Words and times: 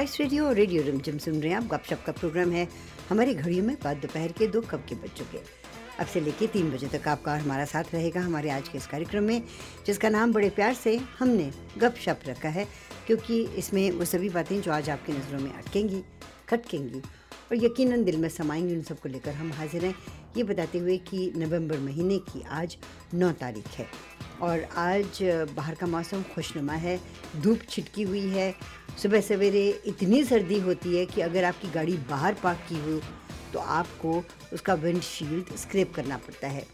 Spice 0.00 0.16
radio 0.20 0.44
और 0.46 0.54
radio 0.54 0.82
Rimjhim 0.82 1.16
सुन 1.18 1.40
रहे 1.40 1.50
हैं 1.50 1.56
आप। 1.56 1.66
गपशप 1.70 2.02
का 2.04 2.12
प्रोग्राम 2.12 2.52
है 2.52 2.66
हमारी 3.08 3.34
घड़ियों 3.34 3.64
में 3.64 3.74
बाद 3.82 3.96
दोपहर 3.96 4.32
के 4.32 4.46
दो 4.46 4.60
कब 4.60 4.84
के 4.88 4.94
बज 4.94 5.10
चुके 5.16 5.38
अब 6.00 6.06
से 6.06 6.20
लेके 6.20 6.46
तीन 6.46 6.70
बजे 6.70 6.86
तक 6.88 7.08
आपका 7.08 7.34
हमारा 7.36 7.64
साथ 7.64 7.92
रहेगा 7.92 8.20
हमारे 8.20 8.50
आज 8.50 8.68
के 8.68 8.78
इस 8.78 8.86
कार्यक्रम 8.86 9.24
में, 9.24 9.42
जिसका 9.86 10.08
नाम 10.08 10.32
बड़े 10.32 10.48
प्यार 10.50 10.74
से 10.74 10.96
हमने 11.18 11.50
गपशप 11.78 12.20
रखा 12.26 12.48
है, 12.48 12.66
क्योंकि 13.06 13.42
इसमें 13.58 13.90
वो 13.90 14.04
सभी 14.04 14.28
बातें 14.28 14.60
जो 14.60 14.72
आज 14.72 14.90
आपकी 14.90 15.12
नज़रों 15.12 15.40
में 15.40 15.52
अटकेंगी, 15.52 16.02
खटकेंगी 16.48 17.00
और 17.00 17.64
यकीनन 17.64 18.04
दिल 18.04 18.16
में 18.16 18.28
समाएँगी, 18.28 18.74
उन 18.76 18.82
सबको 18.82 19.08
लेकर 19.08 19.34
हम 19.34 19.52
हाजिर 19.52 19.84
हैं। 19.84 19.94
ये 20.36 20.42
बताते 20.44 20.78
हुए 20.78 20.96
कि 21.00 21.30
नवंबर 21.36 21.78
महीने 21.78 22.18
की 22.20 22.42
आज 22.52 22.76
नौ 23.14 23.30
तारीख 23.40 23.68
है 23.68 23.86
और 24.42 24.62
आज 24.78 25.18
बाहर 25.56 25.74
का 25.74 25.86
मौसम 25.86 26.22
खुशनुमा 26.34 26.72
है, 26.74 26.98
धूप 27.36 27.60
छिटकी 27.70 28.02
हुई 28.02 28.26
है। 28.28 28.54
सुबह 29.02 29.20
सवेरे 29.20 29.68
इतनी 29.86 30.22
सर्दी 30.24 30.58
होती 30.60 30.96
है 30.96 31.04
कि 31.06 31.20
अगर 31.20 31.44
आपकी 31.44 31.70
गाड़ी 31.70 31.96
बाहर 32.10 32.34
पार्क 32.42 32.64
की 32.68 32.78
हो 32.80 33.00
तो 33.52 33.58
आपको 33.58 34.22
उसका 34.52 34.74
विंडशील्ड 34.76 35.54
स्क्रैप 35.58 35.94
करना 35.94 36.16
पड़ता 36.18 36.48
है 36.48 36.64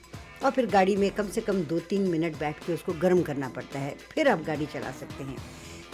और 0.45 0.51
फिर 0.51 0.67
गाड़ी 0.71 0.97
में 0.97 1.11
कम 1.11 1.29
से 1.29 1.41
कम 1.41 1.63
दो 1.65 1.79
तीन 1.81 2.09
मिनट 2.09 2.39
बैठ 2.39 2.65
के 2.67 2.73
उसको 2.75 2.93
गर्म 2.93 3.23
करना 3.23 3.49
पड़ता 3.49 3.79
है, 3.79 3.97
फिर 4.15 4.29
आप 4.29 4.43
गाड़ी 4.47 4.67
चला 4.67 4.91
सकते 4.93 5.25
हैं। 5.25 5.37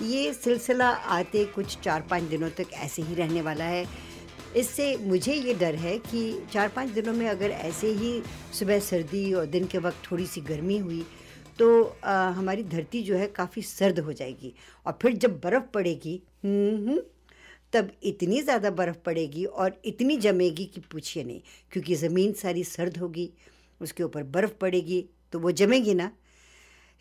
ये 0.02 0.32
सिलसिला 0.34 0.88
आते 0.88 1.44
कुछ 1.44 1.78
चार 1.80 2.06
पाँच 2.10 2.22
दिनों 2.24 2.48
तक 2.50 2.72
ऐसे 2.74 3.02
ही 3.02 3.14
रहने 3.14 3.42
वाला 3.42 3.64
है। 3.64 3.84
इससे 4.56 4.96
मुझे 5.00 5.34
ये 5.34 5.54
डर 5.54 5.74
है 5.74 5.96
कि 5.98 6.22
चार 6.52 6.68
पाँच 6.68 6.88
दिनों 6.90 7.12
में 7.12 7.26
अगर 7.28 7.50
ऐसे 7.50 7.90
ही 7.92 8.20
सुबह 8.58 8.78
सर्दी 8.80 9.32
और 9.32 9.46
दिन 9.46 9.66
के 9.66 9.78
वक्त 9.78 10.10
थोड़ी 10.10 10.26
सी 10.26 10.40
गर्मी 10.40 10.78
हुई 10.78 11.04
तो 11.58 11.82
आ, 12.04 12.28
हमारी 12.30 12.62
धरती 12.64 13.02
जो 13.02 13.16
है 13.16 13.26
काफ़ी 13.28 13.62
सर्द 13.62 13.98
हो 13.98 14.12
जाएगी। 14.12 14.52
और 14.86 14.98
फिर 15.02 15.12
जब 15.14 15.40
बर्फ़ 15.40 15.64
पड़ेगी 15.74 16.16
तब 17.72 17.90
इतनी 18.02 18.40
ज़्यादा 18.42 18.70
बर्फ़ 18.70 18.96
पड़ेगी 19.06 19.44
और 19.44 19.80
इतनी 19.84 20.16
जमेगी 20.18 20.64
कि 20.64 20.80
पूछिए 20.92 21.24
नहीं 21.24 21.40
क्योंकि 21.72 21.94
ज़मीन 21.96 22.32
सारी 22.32 22.64
सर्द 22.64 22.96
होगी 22.96 23.28
उसके 23.80 24.02
ऊपर 24.02 24.22
बर्फ़ 24.24 24.52
पड़ेगी 24.60 25.04
तो 25.32 25.38
वो 25.38 25.50
जमेगी 25.52 25.94
ना। 25.94 26.10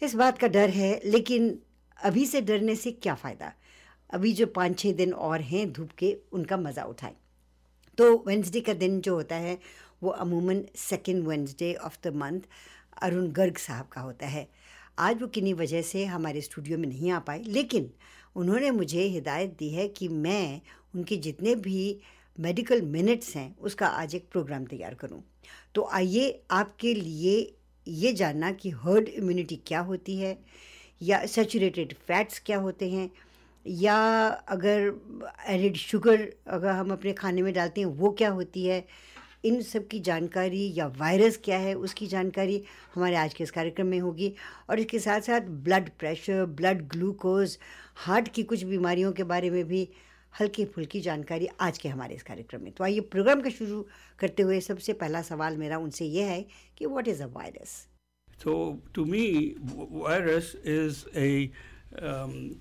इस 0.02 0.16
बात 0.16 0.38
का 0.38 0.48
डर 0.48 0.70
है 0.70 1.00
लेकिन 1.06 1.58
अभी 2.00 2.26
से 2.26 2.42
डरने 2.42 2.76
से 2.76 2.92
क्या 2.94 3.16
फ़ायदा? 3.16 3.52
अभी 4.10 4.32
जो 4.34 4.46
पाँच 4.48 4.80
छः 4.80 4.94
दिन 4.94 5.14
और 5.14 5.42
हैं 5.42 5.72
धूप 5.74 5.92
के 5.98 6.16
उनका 6.32 6.58
मज़ा 6.58 6.84
उठाएँ। 6.84 7.16
तो 7.98 8.24
वेंसडे 8.28 8.62
का 8.62 8.74
दिन 8.74 9.00
जो 9.02 9.16
होता 9.16 9.36
है, 9.36 9.58
वो 10.04 10.10
अमूमन 10.10 10.64
second 10.76 11.28
Wednesday 11.28 11.74
of 11.76 11.98
the 12.04 12.14
month 12.16 12.42
Arun 13.02 13.28
Garg 13.32 13.58
साहब 13.58 13.88
का 13.88 14.02
होता 14.02 14.28
है। 14.28 14.48
आज 15.00 15.22
वो 15.22 15.28
किन्हीं 15.28 15.54
वजह 15.54 15.82
से 15.82 16.06
हमारे 16.06 16.42
स्टूडियो 16.42 16.78
में 16.78 16.88
नहीं 16.88 17.12
आ 17.12 17.20
पाए, 17.20 17.44
लेकिन 17.44 17.90
उन्होंने 18.36 18.72
मुझे 18.72 19.04
हिदायत 19.04 19.56
दी 19.60 19.70
है 19.70 19.88
कि 19.88 20.08
मैं 20.08 20.62
उनके 20.96 21.18
जितने 21.18 21.56
भी 21.56 22.00
मेडिकल 22.38 22.82
मिनट्स 22.82 23.36
हैं, 23.36 23.56
उसका 23.58 23.88
आज 23.88 24.16
एक 24.16 24.28
प्रोग्राम 24.32 24.66
तैयार 24.66 24.94
करूँ। 24.94 25.24
तो 25.76 25.90
आइए 25.94 26.42
आपके 26.52 26.94
लिए 26.94 27.58
ये 27.88 28.14
जानना 28.14 28.52
कि 28.52 28.70
हर्ड 28.70 29.08
इम्यूनिटी 29.08 29.56
क्या 29.68 29.80
होती 29.80 30.18
है 30.18 30.38
या 31.02 31.26
सेचूरेटेड 31.26 31.94
फैट्स 32.08 32.42
क्या 32.46 32.58
होते 32.58 32.90
हैं 32.90 33.10
या 33.68 34.28
अगर 34.28 34.92
एडिड 35.48 35.76
शुगर 35.76 36.28
अगर 36.48 36.70
हम 36.70 36.92
अपने 36.92 37.14
खाने 37.14 37.42
में 37.42 37.54
डालते 37.54 37.82
हैं 37.82 37.88
वो 37.88 38.12
क्या 38.12 38.30
होती 38.30 38.66
है? 38.66 38.86
इन 39.46 39.62
सब 39.62 39.88
की 39.88 40.00
जानकारी 40.00 40.74
या 40.76 40.88
वायरस 40.88 41.40
क्या 41.44 41.58
है 41.58 41.74
उसकी 41.74 42.08
जानकारी 42.08 42.64
हमारे 42.96 43.16
आज 43.16 43.34
के 43.34 43.44
इस 43.44 43.52
कार्यक्रम 43.52 43.88
में 43.88 44.00
होगी। 44.00 44.34
और 44.70 44.80
इसके 44.80 45.00
साथ 45.00 45.22
साथ 45.22 45.42
blood 45.42 45.90
pressure 46.00 46.46
blood 46.46 46.82
glucose 46.88 47.58
heart 47.96 48.28
की 48.28 48.44
कुछ 48.44 48.64
बीमारियों 48.64 49.12
के 49.12 49.24
बारे 49.24 49.50
में 49.50 49.64
भी 49.68 49.90
हल्की 50.40 50.66
फुल्की 50.66 51.02
जानकारी 51.02 51.48
आज 51.60 51.78
के 51.78 51.90
हमारे 51.90 52.16
इस 52.16 52.24
कार्यक्रम 52.24 52.62
में। 52.64 52.72
तो 52.72 52.84
आइए 52.84 53.00
प्रोग्राम 53.00 53.42
का 53.42 53.50
शुरू 53.50 53.86
करते 54.20 54.44
हुए 54.44 54.60
सबसे 54.62 54.94
पहला 54.94 55.22
सवाल 55.22 55.58
मेरा 55.58 55.78
उनसे 55.78 56.06
यह 56.06 56.26
है 56.26 56.46
कि 56.78 56.86
व्हाट 56.86 57.08
इज़ 57.08 57.24
अ 57.24 57.28
वायरस 57.28 57.88
तो 58.44 59.06
me, 59.06 59.56
virus 59.92 60.56
is 60.66 61.06
a 61.16 61.52
um, 62.02 62.60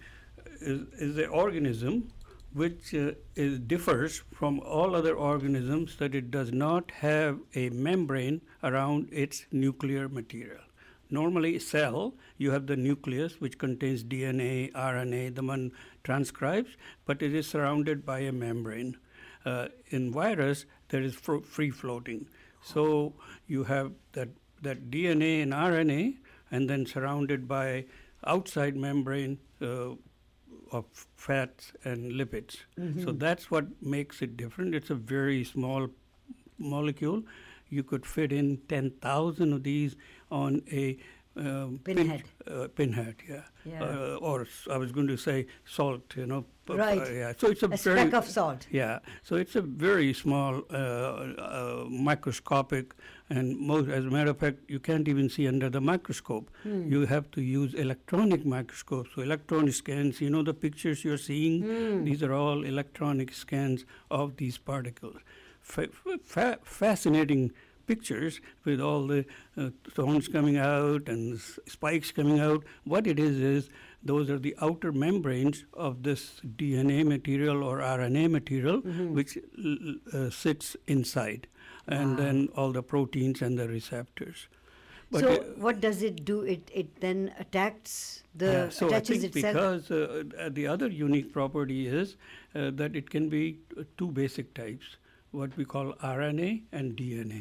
is, 0.61 0.83
is 0.99 1.19
an 1.19 1.31
organism 1.31 2.11
which 2.53 2.95
uh, 2.95 3.13
is, 3.37 3.59
differs 3.61 4.23
from 4.33 4.61
all 4.61 4.97
other 4.97 5.15
organisms 5.15 5.97
that 5.97 6.15
it 6.15 6.31
does 6.31 6.53
not 6.53 6.91
have 6.91 7.39
a 7.55 7.71
membrane 7.71 8.41
around 8.63 9.09
its 9.13 9.47
nuclear 9.53 10.09
material. 10.09 10.61
Normally, 11.11 11.59
cell, 11.59 12.15
you 12.39 12.53
have 12.53 12.67
the 12.67 12.77
nucleus 12.77 13.41
which 13.41 13.59
contains 13.59 14.05
DNA, 14.05 14.73
RNA, 14.73 15.35
the 15.35 15.43
one 15.43 15.73
transcribes, 16.05 16.77
but 17.05 17.21
it 17.21 17.35
is 17.35 17.49
surrounded 17.49 18.07
by 18.07 18.21
a 18.21 18.33
membrane. 18.33 18.97
Uh, 19.45 19.69
in 19.89 20.13
virus, 20.13 20.67
there 20.89 21.03
is 21.03 21.15
fro- 21.15 21.43
free 21.43 21.71
floating. 21.71 22.29
So 22.63 23.15
you 23.47 23.65
have 23.65 23.93
that, 24.13 24.29
that 24.63 24.91
DNA 24.91 25.43
and 25.43 25.53
RNA, 25.53 26.19
and 26.51 26.71
then 26.71 26.87
surrounded 26.87 27.49
by 27.49 27.87
outside 28.25 28.77
membrane, 28.77 29.39
uh, 29.61 29.95
of 30.73 30.85
fats 31.17 31.73
and 31.85 32.13
lipids. 32.13 32.59
Mm-hmm. 32.79 33.05
So 33.05 33.13
that's 33.13 33.51
what 33.51 33.67
makes 33.83 34.23
it 34.23 34.37
different. 34.37 34.75
It's 34.75 34.91
a 34.91 34.95
very 34.95 35.45
small 35.45 35.89
molecule. 36.59 37.23
You 37.69 37.83
could 37.83 38.05
fit 38.05 38.33
in 38.33 38.59
10,000 38.69 39.53
of 39.53 39.63
these 39.63 39.97
on 40.31 40.63
a 40.71 40.99
um, 41.37 41.81
pinhead. 41.85 42.25
Pin, 42.45 42.55
uh, 42.55 42.69
pinhead, 42.69 43.17
yeah. 43.29 43.43
yeah. 43.65 43.83
Uh, 43.83 44.19
or 44.21 44.47
I 44.71 44.77
was 44.77 44.93
going 44.93 45.07
to 45.07 45.17
say 45.17 45.47
salt, 45.65 46.03
you 46.17 46.27
know. 46.27 46.45
Right. 46.69 47.01
Uh, 47.01 47.11
yeah. 47.11 47.33
So 47.37 47.49
it's 47.49 47.63
a, 47.63 47.67
a 47.67 47.77
very 47.77 48.01
speck 48.01 48.15
of 48.15 48.29
salt. 48.29 48.67
Yeah. 48.71 48.99
So 49.23 49.37
it's 49.37 49.57
a 49.57 49.61
very 49.61 50.13
small, 50.13 50.63
uh, 50.71 50.75
uh, 50.77 51.85
microscopic, 51.89 52.95
and 53.29 53.59
most, 53.59 53.89
as 53.89 54.05
a 54.05 54.11
matter 54.11 54.31
of 54.31 54.39
fact, 54.39 54.59
you 54.69 54.81
can't 54.81 55.09
even 55.09 55.29
see 55.29 55.47
under 55.47 55.71
the 55.71 55.81
microscope. 55.81 56.51
Hmm. 56.63 56.91
You 56.91 57.07
have 57.07 57.31
to 57.33 57.43
use 57.43 57.75
electronic 57.75 58.45
microscopes. 58.45 59.11
So 59.15 59.23
electronic 59.23 59.75
scans. 59.75 60.21
You 60.21 60.31
know 60.31 60.43
the 60.43 60.55
pictures 60.55 61.05
you're 61.05 61.19
seeing. 61.19 61.63
Hmm. 61.63 62.05
These 62.05 62.23
are 62.23 62.33
all 62.33 62.65
electronic 62.65 63.33
scans 63.33 63.85
of 64.11 64.37
these 64.37 64.59
particles. 64.59 65.17
Fa- 65.63 65.89
fa- 66.25 66.59
fascinating 66.65 67.53
pictures 67.95 68.41
with 68.65 68.81
all 68.89 69.07
the 69.13 69.21
uh, 69.57 69.69
stones 69.93 70.29
coming 70.37 70.59
out 70.65 71.09
and 71.15 71.37
s- 71.37 71.59
spikes 71.77 72.13
coming 72.19 72.39
out. 72.49 72.65
What 72.95 73.07
it 73.15 73.19
is 73.29 73.41
is 73.55 73.71
those 74.11 74.31
are 74.35 74.39
the 74.39 74.55
outer 74.69 74.93
membranes 75.07 75.65
of 75.89 76.03
this 76.09 76.23
DNA 76.63 77.01
material 77.15 77.65
or 77.71 77.79
RNA 77.89 78.25
material, 78.39 78.81
Mm-hmm. 78.83 79.11
which 79.19 79.37
l- 79.65 79.97
uh, 80.21 80.31
sits 80.45 80.77
inside, 80.97 81.49
and 81.99 82.11
Wow. 82.17 82.25
then 82.25 82.49
all 82.57 82.73
the 82.79 82.83
proteins 82.95 83.43
and 83.49 83.59
the 83.65 83.69
receptors. 83.77 84.47
so 85.21 85.29
uh, 85.29 85.37
what 85.67 85.79
does 85.85 86.03
it 86.09 86.19
do? 86.27 86.35
It 86.55 86.69
it 86.81 86.91
then 87.05 87.23
attacks 87.45 87.95
the 88.43 88.51
yeah, 88.57 88.69
so 88.75 88.87
I 88.87 88.91
attaches 88.91 89.23
think 89.23 89.37
itself. 89.37 89.55
because 89.57 89.91
uh, 89.91 90.03
uh, 90.45 90.49
the 90.59 90.67
other 90.75 90.89
unique 90.99 91.33
property 91.39 91.79
is 92.01 92.13
uh, 92.15 92.71
that 92.83 92.99
it 93.01 93.11
can 93.15 93.27
be 93.33 93.43
uh, 93.77 93.83
two 94.03 94.11
basic 94.21 94.53
types, 94.61 94.93
what 95.41 95.57
we 95.63 95.67
call 95.75 95.91
RNA 96.11 96.51
and 96.81 96.95
DNA. 97.01 97.41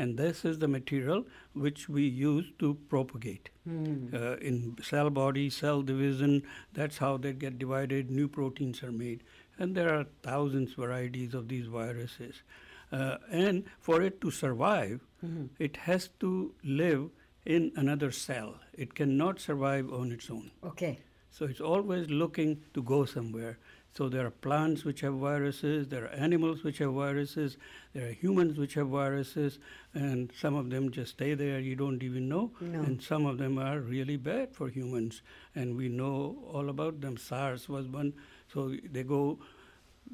And 0.00 0.16
this 0.16 0.44
is 0.50 0.58
the 0.60 0.68
material 0.74 1.24
which 1.64 1.88
we 1.96 2.04
use 2.20 2.46
to 2.60 2.68
propagate. 2.92 3.50
Hmm. 3.64 4.06
Uh, 4.20 4.36
in 4.50 4.76
cell 4.90 5.10
body, 5.10 5.50
cell 5.50 5.82
division, 5.82 6.42
that's 6.78 6.98
how 7.04 7.10
they 7.18 7.32
get 7.44 7.58
divided, 7.58 8.10
new 8.10 8.26
proteins 8.36 8.82
are 8.82 8.92
made. 8.92 9.22
And 9.58 9.74
there 9.80 9.92
are 9.94 10.06
thousands 10.22 10.72
varieties 10.84 11.34
of 11.34 11.48
these 11.48 11.66
viruses. 11.66 12.42
Uh, 12.90 13.18
and 13.30 13.64
for 13.78 14.02
it 14.10 14.20
to 14.26 14.30
survive, 14.42 15.00
Mm-hmm. 15.24 15.48
it 15.64 15.76
has 15.86 16.04
to 16.20 16.28
live 16.64 17.10
in 17.44 17.72
another 17.76 18.10
cell. 18.10 18.54
It 18.84 18.94
cannot 19.00 19.38
survive 19.38 19.92
on 19.92 20.12
its 20.12 20.30
own. 20.30 20.50
Okay. 20.68 20.92
So 21.30 21.44
it's 21.44 21.60
always 21.72 22.08
looking 22.22 22.54
to 22.78 22.82
go 22.82 23.04
somewhere. 23.04 23.58
So 23.96 24.08
there 24.08 24.24
are 24.24 24.30
plants 24.30 24.84
which 24.84 25.00
have 25.00 25.14
viruses, 25.14 25.88
there 25.88 26.04
are 26.04 26.08
animals 26.08 26.62
which 26.62 26.78
have 26.78 26.92
viruses, 26.92 27.56
there 27.92 28.08
are 28.08 28.12
humans 28.12 28.56
which 28.56 28.74
have 28.74 28.88
viruses, 28.88 29.58
and 29.94 30.30
some 30.38 30.54
of 30.54 30.70
them 30.70 30.90
just 30.92 31.12
stay 31.12 31.34
there, 31.34 31.58
you 31.58 31.74
don't 31.74 32.02
even 32.02 32.28
know. 32.28 32.52
No. 32.60 32.82
And 32.82 33.02
some 33.02 33.26
of 33.26 33.38
them 33.38 33.58
are 33.58 33.80
really 33.80 34.16
bad 34.16 34.54
for 34.54 34.68
humans, 34.68 35.22
and 35.56 35.76
we 35.76 35.88
know 35.88 36.38
all 36.52 36.68
about 36.68 37.00
them. 37.00 37.16
SARS 37.16 37.68
was 37.68 37.88
one. 37.88 38.12
So 38.52 38.74
they 38.92 39.02
go, 39.02 39.40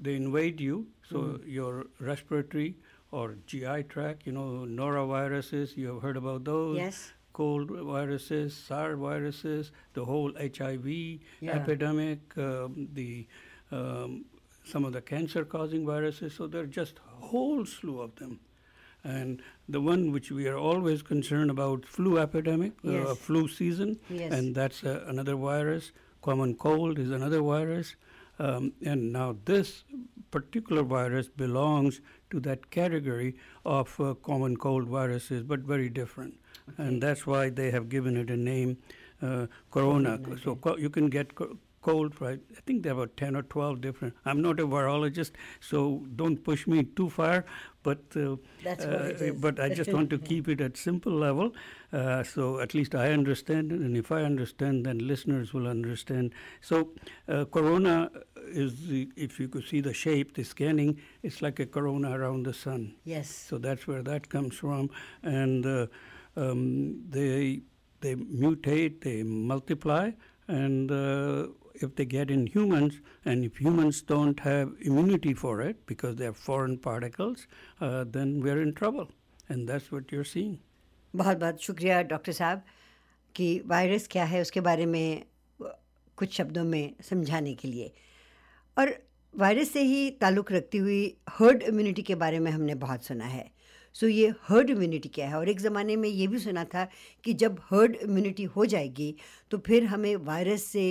they 0.01 0.15
invade 0.17 0.59
you, 0.61 0.87
so 1.11 1.39
your 1.47 1.87
respiratory 2.01 2.77
or 3.11 3.37
GI 3.47 3.83
tract, 3.89 4.27
you 4.27 4.33
know, 4.33 4.65
noroviruses, 4.67 5.77
you 5.77 5.89
have 5.89 6.03
heard 6.03 6.17
about 6.17 6.45
those 6.45 6.77
Yes. 6.79 7.13
cold 7.35 7.71
viruses, 7.71 8.57
SARS 8.57 8.99
viruses, 8.99 9.71
the 9.93 10.05
whole 10.07 10.33
HIV 10.39 11.21
Yeah. 11.41 11.57
epidemic, 11.57 12.37
um, 12.39 12.89
the 12.95 13.27
um, 13.73 14.25
some 14.65 14.85
of 14.85 14.93
the 14.93 15.01
cancer-causing 15.01 15.87
viruses. 15.87 16.35
So 16.35 16.47
there 16.47 16.63
are 16.63 16.67
just 16.67 16.99
a 16.99 17.27
whole 17.27 17.65
slew 17.65 18.01
of 18.01 18.15
them. 18.17 18.41
And 19.05 19.41
the 19.69 19.81
one 19.81 20.11
which 20.11 20.33
we 20.33 20.49
are 20.49 20.57
always 20.59 21.03
concerned 21.03 21.51
about, 21.51 21.85
flu 21.87 22.19
epidemic, 22.19 22.73
uh, 22.85 23.15
flu 23.15 23.47
season, 23.49 23.99
Yes. 24.11 24.33
and 24.33 24.55
that's 24.55 24.83
uh, 24.83 25.05
another 25.07 25.37
virus. 25.37 25.93
Common 26.23 26.55
cold 26.57 26.99
is 26.99 27.11
another 27.13 27.41
virus. 27.41 27.95
Um, 28.39 28.73
and 28.85 29.13
now 29.13 29.37
this 29.45 29.85
particular 30.33 30.83
virus 30.83 31.29
belongs 31.29 32.01
to 32.31 32.41
that 32.41 32.71
category 32.71 33.37
of 33.65 33.99
uh, 34.01 34.15
common 34.15 34.57
cold 34.57 34.89
viruses, 34.89 35.43
but 35.45 35.61
very 35.61 35.89
different. 35.89 36.35
Okay. 36.69 36.83
And 36.89 37.01
that's 37.03 37.27
why 37.27 37.49
they 37.51 37.71
have 37.71 37.89
given 37.89 38.17
it 38.17 38.29
a 38.29 38.37
name, 38.37 38.77
uh, 39.23 39.47
corona. 39.71 40.19
So 40.43 40.57
co- 40.57 40.77
you 40.77 40.91
can 40.91 41.09
get 41.09 41.35
co- 41.37 41.57
cold, 41.87 42.21
right? 42.21 42.41
I 42.57 42.61
think 42.67 42.83
there 42.83 42.95
were 42.95 43.07
10 43.07 43.37
or 43.37 43.43
12 43.43 43.81
different. 43.81 44.15
I'm 44.25 44.43
not 44.43 44.61
a 44.61 44.67
virologist, 44.67 45.33
so 45.61 46.05
don't 46.17 46.43
push 46.43 46.67
me 46.67 46.83
too 47.01 47.09
far. 47.09 47.45
But 47.85 48.01
uh, 48.17 48.37
uh, 48.69 49.33
but 49.39 49.61
I 49.61 49.69
just 49.69 49.93
want 49.93 50.11
to 50.11 50.19
keep 50.31 50.49
it 50.49 50.61
at 50.61 50.77
simple 50.77 51.13
level, 51.13 51.53
uh, 51.93 52.25
so 52.25 52.59
at 52.59 52.75
least 52.75 52.97
I 52.97 53.13
understand 53.13 53.71
it, 53.71 53.79
and 53.79 53.97
if 53.97 54.11
I 54.11 54.23
understand, 54.23 54.87
then 54.87 54.99
listeners 55.11 55.53
will 55.55 55.69
understand. 55.69 56.35
So, 56.61 56.89
uh, 57.29 57.45
corona 57.45 58.11
is 58.49 58.89
the, 58.89 59.09
if 59.15 59.39
you 59.39 59.47
could 59.47 59.69
see 59.69 59.81
the 59.81 59.95
shape, 59.95 60.35
the 60.35 60.43
scanning, 60.43 60.99
it's 61.23 61.43
like 61.43 61.61
a 61.61 61.67
corona 61.67 62.11
around 62.19 62.45
the 62.47 62.55
sun. 62.55 62.97
Yes. 63.05 63.29
So 63.29 63.59
that's 63.59 63.87
where 63.87 64.03
that 64.03 64.29
comes 64.29 64.57
from, 64.57 64.91
and 65.23 65.65
uh, 65.65 65.87
um, 66.37 67.05
they 67.09 67.61
they 68.01 68.17
mutate, 68.17 69.01
they 69.01 69.23
multiply, 69.23 70.11
and 70.49 70.91
uh, 70.91 71.47
if 71.76 71.96
they 71.96 72.06
get 72.06 72.32
in 72.32 72.48
humans, 72.48 73.00
and 73.26 73.44
if 73.44 73.58
humans 73.58 74.02
don't 74.02 74.40
have 74.40 74.74
immunity 74.82 75.34
for 75.34 75.62
it 75.62 75.86
because 75.86 76.16
they're 76.16 76.34
foreign 76.34 76.78
particles, 76.78 77.48
uh, 77.82 78.06
then 78.08 78.42
we're 78.42 78.62
in 78.62 78.74
trouble. 78.74 79.10
And 79.50 79.68
that's 79.68 79.92
what 79.92 80.12
you're 80.12 80.30
seeing. 80.34 80.60
बहुत 81.16 81.38
बहुत 81.38 81.62
शुक्रिया 81.62 82.02
doctor 82.12 82.32
साहब 82.32 82.64
कि 83.36 83.48
virus 83.68 84.08
क्या 84.12 84.24
है 84.26 84.42
उसके 84.42 84.62
बारे 84.68 84.86
में 84.86 85.24
कुछ 86.18 86.38
शब्दों 86.38 86.64
में 86.64 86.94
समझाने 87.10 87.54
के 87.62 87.68
लिए 87.68 87.92
और 88.78 88.94
वायरस 89.34 89.72
से 89.72 89.82
ही 89.84 90.10
ताल्लुक़ 90.22 90.54
रखती 90.54 90.78
हुई 90.78 91.02
हर्ड 91.40 91.64
इम्यूनिटी 91.64 92.02
के 92.10 92.16
बारे 92.24 92.40
में 92.40 92.52
हमने 92.52 92.76
बहुत 92.86 93.06
सुना 93.06 93.26
है 93.26 93.50
सो 94.01 94.09
ये 94.09 94.33
हर्ड 94.49 94.71
इम्यूनिटी 94.71 95.09
क्या 95.09 95.29
है? 95.29 95.35
और 95.35 95.49
एक 95.49 95.61
ज़माने 95.61 95.97
में 95.97 96.09
ये 96.09 96.27
भी 96.27 96.39
सुना 96.39 96.65
था 96.75 96.87
कि 97.25 97.35
जब 97.43 97.61
हर्ड 97.71 97.95
इम्यूनिटी 98.03 98.45
हो 98.57 98.67
जाएगी 98.73 99.15
तो 99.51 99.59
फिर 99.67 99.85
हमें 99.93 100.17
वायरस 100.27 100.65
से 100.73 100.85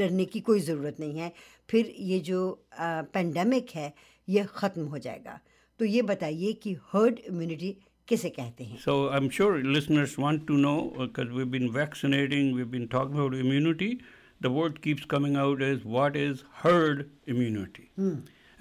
डरने 0.00 0.24
की 0.24 0.40
कोई 0.40 0.60
ज़रूरत 0.60 1.00
नहीं 1.00 1.18
है। 1.18 1.32
फिर 1.68 1.92
ये 1.98 2.18
जो 2.30 2.40
पेंडेमिक 2.80 3.70
है 3.74 3.92
ये 4.28 4.44
ख़त्म 4.56 4.84
हो 4.86 4.98
जाएगा। 4.98 5.38
तो 5.80 5.84
ये 5.84 6.02
बताइए 6.12 6.52
कि 6.62 6.72
हर्ड 6.92 7.18
इम्यूनिटी 7.28 7.76
किसे 8.08 8.30
कहते 8.30 8.64
हैं? 8.64 8.76
So 8.78 9.08
I 9.08 9.18
am 9.18 9.28
sure 9.36 9.62
listeners 9.76 10.18
want 10.18 10.46
to 10.46 10.56
know 10.56 10.74
because 10.98 11.28
we 11.36 11.44
been 11.52 11.68
vaccinating 11.76 12.54
we 12.56 12.64
been 12.76 12.86
talking 12.96 13.16
about 13.18 13.34
immunity 13.44 13.96
the 14.44 14.50
word 14.50 14.78
keeps 14.84 15.04
coming 15.10 15.34
out 15.40 15.60
as 15.64 15.82
what 15.96 16.16
is 16.20 16.40
herd 16.60 17.02
immunity. 17.32 17.84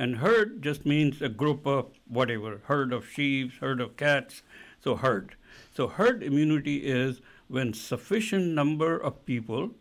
And 0.01 0.15
herd 0.15 0.63
just 0.63 0.83
means 0.83 1.21
a 1.21 1.29
group 1.29 1.67
of 1.67 1.91
whatever, 2.07 2.61
herd 2.65 2.91
of 2.91 3.07
sheep, 3.07 3.51
herd 3.59 3.79
of 3.79 3.97
cats, 3.97 4.41
so 4.83 4.95
herd. 4.95 5.35
So 5.75 5.87
herd 5.87 6.23
immunity 6.23 6.77
is 6.77 7.21
when 7.47 7.75
sufficient 7.75 8.47
number 8.47 8.97
of 8.97 9.23
people, 9.27 9.75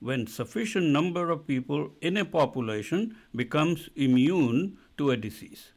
when 0.00 0.26
sufficient 0.26 0.86
number 0.86 1.28
of 1.28 1.46
people 1.46 1.90
in 2.00 2.16
a 2.16 2.24
population 2.24 3.16
becomes 3.34 3.90
immune 3.94 4.78
to 4.96 5.10
a 5.10 5.16
disease. 5.18 5.72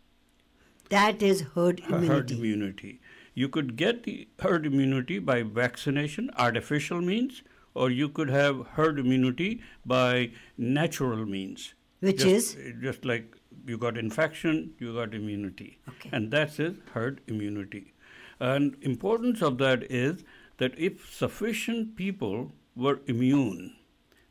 That 0.88 1.22
is 1.22 1.42
herd 1.54 1.81
immunity. 1.81 2.07
Herd 2.07 2.31
immunity. 2.31 3.02
You 3.34 3.50
could 3.50 3.75
get 3.75 4.04
the 4.04 4.30
herd 4.40 4.66
immunity 4.66 5.19
by 5.19 5.44
vaccination, 5.44 6.31
artificial 6.38 7.02
means, 7.02 7.44
or 7.74 7.92
you 7.92 8.07
could 8.07 8.30
have 8.30 8.66
herd 8.78 8.98
immunity 8.98 9.62
by 9.86 10.31
natural 10.57 11.25
means. 11.25 11.74
Which 12.00 12.19
just, 12.19 12.56
is? 12.56 12.74
Just 12.81 13.04
like 13.04 13.36
you 13.66 13.78
got 13.78 13.98
infection, 13.98 14.74
you 14.80 14.94
got 14.94 15.13
immunity. 15.13 15.80
Okay. 15.88 16.10
And 16.12 16.31
that's 16.31 16.60
it, 16.60 16.75
herd 16.94 17.22
immunity. 17.28 17.94
And 18.40 18.78
importance 18.81 19.42
of 19.42 19.57
that 19.57 19.84
is 19.92 20.24
that 20.57 20.78
if 20.78 21.13
sufficient 21.13 21.96
people 21.96 22.51
were 22.75 23.01
immune, 23.07 23.75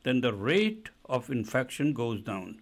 then 0.05 0.20
the 0.20 0.32
rate 0.32 0.88
of 1.05 1.31
infection 1.31 1.93
goes 1.93 2.20
down. 2.23 2.61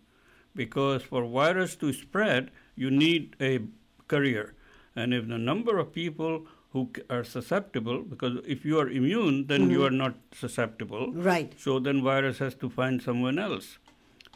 Because 0.55 1.03
for 1.03 1.27
virus 1.27 1.77
to 1.77 1.93
spread, 1.93 2.51
you 2.75 2.91
need 2.91 3.37
a 3.41 3.61
carrier. 4.09 4.55
And 4.95 5.13
if 5.13 5.29
the 5.29 5.39
number 5.39 5.79
of 5.79 5.93
people 5.93 6.47
who 6.71 6.91
are 7.11 7.25
susceptible, 7.25 8.03
because 8.03 8.39
if 8.47 8.65
you 8.65 8.79
are 8.79 8.89
immune, 8.89 9.47
then 9.47 9.63
mm-hmm. 9.63 9.71
you 9.71 9.85
are 9.85 9.91
not 9.91 10.15
susceptible. 10.33 11.13
Right. 11.13 11.55
So 11.59 11.79
then 11.79 12.03
virus 12.03 12.39
has 12.39 12.55
to 12.57 12.71
find 12.71 13.03
someone 13.03 13.39
else. 13.39 13.79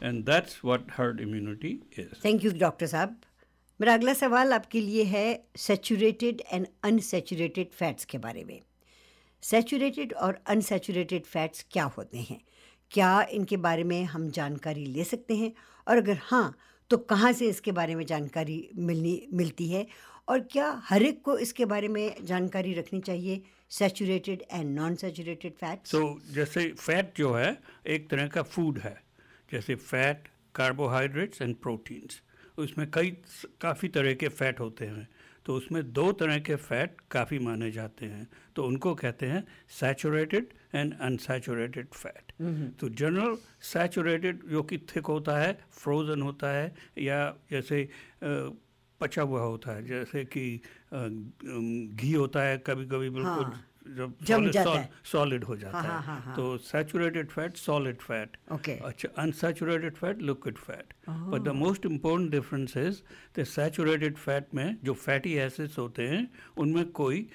And 0.03 0.23
that's 0.25 0.59
what 0.65 0.91
herd 0.91 1.21
immunity 1.21 1.79
is 1.99 2.25
thank 2.25 2.43
you 2.45 2.51
doctor 2.59 2.87
साहब। 2.87 3.19
मेरा 3.79 3.93
अगला 3.93 4.13
सवाल 4.13 4.53
आपके 4.53 4.81
लिए 4.81 5.03
है 5.03 5.25
saturated 5.57 6.41
and 6.51 6.67
unsaturated 6.83 7.71
fats 7.71 8.05
के 8.05 8.17
बारे 8.17 8.43
में। 8.43 8.59
सेचूरेटेड 9.43 10.13
और 10.13 10.39
अनसेचूरेटेड 10.47 11.25
फैट्स 11.25 11.65
क्या 11.71 11.83
होते 11.97 12.17
हैं? 12.19 12.39
क्या 12.91 13.21
इनके 13.31 13.57
बारे 13.57 13.83
में 13.83 14.03
हम 14.05 14.29
जानकारी 14.29 14.85
ले 14.85 15.03
सकते 15.03 15.35
हैं? 15.35 15.51
और 15.87 15.97
अगर 15.97 16.17
हाँ 16.23 16.55
तो 16.91 16.97
कहाँ 16.97 17.31
से 17.33 17.47
इसके 17.49 17.71
बारे 17.71 17.95
में 17.95 18.05
जानकारी 18.05 18.57
मिलनी 18.77 19.21
मिलती 19.33 19.67
है? 19.69 19.85
और 20.29 20.39
क्या 20.51 20.69
हर 20.85 21.03
एक 21.03 21.21
को 21.21 21.37
इसके 21.37 21.65
बारे 21.65 21.87
में 21.87 22.25
जानकारी 22.25 22.73
रखनी 22.73 22.99
चाहिए 23.01 23.41
saturated 23.69 24.43
and 24.51 24.75
non 24.75 24.95
saturated 24.95 25.53
fat 25.53 25.87
so 25.87 26.01
जैसे 26.33 26.67
फैट 26.69 27.17
जो 27.17 27.33
है 27.33 27.57
एक 27.87 28.09
तरह 28.09 28.27
का 28.27 28.41
फ़ूड 28.43 28.79
है। 28.79 28.95
जैसे 29.51 29.75
फैट 29.75 30.27
कार्बोहाइड्रेट्स 30.55 31.41
एंड 31.41 31.55
प्रोटीन्स 31.55 32.21
उसमें 32.59 32.89
कई 32.93 33.09
काफ़ी 33.61 33.87
तरह 33.89 34.13
के 34.13 34.27
फ़ैट 34.29 34.59
होते 34.59 34.85
हैं। 34.85 35.07
तो 35.45 35.55
उसमें 35.55 35.81
दो 35.93 36.11
तरह 36.11 36.39
के 36.39 36.55
फ़ैट 36.55 36.97
काफ़ी 37.11 37.39
माने 37.39 37.69
जाते 37.71 38.05
हैं। 38.05 38.27
तो 38.55 38.63
उनको 38.63 38.93
कहते 38.95 39.25
हैं 39.25 39.43
सैचुरेटेड 39.79 40.53
एंड 40.75 40.93
अनसैचुरेटेड 41.01 41.87
फैट 41.93 42.31
तो 42.79 42.89
जनरल 42.89 43.37
सैचुरेटेड 43.63 44.43
जो 44.49 44.63
कि 44.63 44.77
थिक 44.95 45.05
होता 45.05 45.37
है 45.37 45.57
फ्रोज़न 45.71 46.21
होता 46.21 46.51
है 46.51 46.73
या 46.97 47.19
जैसे 47.51 47.87
पचा 49.01 49.21
हुआ 49.21 49.41
होता 49.41 49.75
है। 49.75 49.85
जैसे 49.85 50.23
कि 50.25 50.45
घी 50.93 52.13
होता 52.13 52.43
है 52.43 52.57
कभी 52.57 52.85
कभी 52.85 53.09
बिल्कुल 53.09 53.43
हाँ. 53.45 53.63
जब 53.87 54.13
सॉलिड 55.11 55.43
हो। 55.43 55.55
जाता 55.57 55.79
हाँ, 55.79 56.01
हाँ, 56.01 56.19
हाँ, 56.21 56.35
तो 56.35 56.57
सैचुरेटेड 56.57 57.29
फैट 57.29 57.57
सॉलिड 57.57 58.01
फैट 58.01 58.37
अच्छा 58.79 59.09
unsaturated 59.17 59.95
fat 59.95 60.21
liquid 60.21 60.57
fat 60.57 60.93
but 61.09 61.41
the 61.41 61.55
most 61.55 61.85
important 61.85 62.31
difference 62.31 62.77
is 62.77 63.01
the 63.39 63.43
saturated 63.43 64.17
fat 64.17 64.53
में 64.55 64.77
जो 64.83 64.93
फैटी 64.93 65.33
एसिड्स 65.37 65.77
होते 65.79 66.07
हैं 66.07 66.27
उनमें 66.57 66.85
कोई 66.91 67.27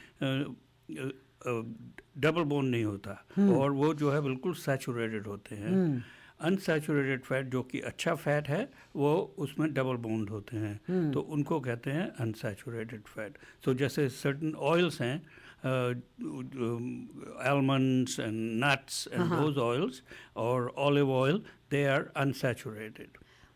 डबल 2.19 2.43
बोन 2.43 2.67
नहीं 2.67 2.85
होता। 2.85 3.13
और 3.39 3.71
वो 3.71 3.93
जो 3.95 4.11
है 4.11 4.21
बिल्कुल 4.23 4.55
सैचुरेटेड 4.55 5.27
होते 5.27 5.55
हैं। 5.55 6.05
अनसैचुरेटेड 6.41 7.23
फैट 7.25 7.47
जो 7.47 7.63
कि 7.63 7.81
अच्छा 7.81 8.15
फैट 8.15 8.49
है 8.49 8.69
वो 8.97 9.35
उसमें 9.39 9.73
डबल 9.75 9.97
बोन्ड 9.97 10.31
होते 10.31 10.57
हैं। 10.57 11.11
तो 11.13 11.21
उनको 11.21 11.61
कहते 11.61 11.91
हैं 11.91 12.07
अनसैचुरेटेड 12.21 13.03
फैट 13.07 13.39
सो 13.65 13.75
जैसे 13.75 14.09
सर्टन 14.09 14.53
ऑयल्स 14.73 15.01
हैं 15.03 15.17
uh, 15.64 15.94
um, 16.24 17.10
almonds 17.44 18.20
and 18.20 18.60
nuts 18.60 19.08
and 19.12 19.24
uh-huh. 19.24 19.36
those 19.42 19.58
oils 19.58 20.02
or 20.36 20.72
olive 20.78 21.10
oil, 21.10 21.42
they 21.70 21.86
are 21.88 22.12
unsaturated. 22.16 23.10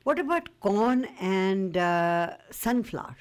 What 0.04 0.20
about 0.20 0.50
corn 0.60 1.06
and 1.20 1.76
uh, 1.76 2.36
sunflower? 2.52 3.18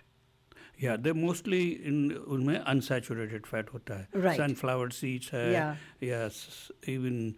Yeah, 0.76 0.96
they're 0.96 1.14
mostly 1.14 1.84
in 1.86 2.10
उनमें 2.10 2.62
unsaturated 2.66 3.46
fat 3.46 3.66
होता 3.68 3.96
है. 4.00 4.06
Right. 4.12 4.36
Sunflower 4.36 4.90
seeds 4.90 5.30
है. 5.30 5.52
Yeah. 5.52 5.76
Yes, 6.00 6.70
even 6.86 7.36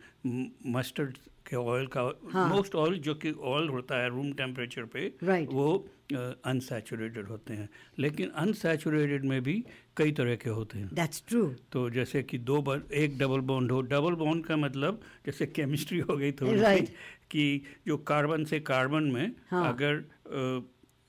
mustard 0.64 1.18
के 1.51 1.58
oil 1.58 1.88
का 1.96 2.03
most 2.48 2.75
oil 2.75 2.98
जो 3.00 3.15
कि 3.15 3.31
oil 3.31 3.67
होता 3.70 4.01
है 4.01 4.10
रूम 4.10 4.31
टेम्परेचर 4.34 4.86
पे 4.93 5.12
right. 5.24 5.53
वो 5.53 5.67
अनसेचुरेटेड 6.13 7.24
uh, 7.24 7.29
होते 7.31 7.53
हैं 7.53 7.70
लेकिन 8.00 8.29
अनसेचुरेटेड 8.36 9.25
में 9.25 9.41
भी 9.43 9.63
कई 9.98 10.12
तरह 10.12 10.36
के 10.36 10.50
होते 10.50 10.79
हैं 10.79 10.89
दैट्स 10.93 11.24
ट्रू 11.27 11.43
तो 11.72 11.89
जैसे 11.89 12.24
कि 12.24 12.38
दो 12.50 12.62
बार 12.62 12.84
एक 12.96 13.17
डबल 13.17 13.39
बॉन्ड 13.51 13.72
हो 13.72 13.81
डबल 13.91 14.15
बॉन्ड 14.15 14.46
का 14.46 14.58
मतलब 14.58 15.01
जैसे 15.25 15.46
केमिस्ट्री 15.46 16.00
हो 16.00 16.17
गई 16.17 16.31
थोड़ी 16.41 16.60
right. 16.60 16.89
कि 17.31 17.46
जो 17.88 17.98
कार्बन 18.08 18.43
से 18.43 18.60
कार्बन 18.60 19.12
में 19.12 19.31
हाँ. 19.50 19.67
अगर 19.74 20.00
uh, 20.00 20.62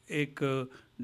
एक 0.09 0.41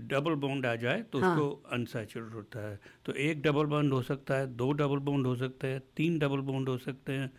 डबल 0.06 0.34
बॉन्ड 0.42 0.66
आ 0.66 0.74
जाए 0.76 1.02
तो 1.02 1.20
हाँ. 1.20 1.32
उसको 1.32 1.68
अनसेचुरेट 1.72 2.34
होता 2.34 2.68
है 2.68 2.78
तो 3.04 3.12
एक 3.20 3.42
डबल 3.42 3.66
बॉन्ड 3.66 3.92
हो 3.92 4.02
सकता 4.02 4.34
है 4.34 4.46
दो 4.56 4.72
डबल 4.72 4.98
बॉन्ड 5.08 5.26
हो 5.26 5.34
सकते 5.36 5.66
हैं 5.66 5.82
तीन 5.96 6.18
डबल 6.18 6.40
बॉन्ड 6.50 6.68
हो 6.68 6.76
सकते 6.78 7.12
हैं 7.12 7.30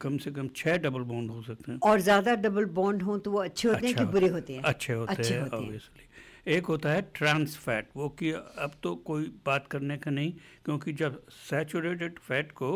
कम 0.00 0.16
से 0.18 0.30
कम 0.30 0.48
छह 0.56 0.76
डबल 0.78 1.02
बॉन्ड 1.04 1.30
हो 1.30 1.42
सकते 1.42 1.72
हैं। 1.72 1.78
और 1.80 2.00
ज़्यादा 2.00 2.34
डबल 2.36 2.64
बॉन्ड 2.74 3.02
हो 3.02 3.16
तो 3.18 3.30
वो 3.30 3.38
अच्छे 3.40 3.68
होते 3.68 3.76
अच्छा 3.78 4.00
हैं 4.00 4.06
कि 4.06 4.12
बुरे 4.12 4.26
होते 4.28 4.52
हैं। 4.52 4.62
अच्छे 4.64 4.92
होते 4.94 5.22
हैं 5.22 5.40
ऑब्वियसली 5.42 6.52
एक 6.52 6.66
होता 6.66 6.90
है 6.90 7.02
ट्रांस 7.14 7.56
फैट 7.56 7.88
वो 7.96 8.08
कि 8.18 8.30
अब 8.30 8.72
तो 8.82 8.94
कोई 9.06 9.24
बात 9.46 9.66
करने 9.66 9.96
का 9.96 10.10
नहीं 10.10 10.32
क्योंकि 10.64 10.92
जब 10.92 11.20
सैचुरेटेड 11.30 12.18
फैट 12.18 12.52
को 12.52 12.70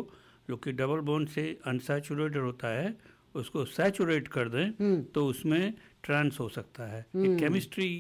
जो 0.49 0.57
कि 0.57 0.73
डबल 0.73 1.01
बॉन्ड 1.03 1.29
से 1.29 1.45
अनसैचुरेटेड 1.67 2.43
होता 2.43 2.69
है 2.69 2.97
उसको 3.35 3.65
सैचुरेट 3.67 4.29
कर 4.29 4.49
दें 4.49 5.05
तो 5.15 5.27
उसमें 5.27 5.73
ट्रांस 6.05 6.39
हो 6.41 6.49
सकता 6.49 6.87
है। 6.87 7.05
केमिस्ट्री 7.17 7.91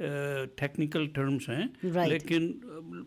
टेक्निकल 0.00 1.06
टर्म्स 1.16 1.48
हैं 1.48 2.06
लेकिन 2.06 2.48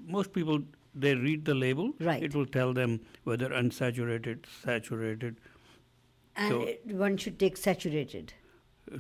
most 0.10 0.32
people 0.34 0.64
they 0.96 1.14
read 1.16 1.46
the 1.46 1.54
label 1.56 1.90
Right. 2.06 2.24
it 2.28 2.36
will 2.36 2.48
tell 2.58 2.74
them 2.74 2.94
whether 3.30 3.50
unsaturated 3.62 4.46
saturated 4.66 5.36
And 6.36 6.52
So- 6.54 6.62
it- 6.74 6.94
one 7.02 7.18
should 7.24 7.38
take 7.46 7.58
saturated. 7.66 8.34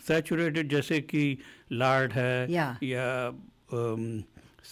saturated 0.08 0.69
जैसे 0.72 1.00
कि 1.12 1.22
लार्ड 1.72 2.12
है 2.13 2.48
Yeah. 2.50 2.84
या 2.84 3.05
um, 3.77 4.03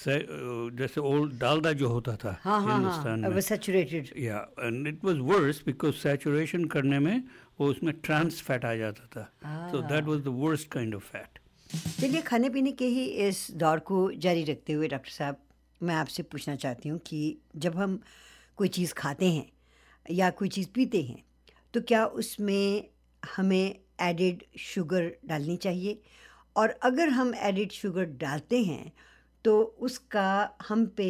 से- 0.01 0.21
uh, 0.23 0.77
जैसे 0.79 1.01
ओल्ड 1.11 1.37
डालडा 1.39 1.71
जो 1.81 1.87
होता 1.89 2.15
था 2.23 2.37
हाँ 2.43 2.59
हाँ 2.63 2.75
हिंदुस्तान 2.77 3.23
हाँ 3.23 3.29
में 3.29 3.41
वो 3.41 4.13
या 4.25 4.39
and 4.59 4.87
it 4.87 5.03
was 5.05 5.17
worse 5.31 5.61
because 5.65 5.95
saturation 6.03 6.65
करने 6.75 6.99
में 7.07 7.23
वो 7.59 7.67
उसमें 7.71 7.93
ट्रांस 8.03 8.41
फैट 8.47 8.65
आ 8.65 8.73
जाता 8.83 9.07
था 9.15 9.69
so 9.71 9.81
that 9.93 10.03
was 10.05 10.21
the 10.23 10.33
worst 10.43 10.69
kind 10.73 10.95
of 10.95 11.09
fat 11.11 11.39
चलिए 11.99 12.21
खाने 12.29 12.49
पीने 12.49 12.71
के 12.81 12.87
ही 12.97 13.05
इस 13.27 13.47
दौर 13.63 13.79
को 13.91 14.11
जारी 14.27 14.43
रखते 14.51 14.73
हुए 14.73 14.87
डॉक्टर 14.87 15.11
साहब 15.11 15.37
मैं 15.81 15.95
आपसे 15.95 16.23
पूछना 16.23 16.55
चाहती 16.55 16.89
हूँ 16.89 16.99
कि 16.99 17.37
जब 17.55 17.75
हम 17.77 17.99
कोई 18.57 18.67
चीज़ 18.67 18.93
खाते 18.93 19.31
हैं 19.31 19.45
या 20.11 20.29
कोई 20.29 20.49
चीज़ 20.49 20.67
पीते 20.75 21.01
हैं 21.01 21.23
तो 21.73 21.81
क्या 21.81 22.05
उसमें 22.05 22.83
हमें 23.23 23.75
एडिड 24.01 24.43
शुगर 24.59 25.11
डालनी 25.25 25.55
चाहिए? 25.57 25.99
और 26.55 26.69
अगर 26.83 27.09
हम 27.09 27.33
एडिड 27.35 27.71
शुगर 27.71 28.05
डालते 28.21 28.61
हैं 28.63 28.91
तो 29.45 29.61
उसका 29.79 30.49
हम 30.69 30.85
पे 30.97 31.09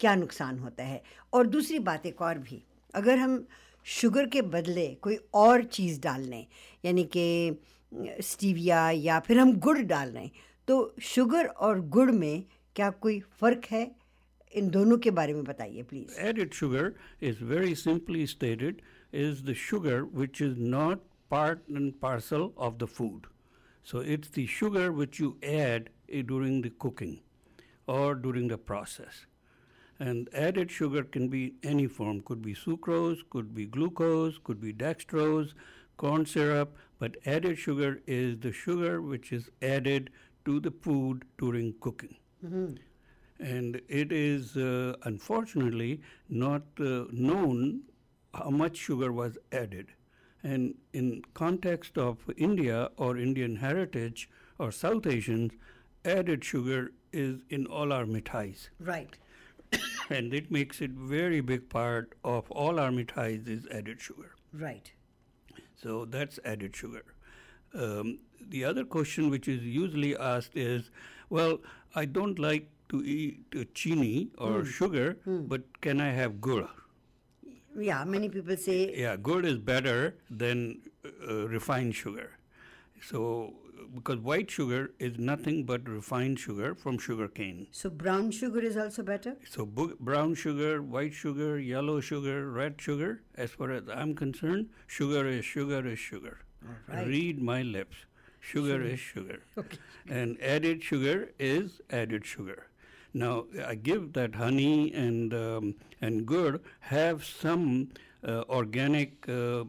क्या 0.00 0.14
नुकसान 0.14 0.58
होता 0.58 0.84
है? 0.84 1.02
और 1.32 1.46
दूसरी 1.46 1.78
बात 1.78 2.06
एक 2.06 2.22
और 2.22 2.38
भी, 2.38 2.62
अगर 2.94 3.18
हम 3.18 3.46
शुगर 3.86 4.26
के 4.26 4.42
बदले 4.42 4.86
कोई 5.02 5.18
और 5.34 5.64
चीज़ 5.64 6.00
डाल 6.00 6.22
लें, 6.22 6.46
यानी 6.84 7.04
कि 7.16 7.58
स्टीविया 8.22 8.90
या 8.90 9.18
फिर 9.20 9.38
हम 9.38 9.52
गुड़ 9.58 9.78
डाल 9.80 10.16
हैं 10.16 10.30
तो 10.68 10.94
शुगर 11.04 11.46
और 11.46 11.80
गुड़ 11.88 12.10
में 12.10 12.44
क्या 12.76 12.90
कोई 12.90 13.20
फ़र्क 13.40 13.66
है? 13.70 13.90
इन 14.59 14.69
दोनों 14.69 14.97
के 14.97 15.11
बारे 15.11 15.33
में 15.33 15.43
बताइए 15.43 15.83
please 15.89 16.19
added 16.29 16.53
sugar 16.59 16.85
is 17.29 17.41
very 17.53 17.73
simply 17.81 18.25
stated 18.35 18.81
is 19.23 19.43
the 19.49 19.55
sugar 19.63 19.97
which 20.21 20.41
is 20.45 20.55
not 20.75 21.03
part 21.33 21.67
and 21.79 21.99
parcel 22.05 22.51
of 22.67 22.77
the 22.83 22.87
food 22.99 23.27
so 23.91 23.99
it's 24.15 24.29
the 24.37 24.45
sugar 24.59 24.91
which 25.01 25.19
you 25.19 25.29
add 25.43 25.89
eh, 26.09 26.23
during 26.31 26.61
the 26.67 26.71
cooking 26.85 27.19
or 27.97 28.15
during 28.15 28.47
the 28.53 28.57
process 28.71 29.25
and 30.07 30.29
added 30.47 30.71
sugar 30.71 31.03
can 31.03 31.27
be 31.35 31.43
any 31.75 31.85
form 31.99 32.19
could 32.31 32.41
be 32.49 32.55
sucrose 32.63 33.23
could 33.29 33.53
be 33.53 33.65
glucose 33.77 34.37
could 34.49 34.61
be 34.65 34.73
dextrose 34.83 35.53
corn 36.03 36.25
syrup 36.33 36.75
but 36.99 37.17
added 37.37 37.57
sugar 37.67 37.91
is 38.19 38.37
the 38.47 38.51
sugar 38.51 38.93
which 39.13 39.31
is 39.39 39.49
added 39.61 40.09
to 40.45 40.59
the 40.67 40.71
food 40.87 41.25
during 41.37 41.73
cooking 41.87 42.15
And 43.38 43.80
it 43.88 44.12
is 44.12 44.56
uh, 44.56 44.94
unfortunately 45.02 46.00
not 46.28 46.62
uh, 46.78 47.04
known 47.10 47.82
how 48.32 48.50
much 48.50 48.76
sugar 48.76 49.12
was 49.12 49.38
added. 49.52 49.88
And 50.42 50.74
in 50.92 51.22
context 51.32 51.96
of 51.98 52.18
India 52.36 52.90
or 52.96 53.16
Indian 53.16 53.56
heritage 53.56 54.28
or 54.58 54.70
South 54.70 55.06
Asians, 55.06 55.52
added 56.04 56.44
sugar 56.44 56.92
is 57.12 57.40
in 57.48 57.66
all 57.66 57.92
our 57.92 58.04
mithais. 58.04 58.68
Right. 58.78 59.16
and 60.10 60.34
it 60.34 60.50
makes 60.50 60.80
it 60.80 60.90
very 60.90 61.40
big 61.40 61.68
part 61.68 62.14
of 62.24 62.50
all 62.50 62.78
our 62.78 62.90
mithais 62.90 63.48
is 63.48 63.66
added 63.70 64.00
sugar. 64.00 64.34
Right. 64.52 64.92
So 65.74 66.04
that's 66.04 66.38
added 66.44 66.76
sugar. 66.76 67.04
Um, 67.74 68.18
the 68.40 68.64
other 68.64 68.84
question 68.84 69.30
which 69.30 69.48
is 69.48 69.62
usually 69.62 70.16
asked 70.16 70.56
is, 70.56 70.90
well, 71.30 71.58
I 71.94 72.04
don't 72.04 72.38
like 72.38 72.68
to 72.88 73.02
eat 73.04 73.44
uh, 73.56 73.64
chini 73.74 74.28
or 74.38 74.62
mm. 74.62 74.66
sugar, 74.66 75.16
mm. 75.26 75.48
but 75.48 75.62
can 75.80 76.00
I 76.00 76.10
have 76.10 76.40
gur? 76.40 76.68
Yeah, 77.76 78.04
many 78.04 78.28
people 78.28 78.56
say. 78.56 78.94
Yeah, 78.96 79.16
gur 79.16 79.42
is 79.42 79.58
better 79.58 80.16
than 80.30 80.80
uh, 81.28 81.48
refined 81.48 81.94
sugar. 81.94 82.38
So, 83.02 83.54
because 83.94 84.18
white 84.18 84.50
sugar 84.50 84.92
is 84.98 85.18
nothing 85.18 85.64
but 85.64 85.86
refined 85.88 86.38
sugar 86.38 86.74
from 86.74 86.98
sugar 86.98 87.28
cane. 87.28 87.66
So, 87.72 87.90
brown 87.90 88.30
sugar 88.30 88.60
is 88.60 88.76
also 88.76 89.02
better? 89.02 89.36
So, 89.48 89.66
brown 89.66 90.34
sugar, 90.34 90.82
white 90.82 91.12
sugar, 91.12 91.58
yellow 91.58 92.00
sugar, 92.00 92.50
red 92.50 92.80
sugar, 92.80 93.22
as 93.34 93.50
far 93.50 93.72
as 93.72 93.82
I'm 93.92 94.14
concerned, 94.14 94.70
sugar 94.86 95.26
is 95.26 95.44
sugar 95.44 95.86
is 95.86 95.98
sugar. 95.98 96.38
Right. 96.88 97.06
Read 97.06 97.42
my 97.42 97.62
lips. 97.62 97.96
Sugar, 98.40 98.74
sugar. 98.74 98.84
is 98.84 99.00
sugar. 99.00 99.42
Okay. 99.58 99.78
And 100.08 100.40
added 100.40 100.82
sugar 100.82 101.30
is 101.38 101.80
added 101.90 102.24
sugar. 102.26 102.66
Now, 103.14 103.44
I 103.64 103.76
give 103.76 104.12
that 104.14 104.34
honey 104.34 104.92
and, 104.92 105.32
um, 105.32 105.74
and 106.00 106.26
gur 106.26 106.60
have 106.80 107.24
some 107.24 107.90
uh, 108.26 108.42
organic 108.48 109.28
uh, 109.28 109.64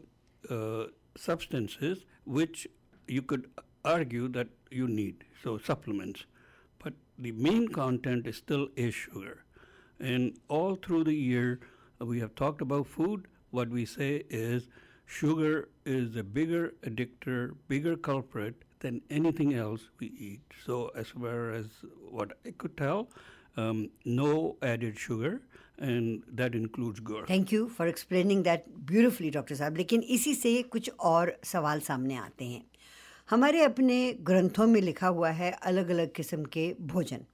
uh, 0.50 0.86
substances 1.16 2.06
which 2.26 2.68
you 3.08 3.22
could 3.22 3.48
argue 3.84 4.28
that 4.30 4.48
you 4.72 4.88
need, 4.88 5.24
so 5.44 5.60
supplements. 5.60 6.26
But 6.84 6.94
the 7.20 7.34
main 7.34 7.68
content 7.68 8.26
is 8.26 8.38
still 8.38 8.68
is 8.76 8.96
sugar. 8.96 9.44
And 10.00 10.38
all 10.48 10.76
through 10.76 11.04
the 11.04 11.16
year, 11.16 11.60
we 12.00 12.20
have 12.20 12.34
talked 12.34 12.62
about 12.62 12.88
food. 12.88 13.28
What 13.52 13.70
we 13.70 13.86
say 13.86 14.24
is 14.30 14.68
sugar 15.06 15.70
is 15.86 16.16
a 16.16 16.24
bigger 16.24 16.74
addictor, 16.84 17.52
bigger 17.68 17.96
culprit 17.96 18.56
than 18.80 19.02
anything 19.10 19.54
else 19.54 19.90
we 20.00 20.08
eat. 20.08 20.42
So, 20.66 20.92
as 20.96 21.10
far 21.10 21.52
as 21.52 21.68
what 22.10 22.38
I 22.46 22.52
could 22.52 22.76
tell, 22.76 23.10
um, 23.60 23.80
no 24.08 24.32
added 24.64 24.98
sugar, 25.08 25.34
and 25.82 26.20
that 26.42 26.56
includes 26.62 27.00
gur. 27.00 27.30
Thank 27.30 27.54
you 27.54 27.68
for 27.68 27.88
explaining 27.88 28.44
that 28.44 28.66
beautifully 28.70 29.30
doctor 29.30 29.56
साहब। 29.56 29.78
लेकिन 29.78 30.02
इसी 30.02 30.36
से 30.36 30.62
कुछ 30.62 30.92
और 31.00 31.40
सवाल 31.44 31.80
सामने 31.80 32.16
आते 32.16 32.46
हैं। 32.46 32.66
हमारे 33.30 33.64
अपने 33.64 34.14
ग्रंथों 34.14 34.68
में 34.68 34.82
लिखा 34.82 35.08
हुआ 35.08 35.30
है 35.30 35.52
अलग 35.52 35.90
अलग 35.90 36.14
किस्म 36.14 36.44
के 36.44 36.76
भोजन। 36.82 37.26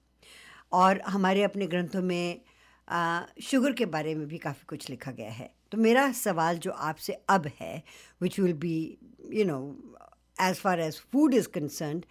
और 0.72 1.01
हमारे 1.01 1.44
अपने 1.44 1.68
ग्रंथों 1.68 2.01
में 2.01 2.42
आ, 2.90 3.22
शुगर 3.42 3.72
के 3.72 3.86
बारे 3.86 4.16
में 4.16 4.28
भी 4.28 4.38
काफ़ी 4.38 4.66
कुछ 4.68 4.90
लिखा 4.90 5.12
गया 5.12 5.32
है। 5.32 5.54
तो 5.72 5.78
मेरा 5.78 6.12
सवाल 6.12 6.58
जो 6.58 6.72
आपसे 6.72 7.13
अब 7.13 7.51
है 7.60 7.84
which 8.22 8.40
will 8.40 8.54
be 8.54 8.98
you 9.34 9.46
know 9.46 9.60
as 10.42 10.56
far 10.56 10.80
as 10.80 11.00
food 11.12 11.34
is 11.34 11.48
concern 11.48 12.04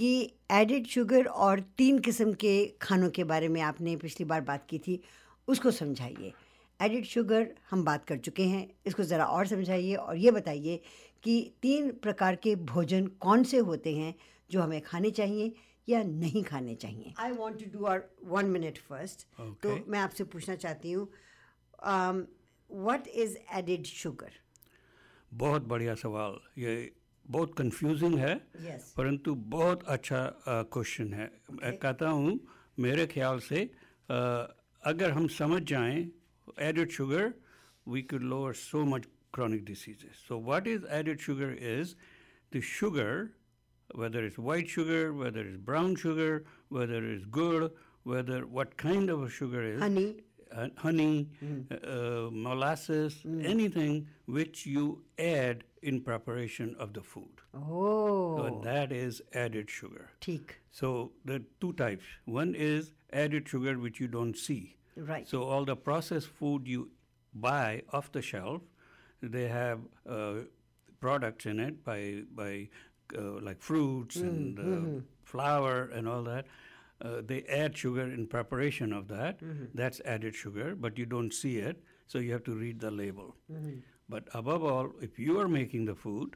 कि 0.00 0.32
एडिड 0.50 0.86
शुगर 0.86 1.26
और 1.46 1.60
तीन 1.78 1.98
किस्म 1.98 2.32
के 2.34 2.52
खानों 2.82 3.08
के 3.10 3.24
बारे 3.24 3.48
में 3.48 3.60
आपने 3.60 3.96
पिछली 3.96 4.24
बार 4.26 4.40
बात 4.40 4.66
की 4.68 4.78
थी 4.78 5.00
उसको 5.48 5.70
समझाइए। 5.70 6.32
एडिड 6.80 7.04
शुगर 7.04 7.46
हम 7.70 7.84
बात 7.84 8.04
कर 8.04 8.18
चुके 8.18 8.44
हैं 8.44 8.62
इसको 8.86 9.02
ज़रा 9.02 9.24
और 9.26 9.46
समझाइए 9.46 9.94
और 9.94 10.16
ये 10.16 10.30
बताइए 10.30 10.80
कि 11.22 11.34
तीन 11.62 11.90
प्रकार 12.02 12.36
के 12.36 12.54
भोजन 12.70 13.06
कौन 13.20 13.44
से 13.44 13.58
होते 13.68 13.94
हैं 13.96 14.14
जो 14.50 14.60
हमें 14.62 14.80
खाने 14.82 15.10
चाहिए 15.10 15.52
या 15.88 16.02
नहीं 16.02 16.42
खाने 16.44 16.74
चाहिए? 16.74 17.12
I 17.18 17.32
want 17.32 17.64
to 17.64 17.78
do 17.78 17.84
are 17.86 18.02
one 18.26 18.46
minute 18.46 18.78
first 18.88 19.26
तो 19.62 19.78
मैं 19.88 19.98
आपसे 19.98 20.24
पूछना 20.24 20.54
चाहती 20.56 20.92
हूँ 20.92 21.08
वट 22.70 23.08
इज़ 23.08 23.36
एडिड 23.58 23.84
शुगर 23.86 24.32
बहुत 25.32 25.66
बढ़िया 25.66 25.94
सवाल। 25.94 26.38
ये 26.58 26.90
बहुत 27.35 27.53
कंफ्यूजिंग 27.57 28.17
है 28.19 28.33
Yes. 28.65 28.83
परंतु 28.97 29.33
बहुत 29.55 29.83
अच्छा 29.95 30.19
क्वेश्चन 30.73 31.13
है 31.13 31.31
मैं 31.61 31.77
कहता 31.77 32.09
हूँ 32.09 32.39
मेरे 32.85 33.05
ख्याल 33.13 33.39
से 33.47 33.63
अ, 34.09 34.17
अगर 34.91 35.11
हम 35.11 35.27
समझ 35.39 35.61
जाएं 35.73 36.07
added 36.69 36.91
sugar 36.99 37.33
we 37.93 38.01
could 38.11 38.23
lower 38.29 38.51
so 38.59 38.79
much 38.91 39.03
chronic 39.37 39.63
diseases. 39.65 40.19
So 40.27 40.37
what 40.49 40.67
is 40.67 40.85
added 40.99 41.19
sugar 41.25 41.49
is 41.71 41.95
the 42.51 42.61
sugar, 42.61 43.31
whether 44.03 44.23
it's 44.29 44.39
white 44.39 44.67
sugar, 44.75 45.01
whether 45.13 45.41
it's 45.49 45.59
brown 45.67 45.95
sugar, 46.03 46.31
whether 46.69 47.01
it's 47.11 47.25
gur, 47.25 47.69
whether 48.13 48.39
what 48.47 48.75
kind 48.77 49.11
of 49.15 49.21
a 49.27 49.29
sugar 49.29 49.61
is 49.73 49.79
Honey. 49.81 50.07
uh, 50.51 50.67
honey, 50.77 51.29
uh, 51.71 52.29
molasses, 52.31 53.19
anything 53.53 54.07
which 54.25 54.65
you 54.65 54.87
add 55.19 55.63
in 55.82 56.00
preparation 56.00 56.74
of 56.78 56.92
the 56.92 57.02
food. 57.02 57.42
Oh. 57.54 58.36
So 58.36 58.60
that 58.64 58.92
is 58.92 59.22
added 59.32 59.70
sugar. 59.70 60.10
Teak. 60.20 60.60
So 60.70 61.12
there 61.24 61.36
are 61.36 61.46
two 61.60 61.72
types. 61.74 62.04
One 62.24 62.54
is 62.54 62.92
added 63.12 63.48
sugar 63.48 63.78
which 63.78 64.00
you 64.00 64.08
don't 64.08 64.36
see. 64.36 64.76
Right. 64.96 65.28
So 65.28 65.44
all 65.44 65.64
the 65.64 65.76
processed 65.76 66.28
food 66.28 66.66
you 66.66 66.90
buy 67.34 67.82
off 67.92 68.12
the 68.12 68.22
shelf, 68.22 68.62
they 69.22 69.48
have 69.48 69.80
uh, 70.08 70.34
products 71.00 71.46
in 71.46 71.60
it 71.60 71.84
by 71.84 72.22
by 72.34 72.68
uh, 73.16 73.40
like 73.40 73.60
fruits 73.60 74.16
mm, 74.16 74.22
and 74.22 74.58
uh, 74.58 74.62
mm-hmm. 74.62 74.98
flour 75.24 75.90
and 75.92 76.08
all 76.08 76.22
that. 76.22 76.46
Uh, 77.02 77.22
they 77.24 77.42
add 77.44 77.76
sugar 77.76 78.02
in 78.02 78.26
preparation 78.26 78.92
of 78.92 79.08
that. 79.08 79.42
Mm-hmm. 79.42 79.64
That's 79.74 80.00
added 80.04 80.34
sugar, 80.34 80.74
but 80.74 80.98
you 80.98 81.06
don't 81.06 81.32
see 81.32 81.56
it, 81.56 81.82
so 82.06 82.18
you 82.18 82.32
have 82.32 82.44
to 82.44 82.54
read 82.54 82.80
the 82.80 82.90
label. 82.90 83.36
Mm-hmm. 83.50 83.78
But 84.09 84.27
above 84.33 84.63
all, 84.63 84.91
if 85.01 85.17
you 85.19 85.39
are 85.39 85.47
making 85.47 85.85
the 85.85 85.95
food, 85.95 86.35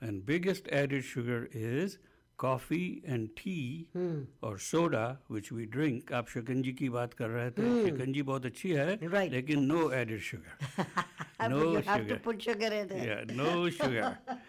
and 0.00 0.24
biggest 0.26 0.68
added 0.68 1.04
sugar 1.04 1.48
is 1.52 1.98
coffee 2.42 3.02
and 3.06 3.28
tea 3.36 3.88
Hmm. 3.92 4.22
or 4.42 4.58
soda 4.58 5.02
which 5.34 5.50
we 5.56 5.66
drink 5.74 6.10
आप 6.20 6.28
शिकंजी 6.34 6.72
की 6.78 6.88
बात 6.94 7.12
कर 7.20 7.28
रहे 7.30 7.50
थे 7.58 7.66
शिकंजी 7.84 8.22
बहुत 8.30 8.46
अच्छी 8.46 8.70
है 8.78 8.96
Hmm. 9.02 9.12
Right. 9.14 9.30
लेकिन 9.32 9.66
no 9.72 9.82
added 9.98 10.22
sugar 10.30 10.56
no 11.52 11.60
you 11.62 11.82
have 11.82 11.84
to 11.84 11.98
sugar 12.00 12.18
put 12.24 12.42
sugar 12.48 12.70
in 12.78 12.90
it. 12.96 13.04
yeah 13.10 13.24
no 13.42 13.68
sugar 13.80 14.18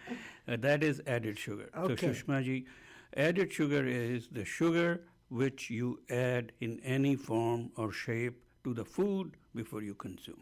Uh, 0.47 0.55
that 0.63 0.81
is 0.87 1.01
added 1.17 1.37
sugar 1.41 1.67
Okay. 1.81 1.95
so 1.99 2.07
Sushma 2.07 2.39
ji 2.47 2.55
added 3.25 3.53
sugar 3.57 3.83
is 3.91 4.25
the 4.39 4.43
sugar 4.53 4.87
which 5.41 5.69
you 5.75 5.91
add 6.23 6.51
in 6.69 6.73
any 6.95 7.13
form 7.27 7.61
or 7.83 7.91
shape 7.99 8.41
to 8.65 8.73
the 8.79 8.83
food 8.95 9.37
before 9.61 9.83
you 9.91 9.93
consume 10.05 10.41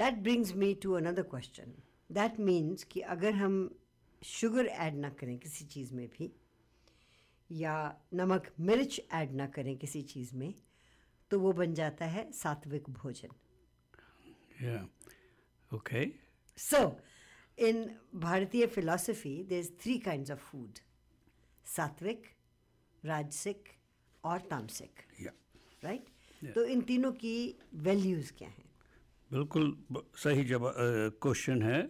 That 0.00 0.14
brings 0.16 0.52
me 0.54 0.72
to 0.74 0.92
another 0.92 1.22
question 1.22 1.72
that 2.10 2.38
means 2.40 2.84
कि 2.84 3.00
अगर 3.14 3.34
हम 3.34 3.56
sugar 4.22 4.66
add 4.66 4.94
ना 4.96 5.08
करें 5.20 5.38
किसी 5.38 5.64
चीज़ 5.64 5.92
में 5.94 6.06
भी 6.08 6.30
या 7.50 7.74
नमक 8.14 8.48
मिर्च 8.60 9.00
ऐड 9.14 9.32
ना 9.32 9.46
करें 9.46 9.76
किसी 9.76 10.02
चीज़ 10.12 10.34
में 10.36 10.54
तो 11.30 11.40
वो 11.40 11.52
बन 11.52 11.74
जाता 11.74 12.06
है 12.06 12.30
सात्विक 12.32 12.88
भोजन। 12.90 13.34
ओके 15.72 16.06
सो 16.58 16.80
इन 17.58 17.84
भारतीय 18.20 18.66
philosophy 18.66 19.34
they 19.44 19.58
is 19.60 19.70
three 19.82 19.98
kind 19.98 20.30
of 20.30 20.50
food 20.50 20.78
sattvic 21.66 22.26
rajasic 23.04 23.68
और 24.24 24.40
तामसिक। 24.50 25.06
राइट 25.84 26.08
तो 26.54 26.64
इन 26.64 26.80
तीनों 26.82 27.12
की 27.12 27.36
वैल्यूज़ 27.74 28.32
क्या 28.38 28.48
हैं? 28.48 28.69
बिल्कुल 29.32 29.76
सही 30.18 30.44
जवाब 30.44 30.74
क्वेश्चन 31.22 31.62
है 31.62 31.80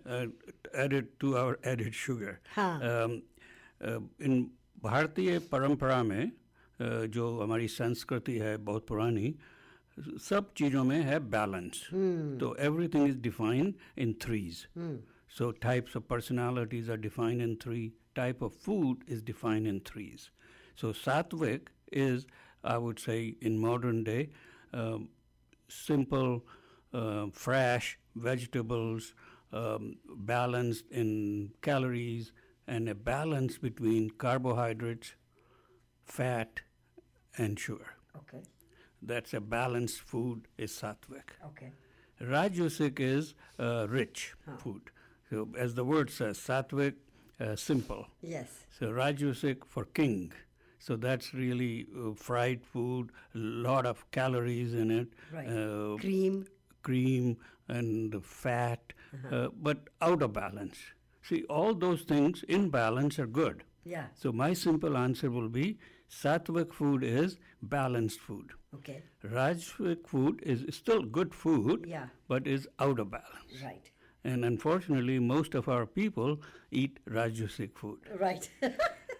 added 0.85 1.07
to 1.21 1.33
our 1.35 1.59
added 1.67 1.93
sugar. 1.95 2.37
इन 4.25 4.43
भारतीय 4.83 5.39
परंपरा 5.53 6.03
में 6.03 6.31
uh, 6.31 7.07
जो 7.07 7.41
हमारी 7.41 7.69
संस्कृति 7.69 8.37
है 8.39 8.57
बहुत 8.57 8.87
पुरानी 8.87 9.35
सब 10.21 10.53
चीज़ों 10.57 10.85
में 10.85 11.01
है 11.03 11.19
बैलेंस 11.31 11.83
तो 12.41 12.55
everything 12.61 13.09
is 13.09 13.17
defined 13.19 13.75
in 13.99 14.13
threes 14.23 14.67
so 15.39 15.51
types 15.63 15.97
of 15.97 16.05
personalities 16.11 16.91
are 16.91 16.97
defined 16.97 17.43
in 17.43 17.55
three 17.65 17.93
type 18.15 18.43
of 18.43 18.53
food 18.65 19.05
is 19.09 19.25
defined 19.25 19.67
in 19.67 19.81
threes 19.87 20.31
so 20.81 20.93
sattvic 20.93 21.71
is 21.93 22.27
I 22.65 22.77
would 22.77 22.99
say, 22.99 23.21
in 23.43 23.59
modern 23.59 24.03
day 24.05 24.31
uh, 24.75 24.99
Um, 26.93 27.31
fresh 27.31 27.99
vegetables, 28.17 29.15
um, 29.53 29.97
balanced 30.17 30.87
in 30.91 31.53
calories, 31.63 32.33
and 32.67 32.89
a 32.89 32.95
balance 32.95 33.59
between 33.59 34.11
carbohydrates, 34.11 35.15
fat, 36.05 36.61
and 37.37 37.59
sugar. 37.59 37.95
Okay. 38.17 38.43
That's 39.03 39.35
a 39.35 39.41
balanced 39.41 40.01
food 40.01 40.49
is 40.59 40.73
sattvic. 40.73 41.31
Okay. 41.47 41.73
Rajasic 42.21 43.01
is 43.01 43.35
uh, 43.59 43.87
rich 43.89 44.35
huh. 44.47 44.57
food. 44.57 44.83
So 45.31 45.49
as 45.57 45.75
the 45.75 45.85
word 45.85 46.11
says, 46.11 46.39
sattvic, 46.39 46.95
uh, 47.41 47.57
simple. 47.57 48.07
Yes. 48.21 48.49
So 48.79 48.91
rajasic 48.91 49.65
for 49.67 49.85
king. 49.85 50.33
So 50.79 50.97
that's 50.97 51.35
really 51.35 51.87
uh, 51.97 52.15
fried 52.15 52.65
food, 52.65 53.11
a 53.35 53.39
lot 53.39 53.87
of 53.87 54.11
calories 54.11 54.75
in 54.75 54.91
it. 54.91 55.09
Right. 55.33 55.47
Uh, 55.47 55.97
cream 55.99 56.47
cream 56.83 57.37
and 57.69 58.25
fat, 58.25 58.93
uh-huh. 59.13 59.37
Uh, 59.37 59.49
but 59.61 59.89
out 60.01 60.23
of 60.23 60.33
balance. 60.33 60.79
See, 61.23 61.45
all 61.45 61.75
those 61.75 62.03
things 62.03 62.45
in 62.49 62.71
balance 62.71 63.19
are 63.19 63.27
good. 63.27 63.65
Yeah. 63.85 64.07
So 64.15 64.33
my 64.33 64.53
simple 64.53 64.97
answer 64.97 65.31
will 65.31 65.49
be 65.49 65.79
sattvic 66.11 66.73
food 66.73 67.03
is 67.03 67.39
balanced 67.63 68.21
food. 68.21 68.53
Okay. 68.75 69.03
Rajvic 69.25 70.07
food 70.07 70.43
is 70.45 70.65
still 70.75 71.03
good 71.03 71.35
food, 71.35 71.85
yeah. 71.89 72.07
but 72.29 72.47
is 72.47 72.69
out 72.79 72.99
of 72.99 73.11
balance. 73.11 73.63
Right. 73.65 73.91
And 74.23 74.45
unfortunately, 74.45 75.19
most 75.19 75.55
of 75.55 75.69
our 75.69 75.87
people 75.87 76.41
eat 76.71 76.99
Rajasic 77.09 77.77
food. 77.77 77.99
Right. 78.19 78.49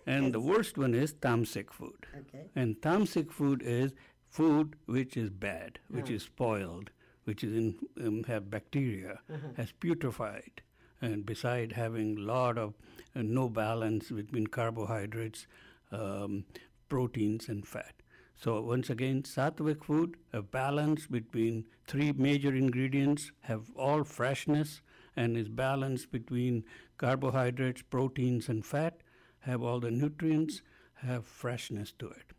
and 0.07 0.25
yes. 0.25 0.33
the 0.33 0.41
worst 0.41 0.79
one 0.79 0.95
is 0.95 1.15
tamasic 1.15 1.73
food. 1.73 2.07
Okay. 2.21 2.45
And 2.55 2.81
tamasic 2.81 3.33
food 3.33 3.63
is 3.63 3.93
food 4.29 4.77
which 4.87 5.17
is 5.17 5.31
bad, 5.31 5.79
which 5.89 6.11
is 6.11 6.23
spoiled, 6.23 6.91
which 7.31 7.45
is 7.45 7.53
in 7.55 7.69
um, 8.05 8.25
have 8.25 8.51
bacteria, 8.51 9.21
has 9.57 9.73
putrefied, 9.81 10.63
and 11.01 11.25
beside 11.25 11.73
having 11.73 12.17
a 12.19 12.23
lot 12.31 12.59
of 12.59 12.75
uh, 13.15 13.23
no 13.23 13.49
balance 13.49 14.11
between 14.11 14.49
carbohydrates, 14.49 15.47
um, 15.93 16.45
proteins, 16.89 17.49
and 17.49 17.69
fat. 17.75 17.95
So 18.35 18.61
once 18.63 18.91
again, 18.91 19.23
sattvic 19.23 19.85
food, 19.85 20.17
a 20.33 20.43
balance 20.43 21.07
between 21.07 21.67
three 21.87 22.11
major 22.13 22.53
ingredients, 22.53 23.31
have 23.43 23.71
all 23.77 24.03
freshness, 24.03 24.81
and 25.15 25.37
is 25.37 25.49
balanced 25.49 26.11
between 26.11 26.65
carbohydrates, 26.99 27.83
proteins, 27.83 28.49
and 28.49 28.67
fat, 28.67 29.03
have 29.51 29.63
all 29.63 29.79
the 29.79 29.91
nutrients, 29.93 30.63
have 30.97 31.25
freshness 31.27 31.93
to 32.01 32.09
it. 32.09 32.33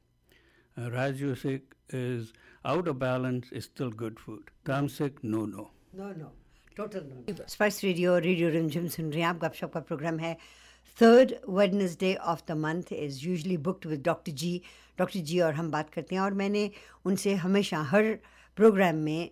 Uh, 0.78 0.90
Rajasic 0.90 1.62
is 1.90 2.34
out 2.64 2.88
of 2.88 3.00
balance, 3.00 3.52
is 3.52 3.66
still 3.66 3.90
good 3.90 4.20
food. 4.20 4.52
Tamasic, 4.66 5.14
no, 5.24 5.46
no. 5.46 5.70
No 5.96 6.10
no 6.18 6.32
total 6.78 7.04
no 7.06 7.46
spice 7.50 7.84
radio 7.84 8.18
radio 8.26 8.50
Rimjhim 8.50 8.88
सुन 8.88 9.12
रहे 9.12 9.22
हैं 9.22 9.28
आप 9.28 9.40
गपशप 9.44 9.72
का 9.74 9.80
programme 9.90 10.20
है 10.20 10.34
third 11.00 11.34
Wednesday 11.50 12.14
of 12.34 12.42
the 12.48 12.52
month 12.58 12.94
is 12.94 13.20
usually 13.28 13.58
booked 13.68 13.86
with 13.88 14.02
doctor 14.06 14.32
ji 14.44 14.62
doctor 15.00 15.20
ji 15.20 15.40
और 15.40 15.54
हम 15.54 15.72
बात 15.72 15.90
करते 15.94 16.16
हैं 16.16 16.22
और 16.22 16.34
मैंने 16.42 16.70
उनसे 17.06 17.34
हमेशा 17.44 17.82
हर 17.92 18.14
प्रोग्राम 18.58 18.96
में 19.08 19.30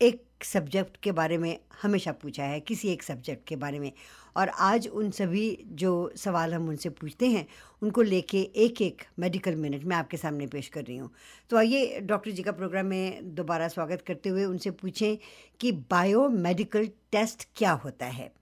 एक 0.00 0.44
सब्जेक्ट 0.44 0.96
के 1.02 1.12
बारे 1.12 1.38
में 1.38 1.58
हमेशा 1.82 2.12
पूछा 2.22 2.44
है 2.44 2.60
किसी 2.60 2.88
एक 2.92 3.02
सब्जेक्ट 3.02 3.46
के 3.48 3.56
बारे 3.56 3.78
में। 3.78 3.92
और 4.36 4.48
आज 4.48 4.88
उन 4.88 5.10
सभी 5.10 5.64
जो 5.72 6.12
सवाल 6.16 6.54
हम 6.54 6.68
उनसे 6.68 6.90
पूछते 6.90 7.26
हैं, 7.26 7.46
उनको 7.82 8.02
लेके 8.02 8.40
एक 8.56 8.82
एक 8.82 9.02
मेडिकल 9.18 9.56
मिनट 9.56 9.84
में 9.84 9.96
आपके 9.96 10.16
सामने 10.16 10.46
पेश 10.46 10.68
कर 10.68 10.84
रही 10.84 10.96
हूँ। 10.96 11.10
तो 11.50 11.56
आइए, 11.56 12.00
डॉक्टर 12.00 12.30
जी 12.30 12.42
का 12.42 12.52
प्रोग्राम 12.52 12.86
में 12.86 13.34
दोबारा 13.34 13.68
स्वागत 13.68 14.02
करते 14.02 14.28
हुए 14.28 14.44
उनसे 14.44 14.70
पूछें 14.70 15.16
कि 15.60 15.72
बायोमेडिकल 15.72 16.86
टेस्ट 17.12 17.48
क्या 17.56 17.72
होता 17.72 18.06
है? 18.06 18.32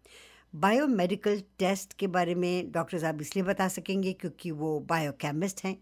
बायोमेडिकल 0.54 1.42
टेस्ट 1.58 1.92
के 1.92 2.06
बारे 2.06 2.34
में 2.34 2.72
डॉक्टर 2.72 2.98
साहब 2.98 3.20
इसलिए 3.20 3.44
बता 3.44 3.68
सकेंगे 3.68 4.12
क्योंकि 4.12 4.50
वो 4.50 4.78
बायोकेमिस्ट 4.80 5.64
हैं 5.64 5.76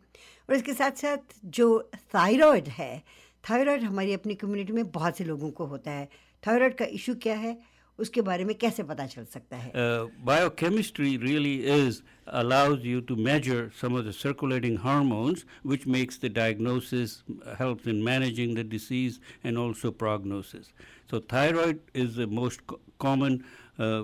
और 0.48 0.54
इसके 0.56 0.72
साथ 0.72 0.90
साथ 0.90 1.34
जो 1.44 1.90
थायराइड 2.14 2.68
है 2.68 3.02
थायराइड 3.50 3.82
हमारी 3.82 4.12
अपनी 4.12 4.34
कम्युनिटी 4.34 4.72
में 4.72 4.90
बहुत 4.90 5.16
से 5.16 5.24
लोगों 5.24 5.50
को 5.50 5.64
होता 5.66 5.90
है। 5.90 6.08
थायराइड 6.46 6.74
का 6.74 6.84
इशू 6.84 7.14
क्या 7.14 7.34
है? 7.34 7.56
उसके 7.99 8.21
बारे 8.27 8.43
में 8.45 8.53
कैसे 8.57 8.83
पता 8.83 9.05
चल 9.07 9.25
सकता 9.33 9.57
है 9.57 9.71
Uh, 9.73 10.07
biochemistry 10.29 11.17
really 11.17 11.65
is 11.73 12.01
allows 12.27 12.83
you 12.91 13.01
to 13.01 13.15
measure 13.15 13.71
some 13.81 13.95
of 13.99 14.05
the 14.05 14.13
circulating 14.13 14.77
hormones, 14.77 15.45
which 15.71 15.85
makes 15.85 16.17
the 16.17 16.29
diagnosis, 16.29 17.13
uh, 17.27 17.55
helps 17.55 17.85
in 17.93 18.03
managing 18.03 18.55
the 18.55 18.63
disease, 18.63 19.19
and 19.43 19.57
also 19.57 19.91
prognosis. 19.91 20.73
So 21.11 21.19
thyroid 21.19 21.79
is 21.93 22.15
the 22.15 22.27
most 22.27 22.65
co- 22.65 22.79
common 22.99 23.43
uh, 23.77 24.03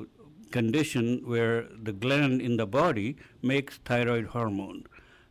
condition 0.51 1.21
where 1.25 1.57
the 1.89 1.93
gland 1.93 2.41
in 2.41 2.57
the 2.57 2.67
body 2.67 3.17
makes 3.41 3.77
thyroid 3.91 4.25
hormone. 4.37 4.85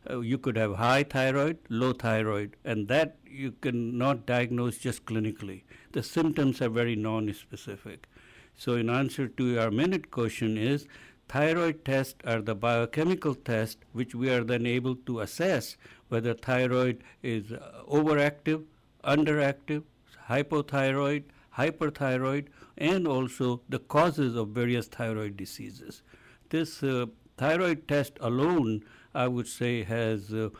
Uh, 0.09 0.19
you 0.19 0.37
could 0.37 0.57
have 0.57 0.75
high 0.75 1.03
thyroid, 1.03 1.57
low 1.69 1.93
thyroid, 1.93 2.55
and 2.65 2.87
that 2.87 3.17
you 3.25 3.51
cannot 3.61 4.25
diagnose 4.25 4.77
just 4.77 5.05
clinically. 5.05 5.61
The 5.91 6.03
symptoms 6.03 6.61
are 6.61 6.69
very 6.69 6.95
non-specific. 6.95 8.07
So, 8.56 8.74
in 8.74 8.88
answer 8.88 9.26
to 9.26 9.44
your 9.46 9.70
minute 9.70 10.10
question, 10.10 10.56
is 10.56 10.86
thyroid 11.28 11.84
tests 11.84 12.14
are 12.24 12.40
the 12.40 12.54
biochemical 12.54 13.34
test 13.34 13.78
which 13.92 14.14
we 14.14 14.30
are 14.30 14.44
then 14.44 14.66
able 14.66 14.94
to 15.06 15.20
assess 15.20 15.76
whether 16.08 16.34
thyroid 16.34 17.02
is 17.22 17.52
uh, 17.52 17.82
overactive, 17.88 18.64
underactive, 19.02 19.82
hypothyroid, 20.28 21.24
hyperthyroid, 21.56 22.46
and 22.76 23.06
also 23.06 23.60
the 23.68 23.78
causes 23.78 24.36
of 24.36 24.48
various 24.48 24.86
thyroid 24.86 25.36
diseases. 25.36 26.02
This 26.50 26.82
uh, 26.82 27.06
thyroid 27.36 27.88
test 27.88 28.16
alone, 28.20 28.84
I 29.14 29.28
would 29.28 29.48
say, 29.48 29.82
has 29.82 30.32
uh, 30.32 30.50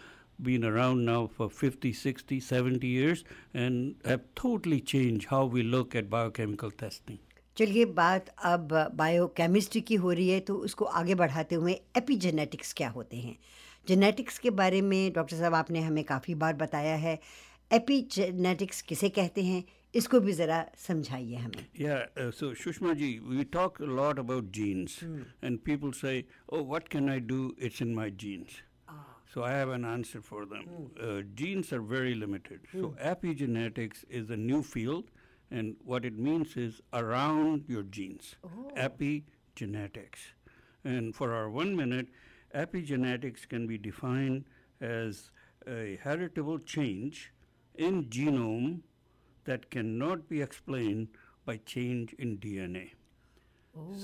been 0.43 0.65
around 0.65 1.05
now 1.05 1.29
for 1.29 1.49
50, 1.49 1.93
60, 1.93 2.41
70 2.41 2.87
years 2.87 3.25
and 3.53 3.95
have 4.05 4.23
totally 4.35 4.81
changed 4.81 5.29
how 5.29 5.45
we 5.45 5.63
look 5.63 5.95
at 5.95 6.11
biochemical 6.11 6.71
testing. 6.71 7.19
चलिए 7.57 7.85
बात 7.85 8.29
अब 8.45 8.73
biochemistry 8.95 9.81
की 9.81 9.95
हो 9.95 10.13
रही 10.13 10.29
है 10.29 10.41
तो 10.41 10.55
उसको 10.59 10.85
आगे 11.01 11.15
बढ़ाते 11.15 11.55
हुए 11.55 11.73
एपिजेनेटिक्स 11.97 12.73
क्या 12.73 12.89
होते 12.89 13.17
हैं? 13.17 13.37
जेनेटिक्स 13.89 14.39
के 14.39 14.51
बारे 14.51 14.81
में 14.81 15.13
डॉक्टर 15.13 15.37
साहब 15.37 15.55
आपने 15.55 15.81
हमें 15.81 16.03
काफ़ी 16.05 16.35
बार 16.35 16.55
बताया 16.55 16.97
है। 16.97 17.19
एपिजेनेटिक्स 17.71 18.83
किसे 18.83 19.09
कहते 19.09 19.43
हैं? 19.43 19.65
इसको 19.95 20.21
भी 20.21 20.33
ज़रा 20.33 20.65
समझाइए 20.79 21.37
हमें। 21.37 21.67
या 21.81 22.31
so 22.31 22.53
Sushma 22.55 22.93
ji 22.95 23.19
we 23.25 23.45
talk 23.53 23.81
lot 23.83 24.19
about 24.19 24.51
genes 24.53 25.03
and 25.45 25.59
people 25.59 25.91
से 26.01 26.25
ओ 26.53 26.79
can 26.93 27.11
I 27.11 27.21
do 27.21 27.55
it's 27.63 27.83
in 27.83 27.95
my 27.95 28.11
genes 28.23 28.63
so 29.35 29.43
I 29.43 29.55
have 29.55 29.75
an 29.75 29.85
answer 29.85 30.21
for 30.21 30.45
them 30.45 31.35
genes 31.37 31.73
are 31.75 31.81
very 31.93 32.15
limited 32.15 32.67
so 32.73 32.97
epigenetics 33.11 34.05
is 34.11 34.33
a 34.33 34.37
new 34.37 34.63
field 34.63 35.05
and 35.59 35.77
what 35.93 36.07
it 36.11 36.19
means 36.29 36.55
is 36.65 36.81
around 37.01 37.69
your 37.75 37.83
genes. 37.99 38.29
Epigenetics, 38.87 40.23
and 40.93 41.15
for 41.21 41.29
our 41.39 41.51
one 41.59 41.75
minute, 41.81 42.09
epigenetics 42.63 43.47
can 43.55 43.67
be 43.73 43.79
defined 43.87 44.45
as 44.81 45.21
a 45.75 45.99
heritable 46.07 46.59
change 46.75 47.21
in 47.87 48.01
genome 48.17 48.73
that 49.51 49.71
cannot 49.77 50.29
be 50.35 50.41
explained 50.49 51.09
by 51.51 51.57
change 51.75 52.13
in 52.27 52.37
DNA. 52.47 52.85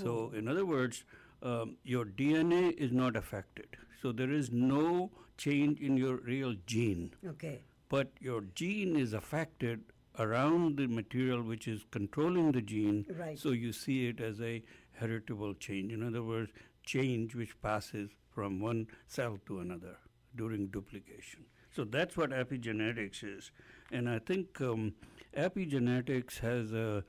So, 0.03 0.33
in 0.39 0.49
other 0.53 0.65
words, 0.67 1.05
um, 1.49 1.77
your 1.85 2.05
DNA 2.21 2.63
is 2.87 2.93
not 3.01 3.17
affected. 3.17 3.77
So, 4.03 4.11
there 4.21 4.33
is 4.39 4.51
no 4.51 5.11
change 5.45 5.81
in 5.89 5.97
your 6.05 6.17
real 6.33 6.55
gene, 6.73 7.05
okay 7.33 7.53
but 7.95 8.11
your 8.29 8.41
gene 8.61 8.97
is 9.05 9.13
affected 9.21 9.81
around 10.21 10.77
the 10.77 10.87
material 10.87 11.43
which 11.43 11.67
is 11.67 11.85
controlling 11.91 12.53
the 12.53 12.63
gene. 12.63 13.07
Right. 13.19 13.39
So, 13.39 13.51
you 13.51 13.73
see 13.73 14.09
it 14.09 14.21
as 14.21 14.41
a 14.41 14.63
heritable 14.93 15.55
change. 15.55 15.93
In 15.93 16.03
other 16.07 16.23
words, 16.23 16.53
change 16.85 17.35
which 17.35 17.61
passes 17.63 18.11
from 18.31 18.61
one 18.61 18.87
cell 19.07 19.39
to 19.47 19.61
another 19.61 19.97
during 20.37 20.69
duplication. 20.69 21.45
So, 21.71 21.85
that's 21.85 22.17
what 22.17 22.31
epigenetics 22.31 23.25
is. 23.25 23.51
And 23.91 24.09
I 24.09 24.19
think 24.19 24.61
um, 24.61 24.95
epigenetics 25.37 26.39
has 26.41 26.73
a 26.73 27.05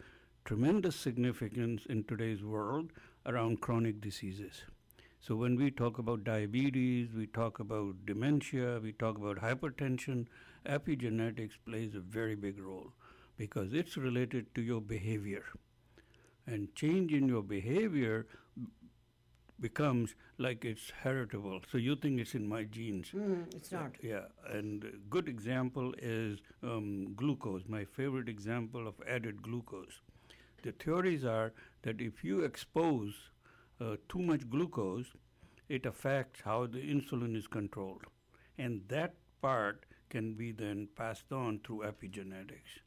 tremendous 0.45 0.95
significance 0.95 1.86
in 1.88 2.04
today's 2.04 2.43
world 2.43 2.91
around 3.26 3.62
chronic 3.62 4.02
diseases. 4.02 4.63
So 5.19 5.36
when 5.36 5.56
we 5.56 5.69
talk 5.69 6.00
about 6.00 6.24
diabetes, 6.24 7.10
we 7.15 7.28
talk 7.28 7.60
about 7.60 8.08
dementia, 8.08 8.80
we 8.82 8.91
talk 8.91 9.17
about 9.17 9.38
hypertension, 9.38 10.26
epigenetics 10.65 11.52
plays 11.63 11.93
a 11.93 12.00
very 12.00 12.34
big 12.36 12.60
role 12.60 12.93
because 13.41 13.73
it's 13.73 13.97
related 13.97 14.54
to 14.54 14.62
your 14.62 14.80
behavior. 14.80 15.43
And 16.45 16.75
change 16.75 17.12
in 17.12 17.27
your 17.27 17.41
behavior 17.41 18.27
becomes 19.60 20.13
like 20.38 20.63
it's 20.63 20.91
heritable. 21.04 21.62
So 21.71 21.80
you 21.80 21.95
think 21.95 22.19
it's 22.19 22.36
in 22.36 22.47
my 22.47 22.63
genes. 22.65 23.10
it's 23.56 23.71
not 23.71 23.95
Yeah, 24.01 24.25
and 24.58 24.84
a 24.84 24.91
good 25.10 25.27
example 25.27 25.95
is 25.97 26.38
um, 26.62 27.13
glucose, 27.15 27.63
my 27.67 27.84
favorite 27.84 28.30
example 28.30 28.88
of 28.88 29.01
added 29.08 29.41
glucose. 29.41 30.01
The 30.62 30.73
theories 30.73 31.25
are 31.25 31.51
that 31.82 31.99
if 31.99 32.23
you 32.23 32.41
expose 32.41 33.15
uh, 33.80 33.95
too 34.08 34.19
much 34.19 34.47
glucose, 34.51 35.13
it 35.67 35.88
affects 35.88 36.41
how 36.41 36.67
the 36.67 36.84
insulin 36.95 37.36
is 37.36 37.47
controlled. 37.47 38.06
And 38.60 38.82
that 38.89 39.15
part 39.41 39.86
can 40.12 40.36
be 40.36 40.51
then 40.51 40.88
passed 40.95 41.32
on 41.32 41.60
through 41.65 41.84
epigenetics. 41.91 42.82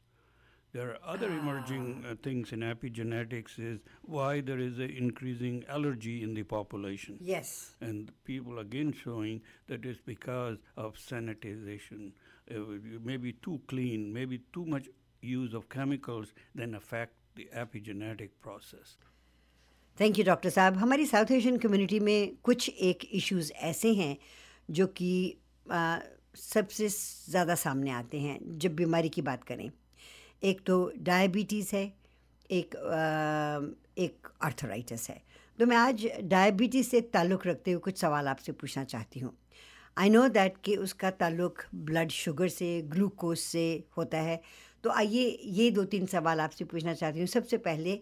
There 0.74 0.88
are 0.90 0.98
other 1.12 1.28
emerging 1.36 1.86
uh, 2.08 2.14
things 2.24 2.50
in 2.52 2.60
epigenetics 2.60 3.54
is 3.58 3.78
why 4.16 4.40
there 4.40 4.60
is 4.64 4.78
an 4.78 4.90
increasing 5.04 5.56
allergy 5.76 6.12
in 6.26 6.34
the 6.34 6.44
population 6.52 7.16
yes 7.30 7.50
and 7.88 8.12
people 8.28 8.60
again 8.60 8.92
showing 9.00 9.40
that 9.72 9.84
it's 9.92 10.00
because 10.10 10.58
of 10.76 10.94
sanitization. 11.06 12.12
Uh, 12.50 12.60
maybe 13.10 13.32
too 13.48 13.60
clean, 13.72 14.12
maybe 14.12 14.38
too 14.52 14.64
much 14.76 14.88
use 15.22 15.54
of 15.54 15.68
chemicals 15.68 16.32
then 16.54 16.74
affect 16.74 17.14
the 17.36 17.48
epigenetic 17.64 18.30
process. 18.48 18.96
Thank 20.00 20.18
you 20.18 20.24
doctor 20.24 20.50
साहब 20.50 20.76
हमारी 20.76 21.06
south 21.06 21.30
Asian 21.32 21.56
community 21.66 22.00
में 22.00 22.36
कुछ 22.44 22.68
एक 22.90 23.04
issues 23.14 23.52
ऐसे 23.72 23.92
हैं 23.94 24.16
जो 24.78 24.86
कि 25.00 25.12
आ, 25.72 25.98
सबसे 26.36 26.88
ज़्यादा 26.88 27.54
सामने 27.66 27.90
आते 27.90 28.20
हैं 28.20 28.38
जब 28.64 28.74
बीमारी 28.76 29.08
की 29.16 29.22
बात 29.22 29.44
करें 29.44 29.70
एक 30.45 30.61
तो 30.65 30.91
डायबिटीज़ 30.97 31.75
है 31.75 31.83
एक 32.49 32.75
आ, 32.75 34.03
एक 34.03 34.27
आर्थराइटिस 34.43 35.09
है। 35.09 35.21
तो 35.59 35.65
मैं 35.65 35.77
आज 35.77 36.07
डायबिटीज़ 36.23 36.87
से 36.89 37.01
ताल्लुक़ 37.01 37.47
रखते 37.47 37.71
हुए 37.71 37.79
कुछ 37.79 37.97
सवाल 37.97 38.27
आपसे 38.27 38.51
पूछना 38.51 38.83
चाहती 38.83 39.19
हूँ। 39.19 39.31
आई 39.97 40.09
नो 40.09 40.27
दैट 40.27 40.57
कि 40.65 40.75
उसका 40.75 41.09
ताल्लुक़ 41.11 41.61
ब्लड 41.75 42.11
शुगर 42.11 42.47
से 42.47 42.81
ग्लूकोज 42.81 43.37
से 43.37 43.65
होता 43.97 44.17
है। 44.17 44.41
तो 44.83 44.89
आइए 44.89 45.39
ये 45.43 45.69
दो 45.71 45.83
तीन 45.83 46.05
सवाल 46.05 46.39
आपसे 46.39 46.65
पूछना 46.65 46.93
चाहती 46.93 47.19
हूँ। 47.19 47.27
सबसे 47.27 47.57
पहले 47.57 47.95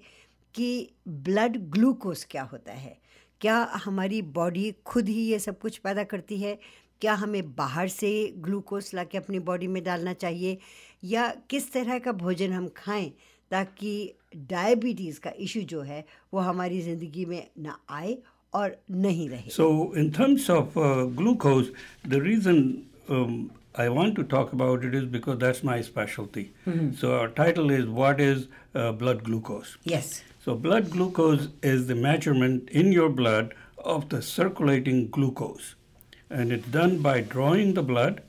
कि 0.55 0.89
ब्लड 1.07 1.57
ग्लूकोज 1.71 2.23
क्या 2.31 2.43
होता 2.43 2.73
है? 2.73 2.97
क्या 3.41 3.57
हमारी 3.85 4.21
बॉडी 4.21 4.71
खुद 4.85 5.07
ही 5.09 5.21
ये 5.21 5.39
सब 5.39 5.59
कुछ 5.59 5.77
पैदा 5.77 6.03
करती 6.03 6.37
है? 6.37 6.57
क्या 7.03 7.13
हमें 7.21 7.55
बाहर 7.55 7.87
से 7.89 8.09
ग्लूकोज 8.43 8.89
ला 8.95 9.03
के 9.11 9.17
अपनी 9.17 9.39
बॉडी 9.47 9.67
में 9.67 9.83
डालना 9.83 10.11
चाहिए 10.23 10.57
या 11.13 11.27
किस 11.49 11.71
तरह 11.73 11.97
का 12.05 12.11
भोजन 12.19 12.53
हम 12.53 12.67
खाएँ 12.77 13.09
ताकि 13.51 13.91
डायबिटीज़ 14.51 15.19
का 15.23 15.31
इशू 15.45 15.61
जो 15.71 15.81
है 15.89 16.03
वो 16.33 16.39
हमारी 16.39 16.79
ज़िंदगी 16.81 17.25
में 17.25 17.47
ना 17.65 17.77
आए 17.97 18.17
और 18.53 18.77
नहीं 18.91 19.27
रहे 19.29 19.51
So, 19.57 19.67
in 20.03 20.13
terms 20.19 20.47
of 20.49 20.77
uh, 20.77 21.03
glucose, 21.19 21.73
the 22.15 22.21
reason 22.21 22.63
um, 23.09 23.51
I 23.75 23.89
want 23.89 24.15
to 24.21 24.23
talk 24.23 24.53
about 24.53 24.87
it 24.87 24.95
is 24.95 25.11
because 25.17 25.39
that's 25.43 25.63
my 25.73 25.77
specialty. 25.91 26.47
Mm-hmm. 26.65 26.89
So, 27.03 27.13
our 27.19 27.29
title 27.43 27.77
is 27.81 27.93
What 28.01 28.25
is 28.29 28.47
uh, 28.75 28.91
Blood 29.03 29.23
Glucose? 29.29 29.77
Yes 29.87 30.11
So, 30.47 30.55
blood 30.55 30.91
glucose 30.97 31.47
is 31.75 31.87
the 31.87 32.01
measurement 32.09 32.75
in 32.81 32.91
your 32.91 33.13
blood 33.23 33.55
of 33.95 34.09
the 34.09 34.21
circulating 34.33 35.07
glucose. 35.17 35.73
And 36.29 36.51
it's 36.51 36.67
done 36.67 36.99
by 36.99 37.21
drawing 37.21 37.73
the 37.73 37.83
blood, 37.83 38.21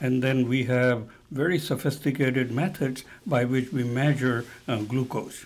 and 0.00 0.22
then 0.22 0.48
we 0.48 0.64
have 0.64 1.08
very 1.30 1.58
sophisticated 1.58 2.50
methods 2.50 3.04
by 3.26 3.44
which 3.44 3.72
we 3.72 3.84
measure 3.84 4.44
uh, 4.66 4.76
glucose. 4.76 5.44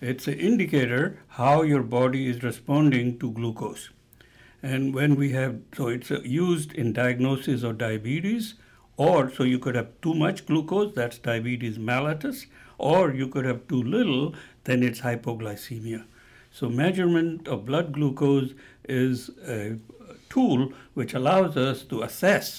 It's 0.00 0.28
an 0.28 0.38
indicator 0.38 1.18
how 1.28 1.62
your 1.62 1.82
body 1.82 2.28
is 2.28 2.42
responding 2.42 3.18
to 3.18 3.30
glucose. 3.30 3.90
And 4.62 4.94
when 4.94 5.16
we 5.16 5.32
have, 5.32 5.60
so 5.76 5.88
it's 5.88 6.10
uh, 6.10 6.20
used 6.22 6.72
in 6.72 6.92
diagnosis 6.92 7.62
of 7.62 7.78
diabetes, 7.78 8.54
or 8.96 9.30
so 9.30 9.42
you 9.42 9.58
could 9.58 9.74
have 9.74 9.88
too 10.00 10.14
much 10.14 10.46
glucose, 10.46 10.94
that's 10.94 11.18
diabetes 11.18 11.78
mellitus, 11.78 12.46
or 12.78 13.12
you 13.12 13.28
could 13.28 13.44
have 13.44 13.66
too 13.68 13.82
little, 13.82 14.34
then 14.64 14.82
it's 14.82 15.00
hypoglycemia. 15.00 16.04
So 16.50 16.68
measurement 16.68 17.48
of 17.48 17.66
blood 17.66 17.92
glucose 17.92 18.52
is 18.88 19.30
a 19.46 19.76
tool 20.36 20.62
which 20.94 21.14
allows 21.20 21.56
us 21.64 21.82
to 21.90 22.02
assess 22.06 22.50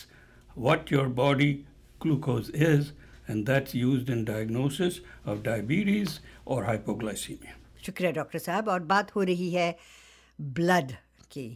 what 0.67 0.91
your 0.91 1.07
body 1.21 1.51
glucose 1.99 2.49
is, 2.67 2.91
and 3.27 3.45
that's 3.45 3.75
used 3.75 4.09
in 4.09 4.23
diagnosis 4.25 4.99
of 5.25 5.43
diabetes 5.43 6.19
or 6.45 6.63
hypoglycemia. 6.65 7.55
शुक्रिया 7.85 8.11
doctor 8.11 8.39
साहब। 8.39 8.67
और 8.69 8.79
बात 8.91 9.15
हो 9.15 9.23
रही 9.23 9.49
है 9.51 9.75
blood 10.39 10.91
की 11.31 11.47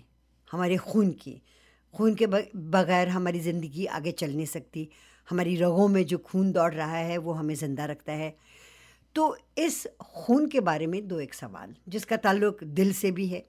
हमारे 0.47 0.77
खून 0.77 1.11
की। 1.21 1.41
खून 1.93 2.15
के 2.15 2.27
बगैर 2.27 3.09
हमारी 3.09 3.39
ज़िंदगी 3.39 3.85
आगे 3.97 4.11
चल 4.11 4.31
नहीं 4.31 4.45
सकती। 4.45 4.87
हमारी 5.27 5.55
रगों 5.55 5.87
में 5.87 6.05
जो 6.05 6.17
खून 6.17 6.51
दौड़ 6.51 6.73
रहा 6.73 6.97
है 6.97 7.17
वो 7.17 7.33
हमें 7.33 7.53
ज़िंदा 7.55 7.85
रखता 7.85 8.13
है। 8.13 8.35
तो 9.15 9.35
इस 9.57 9.85
खून 10.01 10.47
के 10.47 10.59
बारे 10.61 10.87
में 10.87 11.07
दो 11.07 11.19
एक 11.19 11.33
सवाल 11.33 11.75
जिसका 11.89 12.17
ताल्लुक 12.17 12.63
दिल 12.63 12.93
से 12.93 13.11
भी 13.11 13.27
है। 13.27 13.43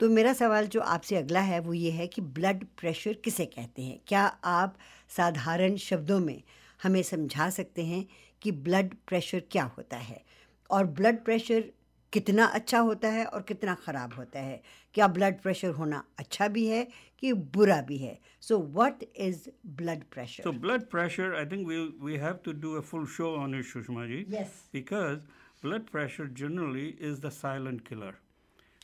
तो 0.00 0.08
मेरा 0.08 0.32
सवाल 0.32 0.66
जो 0.66 0.80
आपसे 0.80 1.16
अगला 1.16 1.40
है 1.40 1.58
वो 1.60 1.72
ये 1.74 1.90
है 1.90 2.06
कि 2.06 2.22
ब्लड 2.36 2.64
प्रेशर 2.78 3.12
किसे 3.24 3.46
कहते 3.46 3.82
हैं 3.82 3.98
क्या 4.06 4.22
आप 4.44 4.76
साधारण 5.16 5.76
शब्दों 5.76 6.18
में 6.20 6.42
हमें 6.82 7.02
समझा 7.02 7.48
सकते 7.50 7.84
हैं 7.84 8.06
कि 8.42 8.52
ब्लड 8.66 8.94
प्रेशर 9.08 9.42
क्या 9.52 9.64
होता 9.76 9.96
है 9.96 10.24
और 10.70 10.86
ब्लड 10.98 11.24
प्रेशर 11.24 11.64
कितना 12.12 12.44
अच्छा 12.58 12.78
होता 12.78 13.08
है 13.08 13.24
और 13.24 13.42
कितना 13.42 13.74
ख़राब 13.86 14.14
होता 14.14 14.40
है 14.40 14.60
क्या 14.94 15.08
ब्लड 15.08 15.40
प्रेशर 15.40 15.70
होना 15.70 16.02
अच्छा 16.18 16.48
भी 16.48 16.66
है 16.66 16.86
कि 17.18 17.32
बुरा 17.56 17.80
भी 17.88 17.98
है 17.98 18.18
so 18.40 18.58
what 18.76 19.04
is 19.16 19.48
blood 19.80 20.04
pressure 20.12 20.50
blood 20.60 20.88
pressure, 20.94 21.34
I 21.34 21.44
think 21.44 21.66
we 21.66 21.80
we 22.08 22.18
have 22.18 22.40
to 22.46 22.54
do 22.66 22.76
a 22.76 22.82
full 22.82 23.06
show 23.16 23.34
on 23.36 23.58
it, 23.60 23.66
Shushma 23.72 24.06
ji. 24.06 24.24
Yes. 24.28 24.54
Because 24.72 25.18
blood 25.62 25.90
pressure 25.92 26.26
generally 26.42 26.88
is 27.10 27.20
the 27.20 27.30
silent 27.30 27.84
killer. 27.84 28.14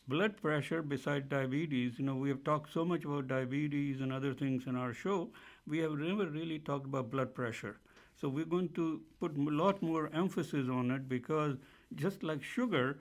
Blood 0.07 0.37
pressure, 0.37 0.83
besides 0.83 1.29
diabetes, 1.29 1.99
you 1.99 2.05
know, 2.05 2.17
we 2.17 2.29
have 2.29 2.45
talked 2.45 2.73
so 2.73 2.85
much 2.85 3.05
about 3.05 3.27
diabetes 3.27 4.01
and 4.01 4.13
other 4.13 4.35
things 4.35 4.67
in 4.67 4.77
our 4.77 4.93
show. 4.93 5.31
We 5.67 5.79
have 5.79 5.93
never 5.93 6.27
really 6.27 6.59
talked 6.59 6.85
about 6.87 7.11
blood 7.11 7.35
pressure. 7.35 7.79
So 8.15 8.29
we're 8.29 8.45
going 8.45 8.69
to 8.71 9.01
put 9.19 9.37
a 9.37 9.41
lot 9.41 9.83
more 9.83 10.11
emphasis 10.13 10.69
on 10.69 10.91
it 10.91 11.09
because 11.09 11.57
just 11.95 12.23
like 12.23 12.43
sugar, 12.43 12.99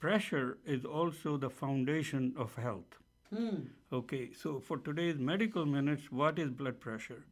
pressure 0.00 0.58
is 0.64 0.84
also 0.86 1.36
the 1.36 1.50
foundation 1.50 2.32
of 2.36 2.54
health. 2.56 2.98
Hmm. 3.34 3.66
Okay, 3.92 4.30
so 4.32 4.58
for 4.58 4.78
today's 4.78 5.18
medical 5.18 5.66
minutes, 5.66 6.10
what 6.10 6.38
is 6.38 6.50
blood 6.50 6.80
pressure? 6.80 7.24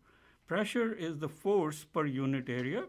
Pressure 0.47 0.93
is 0.93 1.19
the 1.19 1.29
force 1.29 1.85
per 1.85 2.05
unit 2.05 2.49
area, 2.49 2.85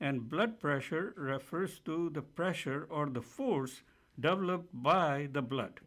and 0.00 0.28
blood 0.28 0.60
pressure 0.60 1.14
refers 1.16 1.78
to 1.80 2.10
the 2.10 2.22
pressure 2.22 2.86
or 2.90 3.08
the 3.08 3.22
force 3.22 3.82
developed 4.20 4.68
by 4.72 5.28
the 5.32 5.42
blood. 5.42 5.80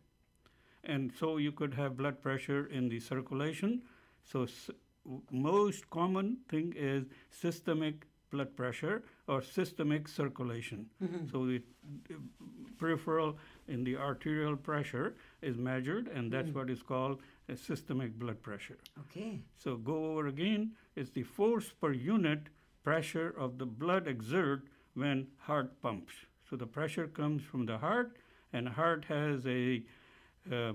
And 0.83 1.11
so 1.19 1.37
you 1.37 1.51
could 1.51 1.73
have 1.73 1.97
blood 1.97 2.21
pressure 2.21 2.65
in 2.67 2.89
the 2.89 2.99
circulation. 2.99 3.81
So, 4.23 4.43
s- 4.43 4.69
most 5.31 5.89
common 5.89 6.37
thing 6.49 6.73
is 6.75 7.05
systemic 7.29 8.05
blood 8.31 8.55
pressure 8.55 9.03
or 9.27 9.41
systemic 9.41 10.07
circulation. 10.07 10.89
Mm-hmm. 11.01 11.27
So, 11.31 11.45
the 11.45 11.61
peripheral 12.77 13.37
in 13.67 13.83
the 13.83 13.95
arterial 13.97 14.57
pressure 14.57 15.15
is 15.41 15.57
measured, 15.57 16.07
and 16.07 16.31
that's 16.31 16.49
mm. 16.49 16.55
what 16.55 16.69
is 16.69 16.81
called 16.81 17.21
a 17.49 17.55
systemic 17.55 18.17
blood 18.17 18.41
pressure. 18.41 18.77
Okay. 19.01 19.39
So 19.57 19.77
go 19.77 20.11
over 20.11 20.27
again. 20.27 20.71
It's 20.95 21.09
the 21.11 21.23
force 21.23 21.71
per 21.81 21.91
unit 21.91 22.49
pressure 22.83 23.33
of 23.37 23.57
the 23.57 23.65
blood 23.65 24.07
exert 24.07 24.63
when 24.93 25.27
heart 25.37 25.81
pumps. 25.81 26.13
So 26.49 26.55
the 26.55 26.67
pressure 26.67 27.07
comes 27.07 27.43
from 27.43 27.65
the 27.65 27.77
heart, 27.77 28.17
and 28.53 28.69
heart 28.69 29.05
has 29.05 29.45
a 29.45 29.83
uh, 30.51 30.73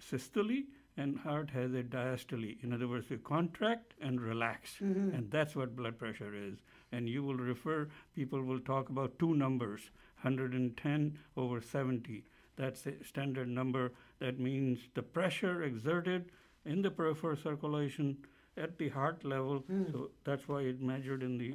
systole 0.00 0.62
and 0.96 1.18
heart 1.18 1.50
has 1.50 1.72
a 1.72 1.82
diastole. 1.82 2.62
In 2.62 2.72
other 2.72 2.88
words, 2.88 3.08
they 3.08 3.16
contract 3.16 3.94
and 4.00 4.20
relax, 4.20 4.80
and 5.14 5.30
that's 5.30 5.54
what 5.54 5.76
blood 5.76 5.98
pressure 5.98 6.34
is. 6.34 6.58
And 6.92 7.08
you 7.08 7.22
will 7.22 7.36
refer, 7.36 7.88
people 8.14 8.42
will 8.42 8.60
talk 8.60 8.88
about 8.88 9.18
two 9.18 9.34
numbers, 9.34 9.90
110 10.22 11.18
over 11.36 11.60
70. 11.60 12.24
That's 12.56 12.84
a 12.86 13.02
standard 13.04 13.48
number. 13.48 13.92
That 14.18 14.38
means 14.40 14.80
the 14.94 15.02
pressure 15.02 15.62
exerted 15.62 16.30
in 16.66 16.82
the 16.82 16.90
peripheral 16.90 17.36
circulation 17.36 18.18
at 18.56 18.76
the 18.78 18.88
heart 18.88 19.24
level. 19.24 19.64
So 19.92 20.10
that's 20.24 20.48
why 20.48 20.62
it 20.62 20.82
measured 20.82 21.22
in 21.22 21.38
the 21.38 21.54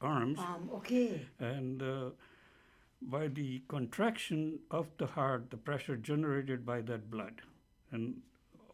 arms. 0.00 0.38
Um, 0.38 0.70
okay. 0.74 1.20
And 1.38 1.82
uh, 1.82 2.10
by 3.01 3.27
the 3.27 3.61
contraction 3.67 4.59
of 4.71 4.87
the 4.97 5.05
heart, 5.07 5.49
the 5.49 5.57
pressure 5.57 5.95
generated 5.97 6.65
by 6.65 6.81
that 6.81 7.09
blood. 7.09 7.41
And 7.91 8.21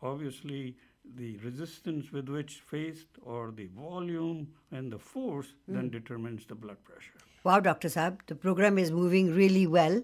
obviously, 0.02 0.78
the 1.16 1.38
resistance 1.38 2.12
with 2.12 2.30
which 2.30 2.62
faced, 2.62 3.08
or 3.22 3.52
the 3.56 3.68
volume 3.68 4.48
and 4.72 4.92
the 4.92 5.00
force, 5.00 5.54
then 5.68 5.90
determines 5.90 6.46
the 6.46 6.56
blood 6.56 6.84
pressure. 6.84 7.20
वाह 7.46 7.60
doctor 7.60 7.90
साहब 7.90 8.18
the 8.30 8.34
programme 8.42 8.80
is 8.80 8.92
moving 8.94 9.30
really 9.36 9.66
well 9.68 10.04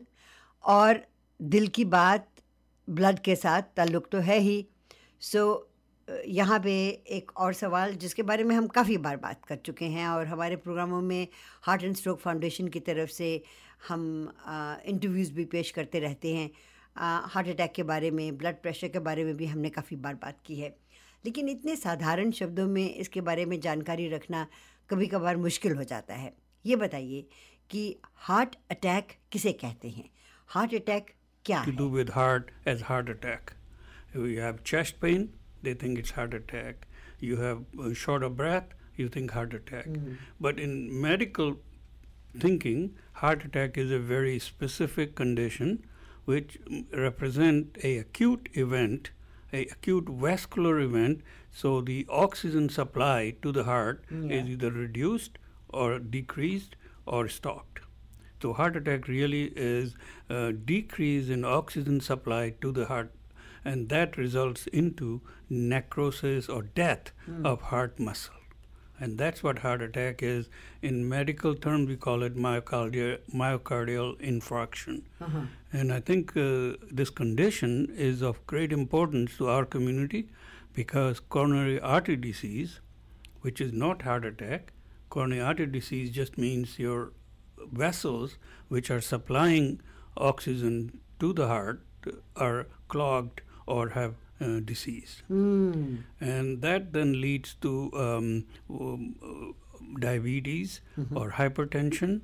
और 0.64 1.02
दिल 1.40 1.68
की 1.78 1.86
बात 1.86 2.28
blood 2.88 3.20
के 3.26 3.36
साथ 3.36 3.62
ताल्लुक़ 3.78 4.08
तो 4.12 4.20
है 4.30 4.38
ही 4.40 4.58
सो 5.22 5.44
यहाँ 6.08 6.60
पे 6.60 6.74
एक 7.18 7.32
और 7.40 7.54
सवाल 7.54 7.94
जिसके 8.02 8.24
बारे 8.24 8.44
में 8.44 8.56
हम 8.56 8.68
काफ़ी 8.76 8.98
बार 9.06 9.18
बात 9.18 9.46
कर 9.46 9.56
चुके 9.66 9.86
हैं 9.96 10.08
और 10.08 10.26
हमारे 10.28 10.56
प्रोग्रामों 10.66 11.02
में 11.02 11.28
हार्ट 11.64 11.84
एंड 11.84 11.96
स्ट्रोक 11.96 12.20
फाउंडेशन 12.20 12.68
की 12.76 12.80
तरफ 12.90 13.10
से 13.10 13.30
हम 13.89 14.03
इंटरव्यूज़ 14.87 15.33
भी 15.35 15.45
पेश 15.55 15.71
करते 15.79 16.01
रहते 16.01 16.35
हैं 16.37 16.51
हार्ट 17.35 17.49
अटैक 17.49 17.73
के 17.77 17.83
बारे 17.91 18.11
में 18.11 18.37
ब्लड 18.39 18.61
प्रेशर 18.63 18.89
के 18.89 18.99
बारे 19.09 19.25
में 19.25 19.37
भी 19.37 19.47
हमने 19.47 19.71
काफ़ी 19.71 19.97
बार 20.07 20.15
बात 20.23 20.41
की 20.47 20.57
है 20.57 20.75
लेकिन 21.25 21.49
इतने 21.49 21.77
साधारण 21.77 22.31
शब्दों 22.41 22.67
में 22.69 22.95
इसके 22.95 23.21
बारे 23.21 23.45
में 23.47 23.59
जानकारी 23.61 24.09
रखना 24.09 24.47
कभी 24.91 25.07
कभार 25.07 25.37
मुश्किल 25.37 25.75
हो 25.77 25.85
जाता 25.95 26.15
है 26.15 26.33
ये 26.65 26.77
बताइए 26.77 27.25
कि 27.71 27.85
हार्ट 28.29 28.57
अटैक 28.71 29.13
किसे 29.33 29.53
कहते 29.65 29.89
हैं 29.91 30.09
हार्ट 30.49 30.75
अटैक 30.75 31.11
क्या 31.45 31.61
है 31.61 31.77
do 31.77 31.89
with 31.93 32.11
heart 32.11 32.51
as 32.73 32.83
heart 32.89 33.09
attack. 33.09 33.53
You 34.15 34.41
have 34.41 34.63
chest 34.71 35.01
pain, 35.01 35.23
they 35.63 35.75
think 35.75 35.99
it's 35.99 36.13
heart 36.13 36.35
attack. 36.35 36.87
You 37.21 37.37
have 37.37 37.63
uh, 37.79 37.93
short 37.95 38.23
of 38.23 38.37
breath, 38.37 38.75
you 38.97 39.09
think 39.09 39.33
heart 39.33 39.55
attack. 39.55 39.89
But 40.41 40.61
in 40.61 40.77
medical 41.01 41.57
thinking, 42.39 42.97
heart 43.15 43.45
attack 43.45 43.77
is 43.79 43.91
a 43.91 43.99
very 43.99 44.39
specific 44.39 45.15
condition 45.15 45.85
which 46.25 46.59
mm, 46.71 46.85
represent 46.97 47.77
a 47.83 47.99
acute 47.99 48.49
event, 48.55 49.11
a 49.53 49.63
acute 49.67 50.09
vascular 50.09 50.79
event. 50.81 51.21
So 51.51 51.81
the 51.81 52.07
oxygen 52.09 52.69
supply 52.69 53.35
to 53.43 53.53
the 53.53 53.65
heart 53.65 54.05
is 54.31 54.49
either 54.49 54.71
reduced 54.71 55.39
or 55.69 55.99
decreased 55.99 56.77
or 57.07 57.29
stopped. 57.29 57.81
So 58.41 58.53
heart 58.53 58.77
attack 58.77 59.07
really 59.09 59.53
is 59.55 59.95
a 60.29 60.53
decrease 60.53 61.29
in 61.29 61.45
oxygen 61.45 62.01
supply 62.01 62.55
to 62.61 62.73
the 62.73 62.87
heart, 62.87 63.13
and 63.65 63.89
that 63.91 64.17
results 64.17 64.67
into 64.69 65.21
necrosis 65.49 66.49
or 66.49 66.63
death 66.63 67.13
of 67.45 67.61
heart 67.63 68.01
muscle. 68.01 68.35
And 69.01 69.19
that's 69.19 69.43
what 69.43 69.59
heart 69.61 69.83
attack 69.83 70.23
is. 70.23 70.49
In 70.81 71.09
medical 71.09 71.55
terms, 71.57 71.89
we 71.89 71.97
call 71.97 72.23
it 72.23 72.37
myocardial, 72.37 73.19
myocardial 73.35 74.17
infarction. 74.21 75.03
And 75.73 75.93
I 75.93 76.01
think 76.01 76.37
uh, 76.37 76.75
this 76.91 77.11
condition 77.11 77.93
is 77.97 78.23
of 78.23 78.47
great 78.47 78.73
importance 78.73 79.37
to 79.39 79.49
our 79.49 79.65
community 79.65 80.29
because 80.73 81.19
coronary 81.21 81.81
artery 81.81 82.17
disease, 82.17 82.81
which 83.41 83.61
is 83.61 83.73
not 83.73 84.03
heart 84.03 84.25
attack, 84.25 84.73
coronary 85.11 85.41
artery 85.41 85.67
disease 85.67 86.11
just 86.11 86.39
means 86.39 86.79
your 86.79 87.13
vessels 87.73 88.37
which 88.69 88.91
are 88.91 89.01
supplying 89.01 89.81
oxygen 90.17 91.01
to 91.19 91.33
the 91.33 91.49
heart 91.49 91.83
are 92.37 92.67
clogged 92.89 93.41
or 93.67 93.91
have 93.91 94.15
uh, 94.43 94.61
disease. 94.61 95.23
And 96.21 96.63
that 96.63 96.93
then 96.93 97.21
leads 97.21 97.55
to 97.67 97.91
um, 97.95 98.45
um, 98.71 99.55
diabetes 100.01 100.81
or 101.15 101.31
hypertension, 101.33 102.21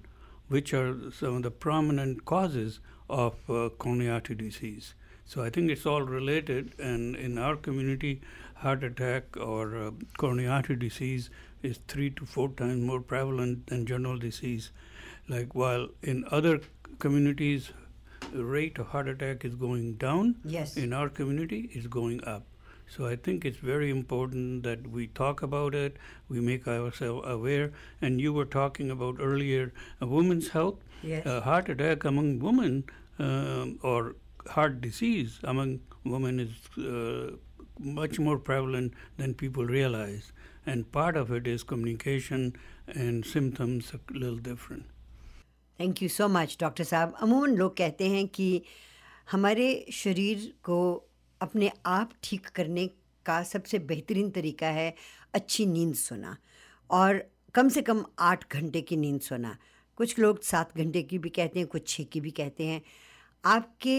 which 0.48 0.72
are 0.74 0.94
some 1.12 1.36
of 1.36 1.42
the 1.42 1.50
prominent 1.50 2.24
causes 2.24 2.80
of 3.08 3.34
uh, 3.48 3.68
coronary 3.78 4.10
artery 4.10 4.36
disease. 4.36 4.94
So 5.24 5.42
I 5.44 5.50
think 5.50 5.70
it's 5.70 5.84
all 5.84 6.02
related, 6.02 6.72
and 6.78 7.14
in 7.14 7.36
our 7.36 7.56
community, 7.56 8.22
heart 8.54 8.82
attack 8.82 9.36
or 9.36 9.76
uh, 9.76 9.90
coronary 10.16 10.48
artery 10.48 10.76
disease 10.76 11.28
is 11.62 11.80
three 11.86 12.10
to 12.10 12.24
four 12.24 12.48
times 12.48 12.82
more 12.82 13.00
prevalent 13.00 13.66
than 13.66 13.84
general 13.86 14.16
disease. 14.16 14.70
Like 15.28 15.54
while 15.54 15.88
in 16.02 16.24
other 16.30 16.60
communities, 16.98 17.72
rate 18.32 18.78
of 18.78 18.88
heart 18.88 19.08
attack 19.08 19.44
is 19.44 19.54
going 19.54 19.94
down, 19.94 20.36
Yes. 20.44 20.76
in 20.76 20.92
our 20.92 21.08
community 21.08 21.68
it's 21.72 21.86
going 21.86 22.22
up. 22.24 22.46
So 22.90 23.06
I 23.06 23.16
think 23.16 23.44
it's 23.44 23.58
very 23.58 23.90
important 23.90 24.62
that 24.62 24.86
we 24.90 25.08
talk 25.08 25.42
about 25.42 25.74
it, 25.74 25.96
we 26.28 26.40
make 26.40 26.66
ourselves 26.66 27.26
aware. 27.28 27.72
And 28.00 28.20
you 28.20 28.32
were 28.32 28.46
talking 28.46 28.90
about 28.90 29.16
earlier 29.20 29.72
uh, 30.02 30.06
women's 30.06 30.48
health. 30.48 30.76
Yes. 31.02 31.26
Uh, 31.26 31.40
heart 31.42 31.68
attack 31.68 32.04
among 32.04 32.38
women 32.38 32.84
um, 33.18 33.78
or 33.82 34.16
heart 34.48 34.80
disease 34.80 35.38
among 35.44 35.80
women 36.04 36.40
is 36.40 36.84
uh, 36.84 37.36
much 37.78 38.18
more 38.18 38.38
prevalent 38.38 38.94
than 39.18 39.34
people 39.34 39.66
realize. 39.66 40.32
And 40.66 40.90
part 40.90 41.16
of 41.16 41.30
it 41.30 41.46
is 41.46 41.62
communication 41.62 42.56
and 42.86 43.24
symptoms 43.24 43.92
a 43.94 44.12
little 44.12 44.38
different. 44.38 44.84
Thank 45.78 46.02
you 46.02 46.08
so 46.08 46.26
much 46.28 46.56
doctor 46.60 46.84
साहब। 46.84 47.14
अमूमन 47.22 47.54
लोग 47.56 47.76
कहते 47.76 48.08
हैं 48.08 48.26
कि 48.28 48.62
हमारे 49.30 49.86
शरीर 49.92 50.52
को 50.64 50.78
अपने 51.40 51.70
आप 51.86 52.12
ठीक 52.22 52.46
करने 52.46 52.86
का 53.26 53.42
सबसे 53.42 53.78
बेहतरीन 53.78 54.30
तरीका 54.30 54.68
है 54.68 54.94
अच्छी 55.34 55.66
नींद 55.66 55.94
सोना 55.94 56.36
और 56.90 57.22
कम 57.54 57.68
से 57.68 57.82
कम 57.82 58.04
आठ 58.18 58.52
घंटे 58.52 58.80
की 58.80 58.96
नींद 58.96 59.20
सोना। 59.20 59.56
कुछ 59.98 60.18
लोग 60.18 60.42
सात 60.42 60.76
घंटे 60.76 61.02
की 61.02 61.18
भी 61.18 61.28
कहते 61.28 61.58
हैं, 61.58 61.68
कुछ 61.68 61.88
छः 61.88 62.04
की 62.04 62.20
भी 62.20 62.30
कहते 62.30 62.66
हैं। 62.66 62.82
आपके 63.44 63.96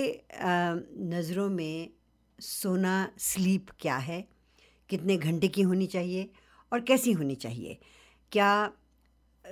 नज़रों 1.10 1.50
में 1.50 1.90
सोना, 2.40 3.12
स्लीप 3.18 3.70
क्या 3.80 3.98
है? 3.98 4.22
कितने 4.90 5.18
घंटे 5.18 5.48
की 5.48 5.62
होनी 5.62 5.88
चाहिए 5.88 6.30
और 6.72 6.82
कैसी 6.82 7.12
होनी 7.12 7.36
चाहिए? 7.36 7.80
क्या 8.32 8.72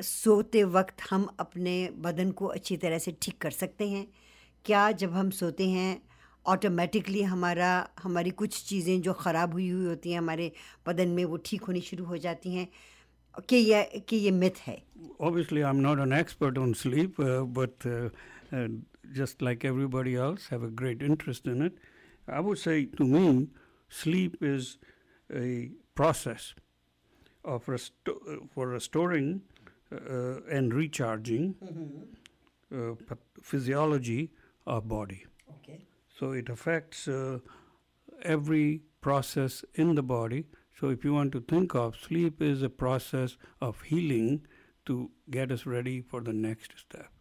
सोते 0.01 0.63
वक्त 0.63 1.01
हम 1.09 1.27
अपने 1.39 1.75
बदन 1.97 2.31
को 2.31 2.45
अच्छी 2.47 2.77
तरह 2.77 2.97
से 2.99 3.15
ठीक 3.21 3.37
कर 3.41 3.51
सकते 3.51 3.89
हैं। 3.89 4.07
क्या 4.65 4.91
जब 4.91 5.13
हम 5.13 5.29
सोते 5.31 5.69
हैं 5.69 6.01
ऑटोमेटिकली 6.45 7.21
हमारा, 7.23 7.89
हमारी 7.99 8.29
कुछ 8.31 8.63
चीज़ें 8.65 9.01
जो 9.01 9.13
ख़राब 9.13 9.53
हुई 9.53 9.69
हुई 9.69 9.85
होती 9.85 10.11
हैं, 10.11 10.17
हमारे 10.17 10.51
बदन 10.87 11.07
में 11.09 11.23
वो 11.25 11.37
ठीक 11.45 11.63
होनी 11.63 11.81
शुरू 11.81 12.05
हो 12.05 12.17
जाती 12.17 12.53
हैं, 12.53 12.67
कि 13.49 13.55
ये 13.55 13.83
कि 14.09 14.15
ये 14.17 14.31
मिथ 14.31 14.59
है? 14.67 14.81
Obviously 15.21 15.61
I 15.61 15.69
am 15.69 15.81
not 15.81 15.99
an 15.99 16.13
expert 16.13 16.57
on 16.57 16.73
sleep 16.73 17.21
but 17.57 17.87
just 19.17 19.43
like 19.43 19.65
everybody 19.65 20.13
else 20.13 20.51
have 20.51 20.65
a 20.65 20.69
great 20.79 21.03
interest 21.03 21.47
in 21.47 21.65
it 21.65 21.75
I 22.27 22.41
would 22.43 22.57
say 22.57 22.81
to 22.97 23.05
me 23.05 23.47
sleep 23.91 24.43
is 24.43 24.67
a 25.29 25.53
process 25.95 26.53
of 27.45 27.71
for 28.55 28.73
restoring 28.73 29.39
uh, 29.91 30.41
and 30.49 30.73
recharging 30.73 31.55
uh, 32.75 32.93
physiology 33.41 34.31
of 34.65 34.87
body. 34.87 35.25
Okay 35.53 35.77
So 36.19 36.31
it 36.31 36.49
affects 36.49 37.07
uh, 37.07 37.39
every 38.35 38.81
process 39.01 39.63
in 39.75 39.95
the 39.95 40.03
body. 40.03 40.45
So 40.79 40.89
if 40.89 41.03
you 41.05 41.13
want 41.13 41.31
to 41.33 41.41
think 41.51 41.75
of 41.75 41.95
sleep 41.95 42.41
is 42.41 42.61
a 42.61 42.69
process 42.69 43.37
of 43.67 43.81
healing 43.89 44.45
to 44.87 45.11
get 45.29 45.51
us 45.51 45.65
ready 45.65 46.01
for 46.01 46.21
the 46.21 46.33
next 46.33 46.73
step. 46.77 47.11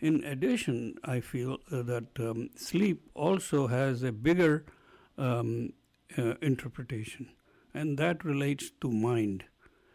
In 0.00 0.22
addition, 0.24 0.96
I 1.04 1.20
feel 1.20 1.58
uh, 1.70 1.82
that 1.82 2.08
um, 2.18 2.50
sleep 2.56 3.02
also 3.14 3.66
has 3.68 4.02
a 4.02 4.12
bigger 4.12 4.64
um, 5.16 5.72
uh, 6.18 6.34
interpretation, 6.42 7.30
and 7.72 7.98
that 7.98 8.24
relates 8.24 8.70
to 8.82 8.90
mind. 8.90 9.44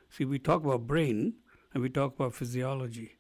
See, 0.10 0.26
we 0.26 0.40
talk 0.40 0.64
about 0.64 0.88
brain 0.88 1.36
and 1.73 1.83
we 1.83 1.89
talk 1.89 2.15
about 2.15 2.35
physiology, 2.35 3.19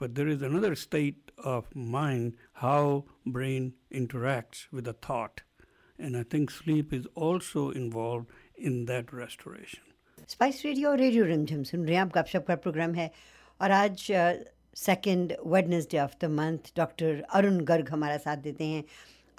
but 0.00 0.14
there 0.14 0.28
is 0.28 0.42
another 0.42 0.74
state 0.74 1.30
of 1.38 1.74
mind 1.74 2.34
how 2.54 3.04
brain 3.26 3.72
interacts 3.92 4.66
with 4.70 4.86
a 4.88 4.92
thought, 4.92 5.42
and 5.98 6.16
I 6.16 6.22
think 6.22 6.50
sleep 6.50 6.92
is 6.92 7.06
also 7.14 7.70
involved 7.70 8.26
in 8.56 8.84
that 8.86 9.12
restoration. 9.12 9.84
Spice 10.28 10.64
radio 10.64 10.88
और 10.90 10.98
radio 10.98 11.24
Rimjhim 11.24 11.62
सुन 11.64 11.84
रहे 11.86 11.94
हैं 11.94 12.02
आप 12.02 12.10
गपशप 12.14 12.44
का 12.46 12.54
programme 12.64 12.94
है 12.94 13.10
और 13.62 13.70
आज 13.70 14.06
second 14.76 15.32
Wednesday 15.46 15.98
of 15.98 16.16
the 16.20 16.24
month 16.38 16.72
doctor 16.76 17.20
Arun 17.34 17.60
Garg 17.70 17.88
हमारा 17.90 18.16
साथ 18.24 18.36
देते 18.46 18.64
हैं 18.64 18.84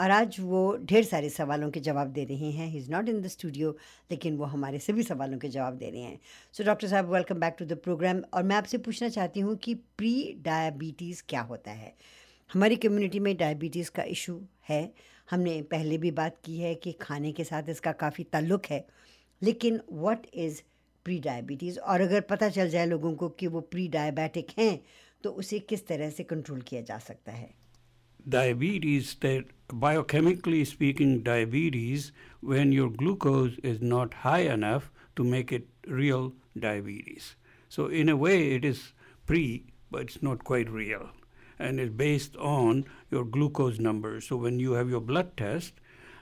और 0.01 0.11
आज 0.11 0.37
वो 0.41 0.61
ढेर 0.83 1.05
सारे 1.05 1.29
सवालों 1.31 1.71
के 1.71 1.81
जवाब 1.81 2.09
दे 2.13 2.25
रहे 2.25 2.51
हैं। 2.51 2.67
He 2.69 2.79
is 2.79 2.91
not 2.91 3.09
in 3.09 3.21
the 3.23 3.27
studio 3.27 3.71
लेकिन 4.11 4.37
वो 4.37 4.45
हमारे 4.45 4.79
सभी 4.79 5.03
सवालों 5.03 5.39
के 5.39 5.49
जवाब 5.49 5.77
दे 5.77 5.91
रहे 5.91 6.01
हैं। 6.01 6.19
सो 6.55 6.65
डॉक्टर 6.65 6.89
साहब 6.89 7.13
welcome 7.13 7.41
back 7.41 7.57
to 7.59 7.65
the 7.65 7.79
programme 7.79 8.23
और 8.35 8.43
मैं 8.43 8.57
आपसे 8.57 8.79
पूछना 8.79 9.09
चाहती 9.09 9.41
हूँ 9.41 9.57
कि 9.57 9.75
प्री 9.75 10.35
डायबिटीज़ 10.43 11.23
क्या 11.29 11.41
होता 11.41 11.71
है? 11.71 11.95
हमारी 12.51 12.77
कम्युनिटी 12.77 13.21
में 13.21 13.37
डायबिटीज़ 13.37 13.91
का 13.91 14.03
इशू 14.03 14.41
है। 14.69 14.93
हमने 15.31 15.61
पहले 15.63 15.99
भी 15.99 16.11
बात 16.11 16.37
की 16.45 16.59
है 16.59 16.75
कि 16.75 16.93
खाने 16.93 17.33
के 17.33 17.45
साथ 17.45 17.69
इसका 17.69 17.93
काफ़ी 17.93 18.25
ताल्लुक़ 18.25 18.67
है। 18.71 18.85
लेकिन 19.43 19.81
व्हाट 19.93 20.27
इज़ 20.35 20.63
प्री 21.07 21.19
डायबिटीज़ 21.19 21.79
और 21.79 22.01
अगर 22.01 22.21
पता 22.21 22.49
चल 22.49 22.69
जाए 22.69 22.87
लोगों 22.87 23.15
को 23.15 23.29
कि 23.29 23.47
वो 23.47 23.61
प्री 23.61 23.89
डायबिटिक 23.89 24.51
हैं 24.59 24.81
तो 25.25 25.31
उसे 25.31 25.59
किस 25.59 25.87
तरह 25.87 26.11
से 26.11 26.25
कंट्रोल 26.25 26.61
किया 26.61 26.81
जा 26.81 26.99
सकता 26.99 27.33
है? 27.33 27.64
Diabetes 28.29 29.17
that 29.21 29.45
biochemically 29.69 30.67
speaking 30.67 31.23
diabetes 31.23 32.13
when 32.41 32.73
your 32.73 32.91
glucose 32.91 33.57
is 33.63 33.81
not 33.81 34.15
high 34.15 34.47
enough 34.57 34.91
to 35.17 35.25
make 35.25 35.53
it 35.53 35.67
real 35.87 36.33
diabetes. 36.59 37.37
So 37.69 37.87
in 37.87 38.09
a 38.09 38.17
way 38.17 38.53
it 38.53 38.65
is 38.65 38.93
pre 39.27 39.65
but 39.91 40.03
it's 40.03 40.23
not 40.23 40.45
quite 40.45 40.71
real. 40.71 41.11
And 41.59 41.79
it's 41.79 41.95
based 41.95 42.37
on 42.37 42.85
your 43.11 43.25
glucose 43.25 43.79
numbers. 43.79 44.27
So 44.27 44.37
when 44.37 44.59
you 44.59 44.73
have 44.73 44.91
your 44.91 45.01
blood 45.01 45.37
test 45.37 45.75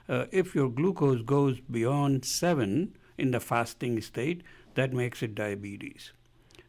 uh, 0.07 0.25
if 0.31 0.53
your 0.53 0.69
glucose 0.69 1.21
goes 1.21 1.59
beyond 1.59 2.25
7 2.25 2.95
in 3.17 3.31
the 3.31 3.39
fasting 3.39 4.01
state 4.01 4.43
that 4.75 4.93
makes 4.93 5.23
it 5.23 5.35
diabetes 5.35 6.11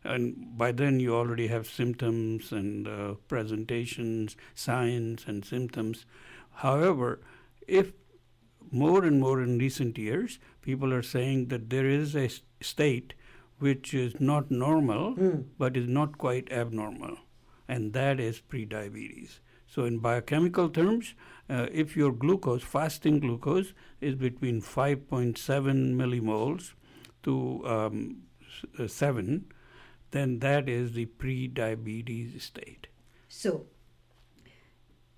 and 0.04 0.56
by 0.56 0.70
then 0.70 1.00
you 1.00 1.14
already 1.14 1.46
have 1.46 1.66
symptoms 1.66 2.52
and 2.52 2.86
uh, 2.86 3.14
presentations, 3.26 4.36
signs 4.54 5.24
and 5.26 5.44
symptoms. 5.44 6.04
However, 6.56 7.20
if 7.66 7.92
more 8.70 9.04
and 9.04 9.20
more 9.20 9.42
in 9.42 9.58
recent 9.58 9.96
years, 9.98 10.38
people 10.62 10.92
are 10.92 11.02
saying 11.02 11.48
that 11.48 11.70
there 11.70 11.88
is 11.88 12.14
a 12.14 12.30
state 12.60 13.14
which 13.58 13.94
is 13.94 14.20
not 14.20 14.50
normal 14.50 15.14
mm. 15.14 15.44
but 15.58 15.76
is 15.76 15.88
not 15.88 16.18
quite 16.18 16.52
abnormal, 16.52 17.16
and 17.68 17.92
that 17.92 18.20
is 18.20 18.40
prediabetes. 18.40 19.38
So, 19.66 19.84
in 19.84 19.98
biochemical 19.98 20.68
terms, 20.68 21.14
uh, 21.48 21.66
if 21.72 21.96
your 21.96 22.12
glucose, 22.12 22.62
fasting 22.62 23.20
glucose, 23.20 23.72
is 24.00 24.14
between 24.14 24.60
5.7 24.60 25.34
millimoles 25.94 26.74
to 27.22 27.66
um, 27.66 28.22
uh, 28.78 28.86
7, 28.86 29.46
then 30.14 30.38
that 30.38 30.68
is 30.68 30.92
the 30.92 31.06
pre-diabetes 31.06 32.42
state. 32.42 32.86
So, 33.28 33.66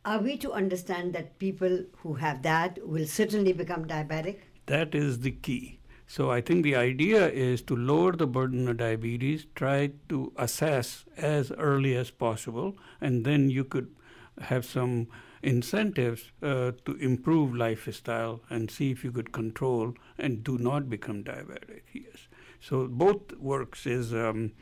are 0.06 0.20
we 0.20 0.36
to 0.38 0.52
understand 0.52 1.12
that 1.14 1.38
people 1.38 1.84
who 1.98 2.14
have 2.14 2.42
that 2.42 2.78
will 2.86 3.06
certainly 3.06 3.52
become 3.52 3.84
diabetic? 3.84 4.38
That 4.66 4.94
is 4.94 5.20
the 5.20 5.32
key. 5.32 5.80
So 6.06 6.30
I 6.30 6.40
think 6.40 6.62
the 6.62 6.76
idea 6.76 7.28
is 7.28 7.62
to 7.62 7.76
lower 7.76 8.12
the 8.12 8.26
burden 8.26 8.68
of 8.68 8.76
diabetes, 8.76 9.46
try 9.54 9.90
to 10.08 10.32
assess 10.36 11.04
as 11.16 11.50
early 11.52 11.94
as 11.96 12.10
possible, 12.10 12.76
and 13.00 13.24
then 13.24 13.50
you 13.50 13.64
could 13.64 13.94
have 14.40 14.64
some 14.64 15.08
incentives 15.42 16.30
uh, 16.42 16.72
to 16.84 16.94
improve 17.00 17.54
lifestyle 17.54 18.40
and 18.48 18.70
see 18.70 18.90
if 18.92 19.04
you 19.04 19.12
could 19.12 19.32
control 19.32 19.94
and 20.16 20.42
do 20.44 20.56
not 20.58 20.88
become 20.88 21.24
diabetic. 21.24 21.82
Yes. 21.92 22.28
So 22.60 22.86
both 22.86 23.36
works 23.36 23.86
is 23.86 24.14
um, 24.14 24.52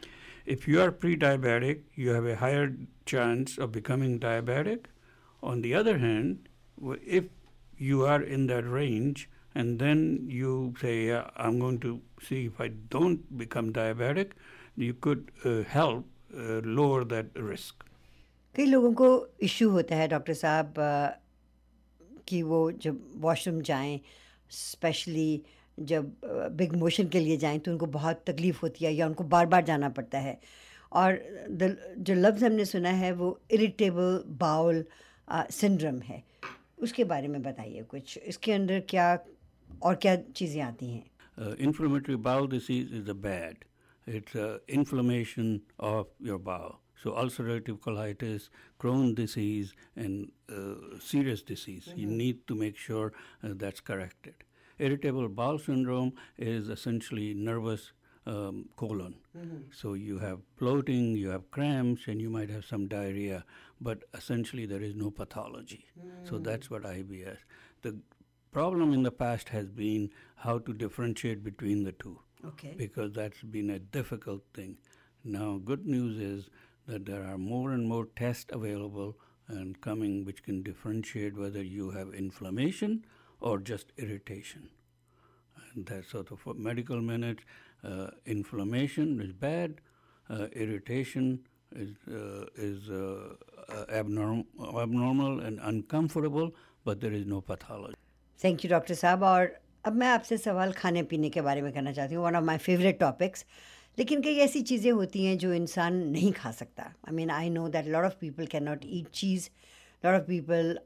if 0.45 0.67
you 0.67 0.81
are 0.81 0.91
pre-diabetic, 0.91 1.81
you 1.95 2.09
have 2.09 2.25
a 2.25 2.35
higher 2.35 2.75
chance 3.05 3.57
of 3.57 3.71
becoming 3.71 4.19
diabetic. 4.19 4.85
On 5.41 5.61
the 5.61 5.73
other 5.73 5.97
hand, 5.97 6.49
if 7.05 7.25
you 7.77 8.05
are 8.05 8.21
in 8.21 8.47
that 8.47 8.69
range 8.69 9.29
and 9.55 9.79
then 9.79 10.25
you 10.27 10.73
say, 10.79 11.07
yeah, 11.07 11.29
I'm 11.35 11.59
going 11.59 11.79
to 11.79 12.01
see 12.21 12.45
if 12.45 12.59
I 12.59 12.69
don't 12.89 13.37
become 13.37 13.71
diabetic, 13.73 14.31
you 14.75 14.93
could 14.93 15.31
uh, 15.43 15.63
help 15.63 16.05
uh, 16.35 16.61
lower 16.63 17.03
that 17.05 17.27
risk. 17.35 17.85
कई 18.55 18.65
लोगों 18.65 18.91
को 18.93 19.07
issue 19.45 19.69
होता 19.69 19.95
है 19.95 20.07
doctor 20.07 20.33
साहब 20.33 20.73
कि 22.27 22.41
वो 22.43 22.59
जब 22.85 22.99
washroom 23.21 23.61
जाएं 23.69 23.99
स्पेशली 24.49 25.41
जब 25.78 26.12
बिग 26.56 26.74
मोशन 26.76 27.08
के 27.08 27.20
लिए 27.20 27.36
जाएँ 27.36 27.58
तो 27.58 27.70
उनको 27.72 27.86
बहुत 27.96 28.22
तकलीफ़ 28.26 28.60
होती 28.62 28.84
है 28.84 28.92
या 28.94 29.06
उनको 29.06 29.24
बार 29.24 29.46
बार 29.46 29.64
जाना 29.64 29.88
पड़ता 29.98 30.18
है 30.18 30.38
और 30.92 31.18
जो 31.98 32.14
लफ्ज़ 32.14 32.44
हमने 32.44 32.64
सुना 32.64 32.90
है 33.02 33.12
वो 33.12 33.38
इरिटेबल 33.50 34.22
बाउल 34.40 34.84
सिंड्रम 35.30 36.00
है 36.00 36.22
उसके 36.82 37.04
बारे 37.04 37.28
में 37.28 37.42
बताइए 37.42 37.82
कुछ 37.90 38.18
इसके 38.18 38.52
अंदर 38.52 38.80
क्या 38.88 39.08
और 39.82 39.94
क्या 40.02 40.16
चीज़ें 40.36 40.60
आती 40.62 40.90
हैं 40.90 41.56
inflammatory 41.60 42.16
bowel 42.30 42.48
disease 42.50 42.94
is 42.94 43.10
a 43.10 43.18
bad 43.28 43.64
its 44.06 44.36
inflammation 44.70 45.60
of 45.80 46.26
your 46.26 46.38
bowel 46.50 46.72
So 46.96 47.10
ulcerative 47.12 47.80
colitis, 47.80 48.48
Crohn 48.80 49.14
disease, 49.14 49.74
and 49.94 50.30
uh, 50.50 50.98
serious 50.98 51.42
disease. 51.42 51.84
Mm-hmm. 51.88 52.00
You 52.00 52.06
need 52.06 52.46
to 52.46 52.54
make 52.54 52.78
sure 52.78 53.12
uh, 53.42 53.48
that's 53.54 53.80
corrected. 53.80 54.43
Irritable 54.78 55.28
bowel 55.28 55.58
syndrome 55.58 56.12
is 56.38 56.68
essentially 56.68 57.34
nervous 57.34 57.92
um, 58.26 58.68
colon. 58.76 59.16
Mm-hmm. 59.36 59.56
So 59.72 59.94
you 59.94 60.18
have 60.18 60.40
bloating, 60.58 61.14
you 61.16 61.28
have 61.28 61.50
cramps, 61.50 62.06
and 62.06 62.20
you 62.20 62.30
might 62.30 62.50
have 62.50 62.64
some 62.64 62.88
diarrhea, 62.88 63.44
but 63.80 64.04
essentially 64.14 64.66
there 64.66 64.82
is 64.82 64.94
no 64.94 65.10
pathology. 65.10 65.86
Mm. 65.98 66.28
So 66.28 66.38
that's 66.38 66.70
what 66.70 66.82
IBS. 66.82 67.38
The 67.82 67.98
problem 68.52 68.92
in 68.92 69.02
the 69.02 69.10
past 69.10 69.50
has 69.50 69.68
been 69.68 70.10
how 70.36 70.58
to 70.58 70.72
differentiate 70.72 71.44
between 71.44 71.84
the 71.84 71.92
two. 71.92 72.18
Okay. 72.44 72.74
Because 72.76 73.12
that's 73.12 73.42
been 73.42 73.70
a 73.70 73.78
difficult 73.78 74.42
thing. 74.54 74.78
Now, 75.24 75.60
good 75.64 75.86
news 75.86 76.18
is 76.18 76.50
that 76.86 77.06
there 77.06 77.24
are 77.24 77.38
more 77.38 77.72
and 77.72 77.88
more 77.88 78.06
tests 78.16 78.52
available 78.52 79.16
and 79.48 79.80
coming 79.80 80.24
which 80.24 80.42
can 80.42 80.62
differentiate 80.62 81.36
whether 81.36 81.62
you 81.62 81.90
have 81.90 82.14
inflammation 82.14 83.04
or 83.41 83.59
just 83.59 83.93
irritation. 83.97 84.69
And 85.73 85.85
that's 85.85 86.09
sort 86.09 86.31
of 86.31 86.39
a 86.47 86.53
medical 86.53 87.01
minute. 87.01 87.39
Uh, 87.83 88.07
inflammation 88.25 89.21
is 89.21 89.31
bad, 89.31 89.81
uh, 90.29 90.47
irritation 90.53 91.39
is, 91.71 91.95
uh, 92.11 92.45
is 92.55 92.89
uh, 92.89 93.35
uh, 93.69 93.85
abnormal, 93.89 94.45
abnormal 94.79 95.39
and 95.39 95.59
uncomfortable, 95.63 96.53
but 96.83 96.99
there 96.99 97.13
is 97.13 97.25
no 97.25 97.41
pathology. 97.41 97.95
Thank 98.39 98.63
you, 98.63 98.69
Dr. 98.69 98.95
Saab. 98.95 99.23
और 99.23 99.59
अब 99.85 99.95
मैं 99.95 100.07
आपसे 100.07 100.37
सवाल 100.37 100.71
खाने 100.73 101.03
पीने 101.09 101.29
के 101.29 101.41
बारे 101.41 101.61
में 101.61 101.71
करना 101.73 101.91
चाहती 101.91 102.15
हूँ 102.15 102.23
one 102.25 102.35
of 102.35 102.43
my 102.43 102.57
favourite 102.57 102.99
topics 102.99 103.45
लेकिन 103.97 104.21
कई 104.21 104.37
ऐसी 104.39 104.61
चीज़ें 104.61 104.91
होती 104.91 105.23
हैं 105.25 105.37
जो 105.37 105.53
इंसान 105.53 105.95
नहीं 106.11 106.31
खा 106.33 106.51
सकता 106.51 106.83
I 106.83 107.15
mean 107.15 107.29
I 107.31 107.49
know 107.49 107.67
that 107.69 107.87
lot 107.87 108.05
of 108.05 108.17
people 108.21 108.45
can 108.53 108.63
not 108.63 108.81
eat 108.85 109.09
cheese 109.21 109.49
lot 110.05 110.19
of 110.21 110.27
people 110.27 110.77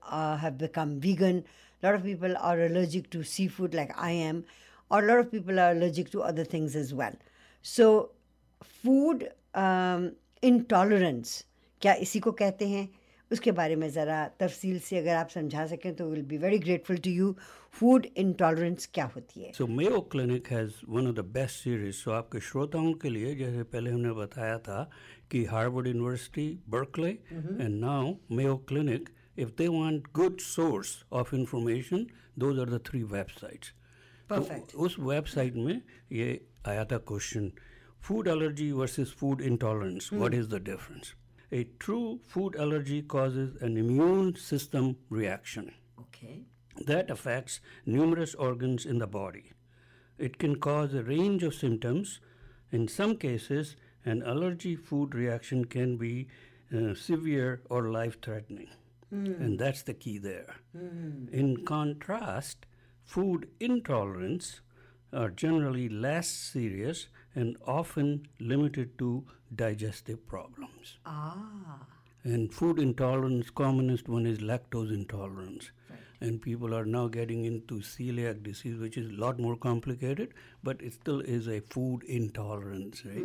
have 0.41 0.53
become 0.61 0.89
vegan 1.05 1.41
lot 1.83 1.95
of 1.95 2.03
people 2.03 2.35
are 2.39 2.59
allergic 2.61 3.09
to 3.11 3.23
seafood 3.23 3.73
like 3.73 3.95
I 3.97 4.11
am, 4.11 4.43
or 4.91 4.99
a 4.99 5.07
lot 5.07 5.19
of 5.19 5.31
people 5.31 5.59
are 5.59 5.71
allergic 5.71 6.11
to 6.11 6.21
other 6.21 6.43
things 6.45 6.75
as 6.75 6.93
well. 6.93 7.15
So, 7.65 8.11
food 8.61 9.29
um, 9.55 10.11
intolerance 10.43 11.43
क्या 11.81 11.93
इसी 12.03 12.19
को 12.19 12.31
कहते 12.31 12.67
हैं 12.67 12.87
उसके 13.31 13.51
बारे 13.51 13.75
में 13.75 13.87
ज़रा 13.89 14.17
तफसील 14.39 14.79
से 14.79 14.97
अगर 14.97 15.15
आप 15.15 15.29
समझा 15.29 15.65
सकें 15.67 15.93
तो 15.95 16.07
will 16.09 16.21
be 16.31 16.37
very 16.37 16.57
grateful 16.65 16.97
to 17.05 17.11
you 17.11 17.35
food 17.79 18.05
intolerance 18.23 18.89
क्या 18.93 19.05
होती 19.15 19.43
है 19.43 19.51
so 19.57 19.67
Mayo 19.79 19.99
clinic 20.11 20.51
has 20.51 20.73
one 20.89 21.07
of 21.07 21.15
the 21.15 21.25
best 21.37 21.63
series 21.63 21.95
so 21.95 22.11
आपके 22.11 22.39
श्रोताओं 22.49 22.93
के 23.03 23.09
लिए 23.09 23.35
जैसे 23.35 23.63
पहले 23.73 23.91
हमने 23.91 24.11
बताया 24.21 24.57
था 24.67 24.79
कि 25.31 25.43
Harvard 25.53 25.87
university 25.87 26.47
Berkeley 26.77 27.09
and 27.09 27.79
now 27.79 28.13
Mayo 28.39 28.55
clinic 28.69 29.09
if 29.37 29.55
they 29.55 29.69
want 29.69 30.11
good 30.13 30.41
source 30.41 31.03
of 31.11 31.33
information, 31.33 32.09
those 32.37 32.57
are 32.59 32.65
the 32.65 32.79
three 32.79 33.03
websites. 33.03 33.71
Perfect. 34.27 34.71
तो 34.71 34.77
उस 34.85 34.95
वेबसाइट 34.99 35.55
में 35.55 35.81
ये 36.11 36.29
आया 36.67 36.85
था 36.91 36.97
question 37.11 37.51
food 38.07 38.27
allergy 38.27 38.71
versus 38.77 39.11
food 39.19 39.41
intolerance. 39.49 40.11
What 40.11 40.33
is 40.37 40.47
the 40.53 40.59
difference? 40.59 41.13
A 41.57 41.63
true 41.79 42.19
food 42.33 42.55
allergy 42.63 43.01
causes 43.01 43.61
an 43.67 43.77
immune 43.77 44.35
system 44.35 44.95
reaction 45.09 45.69
Okay. 46.01 46.33
that 46.89 47.09
affects 47.15 47.59
numerous 47.85 48.33
organs 48.35 48.85
in 48.85 48.97
the 49.03 49.07
body. 49.07 49.43
It 50.17 50.37
can 50.37 50.55
cause 50.67 50.93
a 50.93 51.03
range 51.03 51.43
of 51.43 51.53
symptoms. 51.55 52.19
In 52.71 52.87
some 52.87 53.15
cases, 53.17 53.75
an 54.05 54.21
allergy 54.23 54.75
food 54.75 55.15
reaction 55.15 55.63
can 55.65 55.95
be 55.97 56.27
uh, 56.75 56.93
severe 56.95 57.61
or 57.69 57.81
life 57.91 58.19
threatening. 59.08 59.42
And 59.42 59.58
that's 59.58 59.82
the 59.82 59.94
key 59.94 60.18
there. 60.18 60.56
In 61.32 61.64
contrast, 61.64 62.66
food 63.04 63.48
intolerance 63.60 64.60
are 65.12 65.30
generally 65.30 65.88
less 65.88 66.28
serious 66.28 67.08
and 67.34 67.56
often 67.66 68.26
limited 68.40 68.98
to 68.98 69.24
digestive 69.54 70.26
problems. 70.26 70.98
Ah. 71.06 71.86
And 72.24 72.52
food 72.52 72.78
intolerance, 72.78 73.50
commonest 73.50 74.08
one 74.08 74.26
is 74.26 74.38
lactose 74.38 74.92
intolerance. 74.92 75.70
And 76.20 76.42
people 76.42 76.74
are 76.74 76.84
now 76.84 77.06
getting 77.06 77.44
into 77.44 77.76
celiac 77.76 78.42
disease, 78.42 78.78
which 78.78 78.96
is 78.96 79.08
a 79.10 79.20
lot 79.20 79.38
more 79.38 79.56
complicated, 79.56 80.34
but 80.64 80.80
it 80.82 80.92
still 80.92 81.20
is 81.20 81.46
a 81.48 81.60
food 81.60 82.02
intolerance, 82.04 83.04
right? 83.04 83.24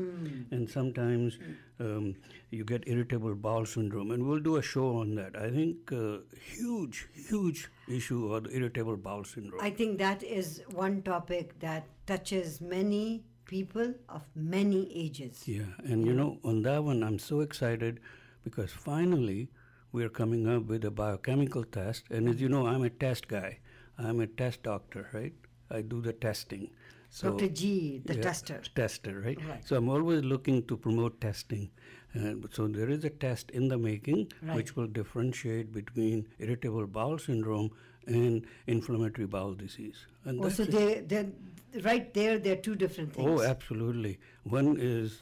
And 0.52 0.70
sometimes 0.70 1.40
um, 1.80 2.16
you 2.52 2.64
get 2.64 2.84
irritable 2.86 3.34
bowel 3.34 3.66
syndrome, 3.66 4.12
and 4.12 4.28
we'll 4.28 4.40
do 4.40 4.58
a 4.58 4.62
show 4.62 4.98
on 4.98 5.16
that. 5.16 5.36
I 5.36 5.50
think 5.50 5.92
uh, 5.92 6.18
huge, 6.40 7.08
huge 7.14 7.68
issue 7.88 8.32
of 8.32 8.44
the 8.44 8.56
irritable 8.56 8.98
bowel 8.98 9.24
syndrome. 9.24 9.60
I 9.62 9.72
think 9.72 9.98
that 9.98 10.22
is 10.22 10.62
one 10.72 11.02
topic 11.02 11.60
that 11.60 11.88
touches 12.06 12.62
many 12.62 13.24
people 13.46 13.94
of 14.10 14.22
many 14.36 14.92
ages. 14.96 15.48
Yeah, 15.48 15.64
and 15.84 16.06
you 16.06 16.14
know, 16.14 16.38
on 16.44 16.62
that 16.64 16.84
one, 16.84 17.04
I'm 17.04 17.20
so 17.20 17.42
excited 17.42 18.00
because 18.44 18.72
finally 18.72 19.50
we're 19.94 20.10
coming 20.10 20.48
up 20.50 20.66
with 20.66 20.84
a 20.84 20.92
biochemical 20.92 21.64
test. 21.64 22.04
And 22.10 22.28
as 22.28 22.42
you 22.42 22.50
know, 22.50 22.68
I'm 22.68 22.84
a 22.84 22.90
test 22.90 23.28
guy, 23.28 23.60
I'm 23.98 24.20
a 24.20 24.28
test 24.28 24.64
doctor, 24.64 25.08
right? 25.14 25.34
I 25.72 25.82
do 25.82 26.02
the 26.02 26.14
testing. 26.14 26.72
So, 27.10 27.32
Dr. 27.32 27.48
G, 27.50 28.02
the 28.06 28.16
yeah, 28.16 28.22
tester. 28.24 28.62
Tester, 28.76 29.22
right? 29.22 29.38
Right. 29.48 29.66
So 29.68 29.76
I'm 29.76 29.88
always 29.88 30.24
looking 30.24 30.66
to 30.66 30.76
promote 30.76 31.22
testing. 31.22 31.70
And 32.14 32.48
so 32.52 32.68
there 32.68 32.90
is 32.90 33.04
a 33.04 33.10
test 33.12 33.52
in 33.52 33.68
the 33.68 33.78
making 33.78 34.32
Right. 34.42 34.56
which 34.56 34.76
will 34.76 34.88
differentiate 34.88 35.72
between 35.72 36.28
irritable 36.40 36.88
bowel 36.88 37.20
syndrome 37.20 37.70
and 38.08 38.46
inflammatory 38.66 39.28
bowel 39.28 39.54
disease. 39.54 40.08
And 40.26 40.40
oh, 40.42 40.46
Also, 40.46 40.64
it. 40.64 40.72
they, 40.72 41.02
they're 41.02 41.84
right 41.84 42.12
there, 42.14 42.40
they're 42.40 42.56
two 42.56 42.76
different 42.76 43.14
things. 43.14 43.28
Oh, 43.28 43.44
absolutely. 43.44 44.20
One 44.44 44.78
is 44.80 45.20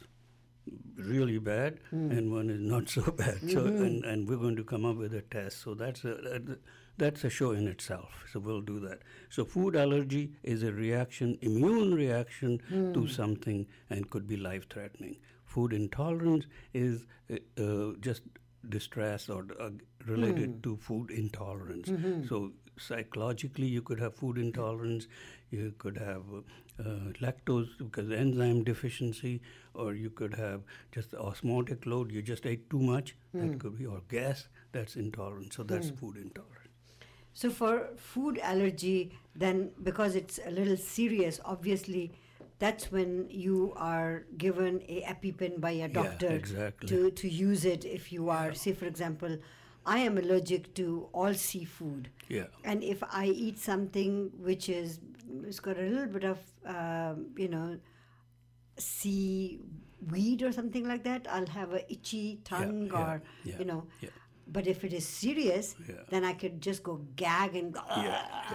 really 0.97 1.37
bad, 1.39 1.79
and 1.91 2.31
one 2.31 2.49
is 2.49 2.59
not 2.61 2.89
so 2.97 3.01
bad. 3.11 3.39
So, 3.49 3.65
and, 3.65 4.03
and 4.05 4.27
we're 4.29 4.37
going 4.37 4.55
to 4.57 4.63
come 4.63 4.85
up 4.85 4.97
with 4.97 5.13
a 5.13 5.21
test. 5.21 5.61
So 5.61 5.73
that's 5.73 6.03
a 6.05 6.15
that- 6.15 6.59
that's 6.97 7.23
a 7.23 7.29
show 7.29 7.51
in 7.51 7.67
itself. 7.67 8.25
So 8.31 8.39
we'll 8.39 8.61
do 8.61 8.79
that. 8.81 8.99
So 9.29 9.43
food 9.43 9.75
allergy 9.75 10.33
is 10.43 10.61
a 10.61 10.71
reaction, 10.71 11.37
immune 11.41 11.95
reaction 11.95 12.61
to 12.93 13.07
something, 13.07 13.65
and 13.89 14.07
could 14.09 14.27
be 14.27 14.37
life-threatening. 14.37 15.15
Food 15.45 15.73
intolerance 15.73 16.45
is 16.73 17.05
uh, 17.31 17.37
uh, 17.63 17.93
just 18.01 18.21
distress 18.69 19.29
or 19.29 19.47
uh, 19.59 19.69
related 20.05 20.61
to 20.63 20.75
food 20.77 21.09
intolerance. 21.09 21.89
So 22.27 22.51
psychologically, 22.81 23.67
you 23.67 23.81
could 23.81 23.99
have 23.99 24.15
food 24.15 24.37
intolerance, 24.37 25.07
you 25.49 25.73
could 25.77 25.97
have 25.97 26.23
uh, 26.79 27.11
lactose 27.21 27.69
because 27.77 28.11
enzyme 28.11 28.63
deficiency, 28.63 29.41
or 29.73 29.93
you 29.93 30.09
could 30.09 30.33
have 30.33 30.61
just 30.91 31.13
osmotic 31.13 31.85
load. 31.85 32.11
You 32.11 32.21
just 32.21 32.45
ate 32.45 32.69
too 32.69 32.79
much. 32.79 33.15
That 33.33 33.59
could 33.59 33.77
be 33.77 33.85
or 33.85 34.01
gas. 34.09 34.47
That's 34.71 34.95
intolerance. 34.95 35.55
So 35.55 35.63
that's 35.63 35.89
food 35.89 36.17
intolerance. 36.17 36.57
So 37.33 37.49
for 37.49 37.89
food 37.97 38.39
allergy, 38.39 39.13
then 39.35 39.71
because 39.83 40.15
it's 40.15 40.39
a 40.45 40.51
little 40.51 40.77
serious, 40.77 41.39
obviously, 41.45 42.11
that's 42.59 42.91
when 42.91 43.27
you 43.29 43.73
are 43.75 44.25
given 44.37 44.81
a 44.87 45.01
EpiPen 45.01 45.59
by 45.59 45.71
a 45.71 45.87
doctor 45.87 46.27
exactly. 46.27 46.87
to, 46.89 47.11
to 47.11 47.27
use 47.27 47.65
it 47.65 47.85
if 47.85 48.11
you 48.11 48.29
are, 48.29 48.53
say, 48.53 48.73
for 48.73 48.85
example, 48.85 49.37
I 49.85 49.99
am 49.99 50.17
allergic 50.17 50.73
to 50.75 51.09
all 51.13 51.33
seafood. 51.33 52.09
Yeah. 52.27 52.45
And 52.63 52.83
if 52.83 53.03
I 53.03 53.25
eat 53.25 53.59
something 53.59 54.31
which 54.37 54.69
is, 54.69 54.99
it's 55.43 55.59
got 55.59 55.77
a 55.77 55.81
little 55.81 56.07
bit 56.07 56.23
of, 56.23 56.39
um, 56.65 57.27
you 57.37 57.47
know, 57.47 57.79
sea 58.77 59.59
weed 60.09 60.43
or 60.43 60.51
something 60.51 60.87
like 60.87 61.03
that, 61.03 61.27
I'll 61.29 61.47
have 61.47 61.73
a 61.73 61.91
itchy 61.91 62.41
tongue 62.43 62.87
yeah, 62.87 62.99
or, 62.99 63.21
yeah, 63.43 63.57
you 63.59 63.65
know. 63.65 63.87
Yeah. 64.51 64.61
But 64.61 64.67
if 64.67 64.83
it 64.83 64.93
is 64.93 65.05
serious, 65.07 65.75
Yeah. 65.87 65.95
then 66.09 66.23
I 66.23 66.33
could 66.33 66.61
just 66.61 66.83
go 66.83 66.95
gag 67.15 67.55
and 67.55 67.75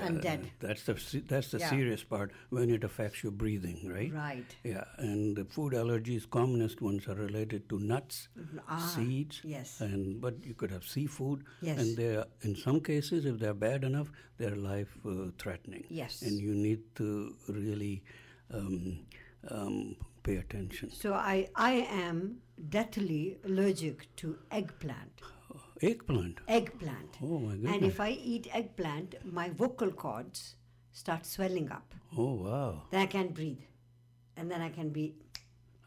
I'm 0.05 0.20
dead. 0.20 0.51
That's 0.61 0.82
the 0.84 0.94
that's 1.28 1.51
the 1.51 1.59
Yeah. 1.59 1.70
serious 1.70 2.05
part 2.05 2.32
when 2.51 2.70
it 2.70 2.84
affects 2.84 3.22
your 3.22 3.32
breathing, 3.32 3.88
right? 3.88 4.12
Right. 4.12 4.57
Yeah, 4.64 4.84
and 4.99 5.36
the 5.36 5.44
food 5.44 5.72
allergies, 5.72 6.28
commonest 6.30 6.80
ones 6.82 7.09
are 7.09 7.14
related 7.14 7.68
to 7.70 7.78
nuts, 7.78 8.28
Ah, 8.68 8.78
seeds, 8.94 9.40
yes. 9.44 9.80
and 9.80 10.20
but 10.20 10.44
you 10.44 10.55
could 10.55 10.70
have 10.70 10.84
seafood, 10.84 11.44
Yes. 11.62 11.78
and 11.80 11.97
they 11.97 12.16
are, 12.16 12.26
in 12.42 12.57
some 12.57 12.80
cases, 12.80 13.24
if 13.24 13.38
they're 13.38 13.55
bad 13.68 13.84
enough, 13.84 14.11
they're 14.38 14.57
life 14.57 14.97
uh, 15.07 15.30
threatening. 15.38 15.84
Yes. 15.88 16.22
and 16.22 16.38
you 16.40 16.55
need 16.55 16.80
to 16.97 17.34
really 17.49 18.03
um, 18.51 19.07
um, 19.51 19.97
pay 20.22 20.36
attention. 20.36 20.90
So 20.90 21.12
I, 21.14 21.49
I 21.55 21.72
am 22.07 22.38
deathly 22.68 23.38
allergic 23.44 24.05
to 24.16 24.38
eggplant. 24.51 25.20
Eggplant. 25.82 26.38
Eggplant. 26.48 27.16
Oh 27.22 27.38
my 27.38 27.52
goodness. 27.52 27.72
And 27.74 27.84
if 27.84 28.00
I 28.00 28.10
eat 28.10 28.48
eggplant, 28.52 29.14
my 29.24 29.50
vocal 29.50 29.90
cords 29.90 30.54
start 30.92 31.26
swelling 31.26 31.70
up. 31.70 31.94
Oh 32.16 32.32
wow. 32.34 32.82
Then 32.90 33.00
I 33.02 33.06
can't 33.06 33.34
breathe. 33.34 33.60
And 34.36 34.50
then 34.50 34.60
I 34.60 34.70
can 34.70 34.90
be 34.90 35.14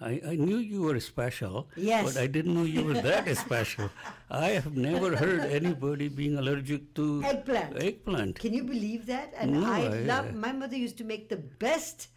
I, 0.01 0.21
I 0.25 0.35
knew 0.37 0.57
you 0.59 0.83
were 0.83 0.97
special, 1.01 1.67
Yes. 1.75 2.05
but 2.13 2.21
I 2.21 2.25
didn't 2.27 2.53
know 2.53 2.63
you 2.63 2.85
were 2.85 2.93
that 3.01 3.27
special. 3.45 3.89
I 4.31 4.49
have 4.55 4.77
never 4.77 5.13
heard 5.17 5.41
anybody 5.41 6.07
being 6.07 6.37
allergic 6.37 6.93
to 6.95 7.21
Eggplant. 7.25 7.83
Eggplant. 7.83 8.39
Can 8.39 8.53
you 8.53 8.63
believe 8.63 9.07
that? 9.07 9.33
And 9.35 9.59
No, 9.59 9.65
I 9.65 9.81
I- 9.81 9.99
love 10.07 10.33
my 10.33 10.53
mother 10.53 10.77
used 10.77 10.97
to 10.99 11.03
make 11.03 11.27
the 11.27 11.35
best 11.35 12.07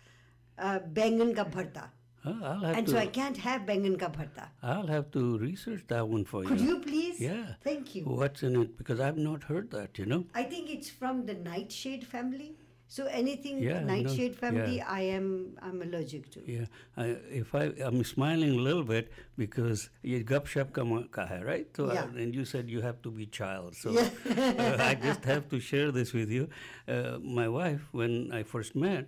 uh, 0.58 0.78
bengan 0.78 1.34
ka 1.34 1.42
bharta. 1.44 1.90
And 2.24 2.86
to, 2.86 2.92
so 2.92 2.98
I 2.98 3.06
can't 3.06 3.36
have 3.36 3.62
bengan 3.62 3.98
ka 3.98 4.08
bharta. 4.08 4.48
I'll 4.62 4.86
have 4.86 5.10
to 5.12 5.38
research 5.38 5.84
that 5.88 6.08
one 6.08 6.24
for 6.24 6.42
Could 6.42 6.60
you. 6.60 6.66
Could 6.66 6.66
you 6.66 6.78
please? 6.80 7.20
Yeah. 7.20 7.54
Thank 7.62 7.94
you. 7.94 8.04
What's 8.04 8.42
in 8.42 8.60
it? 8.60 8.78
Because 8.78 9.00
I've 9.00 9.18
not 9.18 9.44
heard 9.44 9.70
that, 9.72 9.98
you 9.98 10.06
know. 10.06 10.24
I 10.34 10.44
think 10.44 10.70
it's 10.70 10.88
from 10.88 11.26
the 11.26 11.34
nightshade 11.34 12.06
family. 12.06 12.56
So 12.92 13.06
anything 13.06 13.62
yeah, 13.62 13.80
nightshade 13.80 14.32
no, 14.32 14.38
family, 14.38 14.76
yeah. 14.76 14.86
I 14.86 15.00
am 15.00 15.56
I'm 15.62 15.80
allergic 15.80 16.30
to. 16.32 16.40
Yeah, 16.46 16.66
I, 16.94 17.16
if 17.40 17.54
I 17.54 17.72
I'm 17.82 18.04
smiling 18.04 18.50
a 18.50 18.60
little 18.60 18.84
bit 18.84 19.10
because 19.38 19.88
ye 20.02 20.22
Gup 20.22 20.46
Shup 20.46 20.74
ka 20.74 20.84
hai, 21.26 21.40
right? 21.42 21.66
So 21.74 21.90
yeah. 21.90 22.02
I, 22.02 22.20
and 22.20 22.34
you 22.34 22.44
said 22.44 22.68
you 22.68 22.82
have 22.82 23.00
to 23.00 23.10
be 23.10 23.24
child, 23.24 23.76
so 23.76 23.96
uh, 23.96 24.76
I 24.78 24.94
just 24.94 25.24
have 25.24 25.48
to 25.48 25.58
share 25.58 25.90
this 25.90 26.12
with 26.12 26.30
you. 26.30 26.50
Uh, 26.86 27.16
my 27.22 27.48
wife, 27.48 27.88
when 27.92 28.30
I 28.30 28.42
first 28.42 28.76
met, 28.76 29.06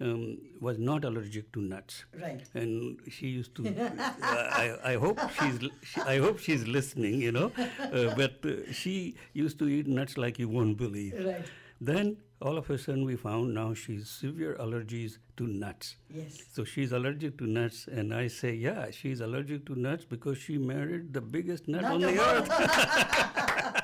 um, 0.00 0.38
was 0.60 0.76
not 0.76 1.04
allergic 1.04 1.52
to 1.52 1.60
nuts, 1.60 2.04
Right. 2.20 2.42
and 2.54 2.98
she 3.08 3.28
used 3.28 3.54
to. 3.54 3.62
I, 4.22 4.76
I 4.84 4.94
hope 4.96 5.20
she's. 5.38 5.60
She, 5.84 6.00
I 6.00 6.18
hope 6.18 6.40
she's 6.40 6.66
listening. 6.66 7.20
You 7.22 7.30
know, 7.30 7.52
uh, 7.80 8.12
but 8.16 8.40
uh, 8.44 8.72
she 8.72 9.14
used 9.34 9.58
to 9.60 9.68
eat 9.68 9.86
nuts 9.86 10.16
like 10.18 10.36
you 10.40 10.48
won't 10.48 10.76
believe. 10.78 11.14
Right. 11.24 11.44
Then 11.80 12.16
all 12.42 12.58
of 12.58 12.68
a 12.70 12.76
sudden 12.76 13.04
we 13.04 13.14
found 13.14 13.54
now 13.54 13.72
she's 13.72 14.08
severe 14.10 14.56
allergies 14.60 15.18
to 15.36 15.46
nuts. 15.46 15.94
Yes. 16.12 16.42
So 16.52 16.64
she's 16.64 16.90
allergic 16.90 17.38
to 17.38 17.46
nuts, 17.46 17.86
and 17.86 18.12
I 18.12 18.26
say, 18.26 18.52
yeah, 18.52 18.90
she's 18.90 19.20
allergic 19.20 19.64
to 19.66 19.76
nuts 19.78 20.04
because 20.04 20.38
she 20.38 20.58
married 20.58 21.12
the 21.14 21.20
biggest 21.20 21.68
nut 21.68 21.82
Nut 21.82 21.92
on 21.92 22.00
the 22.00 22.18
earth. 22.20 22.48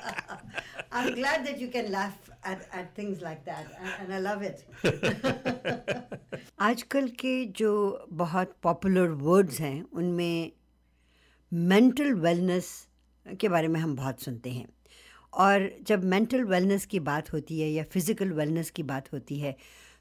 I'm 0.91 1.15
glad 1.15 1.45
that 1.45 1.59
you 1.59 1.67
can 1.69 1.91
laugh 1.91 2.29
at, 2.43 2.67
at 2.73 2.93
things 2.95 3.21
like 3.21 3.45
that 3.45 3.65
and, 3.79 3.89
and 4.01 4.13
I 4.13 4.19
love 4.19 4.41
it. 4.41 4.65
आजकल 6.61 7.07
के 7.19 7.33
जो 7.57 7.71
बहुत 8.13 8.55
popular 8.63 9.09
words 9.21 9.59
हैं 9.59 9.83
उनमें 9.93 10.51
mental 11.51 12.13
wellness 12.25 12.67
के 13.25 13.49
बारे 13.49 13.67
में 13.67 13.79
हम 13.79 13.95
बहुत 13.95 14.21
सुनते 14.21 14.49
हैं 14.49 14.67
और 15.33 15.69
जब 15.87 16.03
मेंटल 16.03 16.43
वेलनेस 16.43 16.85
की 16.85 16.99
बात 16.99 17.31
होती 17.33 17.59
है 17.59 17.69
या 17.69 17.83
फ़िज़िकल 17.93 18.31
वेलनेस 18.33 18.69
की 18.69 18.83
बात 18.83 19.11
होती 19.13 19.39
है 19.39 19.55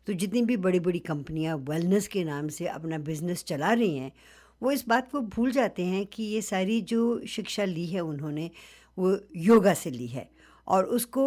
तो 0.07 0.13
जितनी 0.13 0.43
भी 0.43 0.57
बड़ी 0.57 0.81
बड़ी 0.81 0.99
कंपनियाँ 0.99 1.57
वेलनेस 1.69 2.09
के 2.09 2.25
नाम 2.25 2.49
से 2.49 2.67
अपना 2.67 2.99
बिज़नेस 3.09 3.45
चला 3.45 3.73
रही 3.73 3.97
हैं 3.97 4.13
वो 4.63 4.73
इस 4.73 4.87
बात 4.89 5.11
को 5.11 5.21
भूल 5.37 5.51
जाते 5.53 5.85
हैं 5.85 6.05
कि 6.07 6.23
ये 6.23 6.43
सारी 6.43 6.81
जो 6.93 7.03
शिक्षा 7.29 7.65
ली 7.65 7.87
है 7.87 8.01
उन्होंने 8.01 8.51
वो 8.99 9.19
योगा 9.37 9.75
से 9.75 9.91
ली 9.91 10.07
है 10.07 10.29
और 10.71 10.85
उसको 10.99 11.25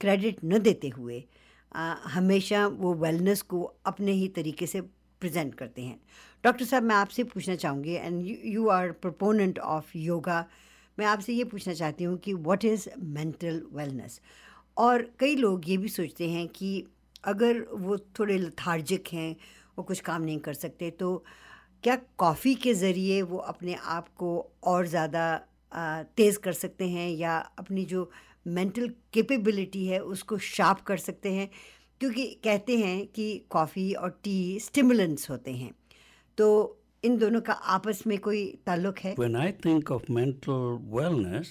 क्रेडिट 0.00 0.38
न 0.44 0.58
देते 0.58 0.88
हुए 0.88 1.22
आ, 1.72 1.94
हमेशा 2.06 2.66
वो 2.66 2.94
वेलनेस 2.94 3.42
को 3.42 3.62
अपने 3.86 4.12
ही 4.12 4.28
तरीके 4.28 4.66
से 4.66 4.80
प्रेजेंट 5.20 5.54
करते 5.54 5.82
हैं। 5.82 6.00
डॉक्टर 6.44 6.64
साहब 6.64 6.82
मैं 6.82 6.94
आपसे 6.96 7.24
पूछना 7.24 7.54
चाहूँगी 7.56 7.94
and 7.94 8.22
you 8.44 8.68
are 8.68 8.90
proponent 9.02 9.58
of 9.58 9.96
yoga 9.98 10.44
मैं 10.98 11.06
आपसे 11.06 11.32
ये 11.32 11.44
पूछना 11.44 11.74
चाहती 11.74 12.04
हूँ 12.04 12.16
कि 12.18 12.34
व्हाट 12.34 12.64
इज़ 12.64 12.88
मेंटल 12.98 13.62
वेलनेस 13.72 14.20
और 14.76 15.10
कई 15.20 15.36
लोग 15.36 15.68
ये 15.70 15.76
भी 15.76 15.88
सोचते 15.88 16.28
हैं 16.30 16.46
कि 16.48 16.70
अगर 17.24 17.60
वो 17.72 17.96
थोड़े 18.18 18.38
लथार्जिक 18.38 19.08
हैं 19.12 19.34
वो 19.78 19.84
कुछ 19.84 20.00
काम 20.00 20.22
नहीं 20.22 20.38
कर 20.38 20.54
सकते 20.54 20.90
तो 20.90 21.16
क्या 21.82 21.96
कॉफ़ी 22.18 22.54
के 22.54 22.74
ज़रिए 22.74 23.20
वो 23.22 23.38
अपने 23.46 23.74
आप 23.74 24.08
को 24.16 24.30
और 24.64 24.86
ज़्यादा 24.86 25.26
तेज़ 26.16 26.38
कर 26.38 26.52
सकते 26.52 26.88
हैं 26.88 27.10
या 27.10 27.38
अपनी 27.38 27.84
जो 27.84 28.10
मेंटल 28.46 28.88
कैपेबिलिटी 29.12 29.86
है 29.86 29.98
उसको 29.98 30.38
शार्प 30.38 30.78
कर 30.78 30.96
सकते 30.96 31.32
हैं। 31.32 31.50
क्योंकि 32.00 32.40
कहते 32.44 32.78
हैं 32.78 33.06
कि 33.06 33.44
कॉफ़ी 33.50 33.92
और 33.92 34.20
टी 34.22 34.60
स्टिमुलेंट्स 34.60 35.30
होते 35.30 35.50
हैं। 35.50 35.74
तो 36.38 36.78
इन 37.04 37.18
दोनों 37.18 37.40
का 37.40 37.52
आपस 37.52 38.06
में 38.06 38.18
कोई 38.18 38.58
ताल्लुक 38.66 38.98
है? 38.98 39.14
Think 39.14 39.82
of 39.82 40.00
mental 40.10 40.78
wellness, 40.94 41.46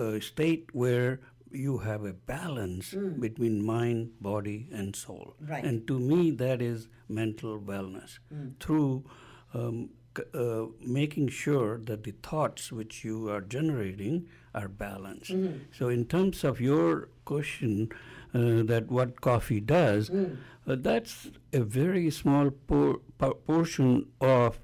a 0.00 0.20
state 0.20 0.76
where 0.76 1.16
you 1.50 1.78
have 1.78 2.04
a 2.04 2.12
balance 2.12 2.92
mm. 2.92 3.20
between 3.20 3.64
mind, 3.64 4.10
body, 4.20 4.68
and 4.72 4.94
soul. 4.94 5.34
Right. 5.40 5.64
And 5.64 5.86
to 5.88 5.98
me, 5.98 6.30
that 6.32 6.60
is 6.62 6.88
mental 7.08 7.58
wellness 7.58 8.18
mm. 8.32 8.58
through 8.60 9.04
um, 9.54 9.90
uh, 10.34 10.66
making 10.80 11.28
sure 11.28 11.78
that 11.78 12.04
the 12.04 12.12
thoughts 12.22 12.72
which 12.72 13.04
you 13.04 13.28
are 13.28 13.40
generating 13.40 14.28
are 14.54 14.68
balanced. 14.68 15.32
Mm. 15.32 15.60
So, 15.70 15.88
in 15.88 16.06
terms 16.06 16.44
of 16.44 16.60
your 16.60 17.08
question, 17.24 17.90
uh, 18.34 18.62
that 18.64 18.86
what 18.88 19.20
coffee 19.20 19.60
does, 19.60 20.10
mm. 20.10 20.36
uh, 20.66 20.76
that's 20.78 21.30
a 21.52 21.60
very 21.60 22.10
small 22.10 22.50
por- 22.50 23.00
portion 23.46 24.06
of 24.20 24.58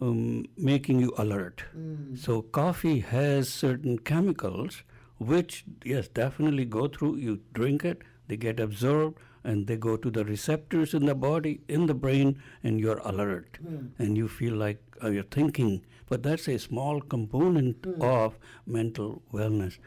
um, 0.00 0.46
making 0.56 1.00
you 1.00 1.12
alert. 1.18 1.64
Mm. 1.76 2.18
So, 2.18 2.42
coffee 2.42 3.00
has 3.00 3.48
certain 3.48 3.98
chemicals 3.98 4.84
which, 5.20 5.64
yes, 5.84 6.08
definitely 6.08 6.64
go 6.64 6.88
through, 6.88 7.16
you 7.16 7.40
drink 7.52 7.84
it, 7.84 8.02
they 8.28 8.38
get 8.38 8.58
absorbed, 8.58 9.18
and 9.44 9.66
they 9.66 9.76
go 9.76 9.96
to 9.96 10.10
the 10.10 10.24
receptors 10.24 10.94
in 10.94 11.04
the 11.04 11.14
body, 11.14 11.60
in 11.68 11.86
the 11.86 11.94
brain, 11.94 12.42
and 12.62 12.80
you're 12.80 13.00
alert. 13.04 13.58
Mm. 13.64 13.90
And 13.98 14.16
you 14.16 14.28
feel 14.28 14.54
like 14.54 14.82
uh, 15.02 15.10
you're 15.10 15.22
thinking. 15.22 15.84
But 16.08 16.22
that's 16.22 16.48
a 16.48 16.58
small 16.58 17.00
component 17.00 17.82
mm. 17.82 18.02
of 18.02 18.38
mental 18.66 19.22
wellness. 19.32 19.78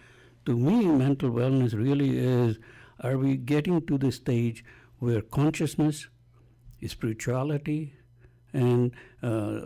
To 0.46 0.56
me, 0.56 0.86
mental 0.86 1.32
wellness 1.32 1.74
really 1.74 2.18
is 2.18 2.60
are 3.00 3.18
we 3.18 3.36
getting 3.36 3.86
to 3.88 3.98
the 3.98 4.12
stage 4.12 4.64
where 5.00 5.22
consciousness, 5.22 6.08
spirituality, 6.86 7.94
and 8.54 8.92
uh, 9.24 9.62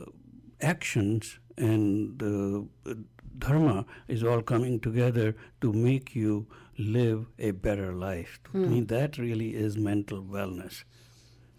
actions 0.62 1.40
and 1.58 2.24
uh, 2.24 2.94
dharma 3.40 3.86
is 4.08 4.24
all 4.24 4.42
coming 4.42 4.80
together 4.80 5.36
to 5.62 5.74
make 5.74 6.16
you 6.16 6.48
live 6.78 7.28
a 7.40 7.52
better 7.52 7.94
life. 7.94 8.40
Hmm. 8.52 8.70
me, 8.70 8.82
that 8.82 9.18
really 9.18 9.56
is 9.56 9.78
mental 9.78 10.22
wellness. 10.22 10.84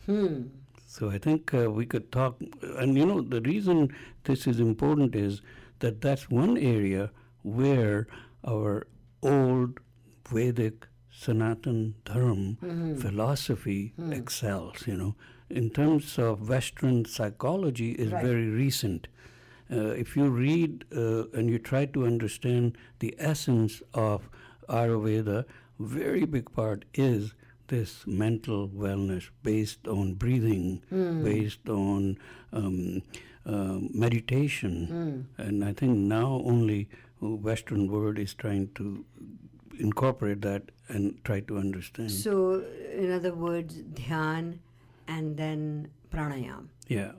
Hmm. 0.07 0.45
So 0.87 1.11
I 1.11 1.18
think 1.18 1.53
uh, 1.53 1.70
we 1.70 1.85
could 1.85 2.11
talk, 2.11 2.41
and 2.79 2.97
you 2.97 3.05
know, 3.05 3.20
the 3.20 3.43
reason 3.43 3.95
this 4.24 4.47
is 4.47 4.59
important 4.59 5.14
is 5.14 5.43
that 5.81 6.01
that's 6.01 6.31
one 6.31 6.57
area 6.57 7.11
where 7.43 8.07
our 8.47 8.87
old 9.22 9.81
Vedic 10.29 10.87
Sanatan 11.11 11.95
Dharma 12.05 12.57
mm-hmm. 12.62 12.97
philosophy 12.97 13.93
mm. 13.99 14.16
excels. 14.16 14.87
You 14.87 14.97
know, 14.97 15.14
in 15.51 15.70
terms 15.70 16.18
of 16.18 16.49
Western 16.49 17.05
psychology, 17.05 17.93
is 17.93 18.12
right. 18.12 18.24
very 18.24 18.49
recent. 18.49 19.09
Uh, 19.71 19.89
if 19.91 20.16
you 20.16 20.29
read 20.29 20.85
uh, 20.97 21.25
and 21.35 21.51
you 21.51 21.59
try 21.59 21.85
to 21.85 22.07
understand 22.07 22.77
the 23.01 23.14
essence 23.19 23.83
of 23.95 24.29
Ayurveda, 24.69 25.45
very 25.79 26.25
big 26.25 26.51
part 26.53 26.85
is 26.95 27.35
this 27.69 28.07
mental 28.07 28.69
wellness 28.69 29.29
based 29.43 29.87
on 29.87 30.14
breathing, 30.14 30.83
mm. 30.93 31.23
based 31.23 31.69
on 31.69 32.19
um, 32.53 33.03
uh, 33.47 33.79
meditation, 33.93 35.27
mm. 35.39 35.47
and 35.47 35.64
I 35.64 35.73
think 35.73 35.97
now 35.97 36.43
only 36.45 36.89
Western 37.21 37.89
world 37.91 38.19
is 38.19 38.35
trying 38.35 38.71
to 38.77 39.05
incorporate 39.79 40.43
that 40.43 40.71
and 40.89 41.23
try 41.25 41.41
to 41.41 41.59
understand. 41.59 42.11
So, 42.11 42.64
in 42.95 43.12
other 43.12 43.35
words, 43.35 43.83
dhyan 43.83 44.59
and 45.07 45.37
then 45.37 45.89
pranayam. 46.11 46.69
Yeah. 46.89 47.12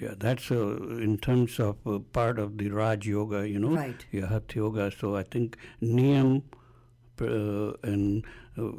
Yeah, 0.00 0.14
that's 0.18 0.50
uh, 0.50 0.76
in 1.06 1.18
terms 1.18 1.60
of 1.60 1.76
uh, 1.86 1.98
part 1.98 2.38
of 2.38 2.56
the 2.58 2.70
Raj 2.70 3.06
Yoga, 3.06 3.46
you 3.46 3.58
know, 3.58 3.76
right. 3.76 4.06
yeah, 4.10 4.26
Hatha 4.26 4.56
Yoga. 4.56 4.90
So 4.90 5.16
I 5.16 5.24
think 5.24 5.56
Niyam 5.82 6.42
uh, 7.20 7.72
and 7.82 8.24
uh, 8.56 8.72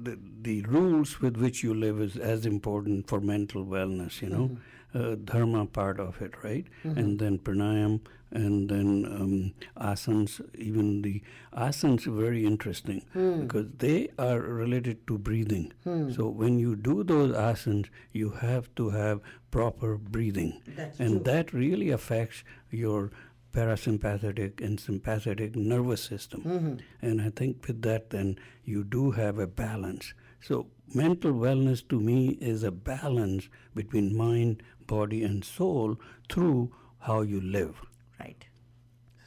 the, 0.00 0.16
the 0.42 0.62
rules 0.62 1.20
with 1.20 1.36
which 1.36 1.64
you 1.64 1.74
live 1.74 2.00
is 2.00 2.16
as 2.16 2.46
important 2.46 3.08
for 3.08 3.20
mental 3.20 3.64
wellness, 3.64 4.22
you 4.22 4.28
know. 4.28 4.48
Mm-hmm 4.48 4.54
uh, 4.94 5.16
dharma 5.16 5.66
part 5.66 5.98
of 6.00 6.20
it, 6.22 6.32
right? 6.42 6.66
Mm-hmm. 6.84 6.98
And 6.98 7.18
then 7.18 7.38
pranayam, 7.38 8.00
and 8.34 8.68
then 8.68 9.06
um, 9.06 9.54
asanas. 9.80 10.40
Even 10.56 11.02
the 11.02 11.22
asanas 11.56 12.06
are 12.06 12.20
very 12.20 12.44
interesting 12.44 13.04
mm. 13.14 13.42
because 13.42 13.66
they 13.78 14.08
are 14.18 14.40
related 14.40 15.06
to 15.06 15.18
breathing. 15.18 15.72
Mm. 15.86 16.14
So 16.14 16.28
when 16.28 16.58
you 16.58 16.76
do 16.76 17.04
those 17.04 17.32
asanas, 17.32 17.88
you 18.12 18.30
have 18.30 18.74
to 18.76 18.90
have 18.90 19.20
proper 19.50 19.96
breathing, 19.96 20.60
That's 20.76 20.98
and 20.98 21.24
true. 21.24 21.32
that 21.32 21.52
really 21.52 21.90
affects 21.90 22.42
your 22.70 23.10
parasympathetic 23.52 24.60
and 24.60 24.80
sympathetic 24.80 25.54
nervous 25.54 26.02
system. 26.02 26.42
Mm-hmm. 26.42 27.06
And 27.06 27.22
I 27.22 27.30
think 27.30 27.66
with 27.66 27.82
that, 27.82 28.10
then 28.10 28.36
you 28.64 28.82
do 28.82 29.12
have 29.12 29.38
a 29.38 29.46
balance. 29.46 30.12
So 30.40 30.66
mental 30.92 31.32
wellness 31.32 31.86
to 31.88 32.00
me 32.00 32.30
is 32.40 32.64
a 32.64 32.72
balance 32.72 33.48
between 33.74 34.16
mind, 34.16 34.62
body, 34.86 35.22
and 35.22 35.44
soul 35.44 35.98
through 36.28 36.74
how 36.98 37.20
you 37.22 37.40
live. 37.40 37.76
Right. 38.20 38.44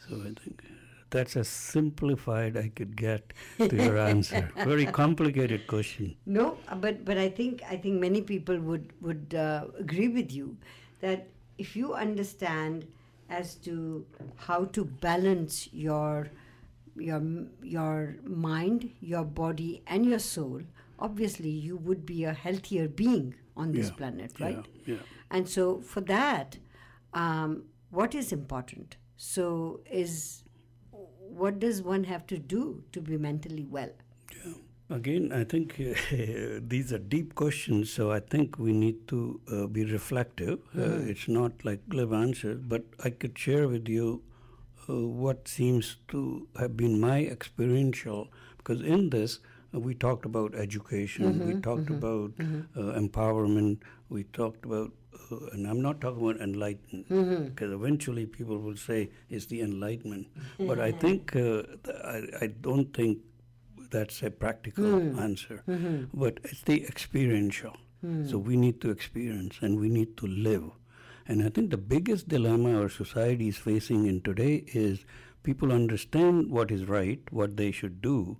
So 0.07 0.15
I 0.15 0.33
think 0.39 0.63
that's 1.09 1.35
as 1.37 1.47
simplified 1.47 2.57
I 2.57 2.69
could 2.69 2.95
get 2.95 3.33
to 3.57 3.75
your 3.75 3.97
answer. 3.97 4.49
Very 4.57 4.85
complicated 4.85 5.67
question. 5.67 6.15
No, 6.25 6.57
but 6.81 7.05
but 7.05 7.17
I 7.17 7.29
think 7.29 7.61
I 7.69 7.77
think 7.77 7.99
many 7.99 8.21
people 8.21 8.59
would 8.59 8.93
would 9.01 9.33
uh, 9.35 9.65
agree 9.79 10.07
with 10.07 10.31
you 10.31 10.57
that 11.01 11.27
if 11.57 11.75
you 11.75 11.93
understand 11.93 12.87
as 13.29 13.55
to 13.55 14.05
how 14.35 14.65
to 14.65 14.85
balance 14.85 15.69
your 15.73 16.27
your 16.95 17.21
your 17.63 18.15
mind, 18.23 18.91
your 19.01 19.23
body, 19.23 19.81
and 19.87 20.05
your 20.05 20.19
soul, 20.19 20.61
obviously 20.99 21.49
you 21.49 21.77
would 21.77 22.05
be 22.05 22.23
a 22.23 22.33
healthier 22.33 22.87
being 22.87 23.35
on 23.55 23.71
this 23.71 23.87
yeah, 23.89 23.95
planet, 23.95 24.39
right? 24.39 24.65
Yeah, 24.85 24.95
yeah. 24.95 25.01
And 25.31 25.49
so 25.49 25.81
for 25.81 26.01
that, 26.01 26.57
um, 27.13 27.63
what 27.89 28.15
is 28.15 28.31
important? 28.31 28.97
So 29.15 29.81
is 29.89 30.43
what 30.91 31.59
does 31.59 31.81
one 31.81 32.03
have 32.05 32.25
to 32.27 32.37
do 32.37 32.83
to 32.91 33.01
be 33.01 33.17
mentally 33.17 33.65
well? 33.65 33.89
Yeah. 34.45 34.53
Again, 34.89 35.33
I 35.33 35.43
think 35.43 35.79
uh, 35.79 36.59
these 36.65 36.93
are 36.93 36.97
deep 36.97 37.35
questions, 37.35 37.91
so 37.91 38.11
I 38.11 38.21
think 38.21 38.57
we 38.57 38.71
need 38.71 39.07
to 39.09 39.41
uh, 39.51 39.67
be 39.67 39.83
reflective. 39.83 40.59
Uh, 40.73 40.79
mm-hmm. 40.79 41.09
it's 41.09 41.27
not 41.27 41.51
like 41.65 41.87
glib 41.89 42.13
answers, 42.13 42.61
but 42.61 42.85
I 43.03 43.09
could 43.09 43.37
share 43.37 43.67
with 43.67 43.89
you 43.89 44.21
uh, 44.89 44.95
what 44.95 45.47
seems 45.47 45.97
to 46.09 46.47
have 46.57 46.77
been 46.77 47.01
my 47.01 47.19
experiential, 47.19 48.29
because 48.57 48.81
in 48.81 49.09
this, 49.09 49.39
uh, 49.73 49.79
we 49.79 49.93
talked 49.93 50.25
about 50.25 50.55
education, 50.55 51.33
mm-hmm, 51.33 51.47
we 51.47 51.61
talked 51.61 51.83
mm-hmm, 51.83 51.95
about 51.95 52.37
mm-hmm. 52.37 52.79
Uh, 52.79 52.99
empowerment, 52.99 53.79
we 54.09 54.23
talked 54.25 54.65
about, 54.65 54.91
uh, 55.31 55.37
and 55.51 55.67
I'm 55.67 55.81
not 55.81 55.99
talking 56.01 56.21
about 56.21 56.41
enlightenment, 56.41 57.09
mm-hmm. 57.09 57.45
because 57.45 57.71
eventually 57.71 58.25
people 58.25 58.59
will 58.59 58.77
say 58.77 59.09
it's 59.29 59.45
the 59.47 59.61
enlightenment. 59.61 60.27
but 60.59 60.79
I 60.79 60.91
think, 60.91 61.35
uh, 61.35 61.63
I, 62.03 62.21
I, 62.41 62.47
don't 62.61 62.93
think 62.93 63.19
that's 63.89 64.21
a 64.23 64.29
practical 64.29 64.83
mm. 64.83 65.19
answer, 65.19 65.63
mm-hmm. 65.67 66.05
but 66.13 66.39
it's 66.43 66.61
the 66.61 66.83
experiential. 66.85 67.75
Mm. 68.05 68.29
So 68.29 68.37
we 68.37 68.55
need 68.55 68.81
to 68.81 68.89
experience 68.91 69.57
and 69.61 69.79
we 69.79 69.89
need 69.89 70.17
to 70.17 70.27
live. 70.27 70.71
And 71.27 71.43
I 71.43 71.49
think 71.49 71.71
the 71.71 71.77
biggest 71.77 72.29
dilemma 72.29 72.79
our 72.79 72.89
society 72.89 73.49
is 73.49 73.57
facing 73.57 74.05
in 74.05 74.21
today 74.21 74.63
is 74.67 75.05
people 75.43 75.71
understand 75.71 76.49
what 76.49 76.71
is 76.71 76.85
right, 76.85 77.19
what 77.31 77.57
they 77.57 77.71
should 77.71 78.01
do, 78.01 78.37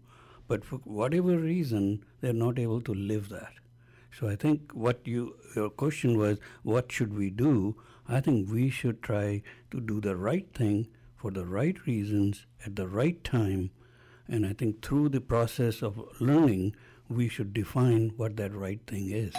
but 0.47 0.65
for 0.65 0.77
whatever 0.77 1.37
reason, 1.37 2.03
they're 2.21 2.33
not 2.33 2.57
able 2.59 2.81
to 2.81 2.93
live 2.93 3.29
that. 3.29 3.53
So 4.17 4.27
I 4.27 4.35
think 4.35 4.71
what 4.73 5.01
you 5.05 5.35
your 5.55 5.69
question 5.69 6.17
was, 6.17 6.39
what 6.63 6.91
should 6.91 7.15
we 7.15 7.29
do? 7.29 7.75
I 8.07 8.21
think 8.21 8.49
we 8.49 8.69
should 8.69 9.03
try 9.03 9.41
to 9.71 9.81
do 9.81 9.99
the 10.01 10.15
right 10.15 10.47
thing 10.53 10.87
for 11.15 11.31
the 11.31 11.45
right 11.45 11.85
reasons 11.85 12.45
at 12.65 12.75
the 12.75 12.87
right 12.87 13.23
time, 13.23 13.71
And 14.29 14.45
I 14.45 14.53
think 14.53 14.81
through 14.81 15.09
the 15.09 15.21
process 15.21 15.81
of 15.81 16.01
learning, 16.19 16.75
we 17.09 17.29
should 17.29 17.53
define 17.53 18.13
what 18.17 18.35
that 18.37 18.53
right 18.53 18.79
thing 18.85 19.09
is. 19.09 19.35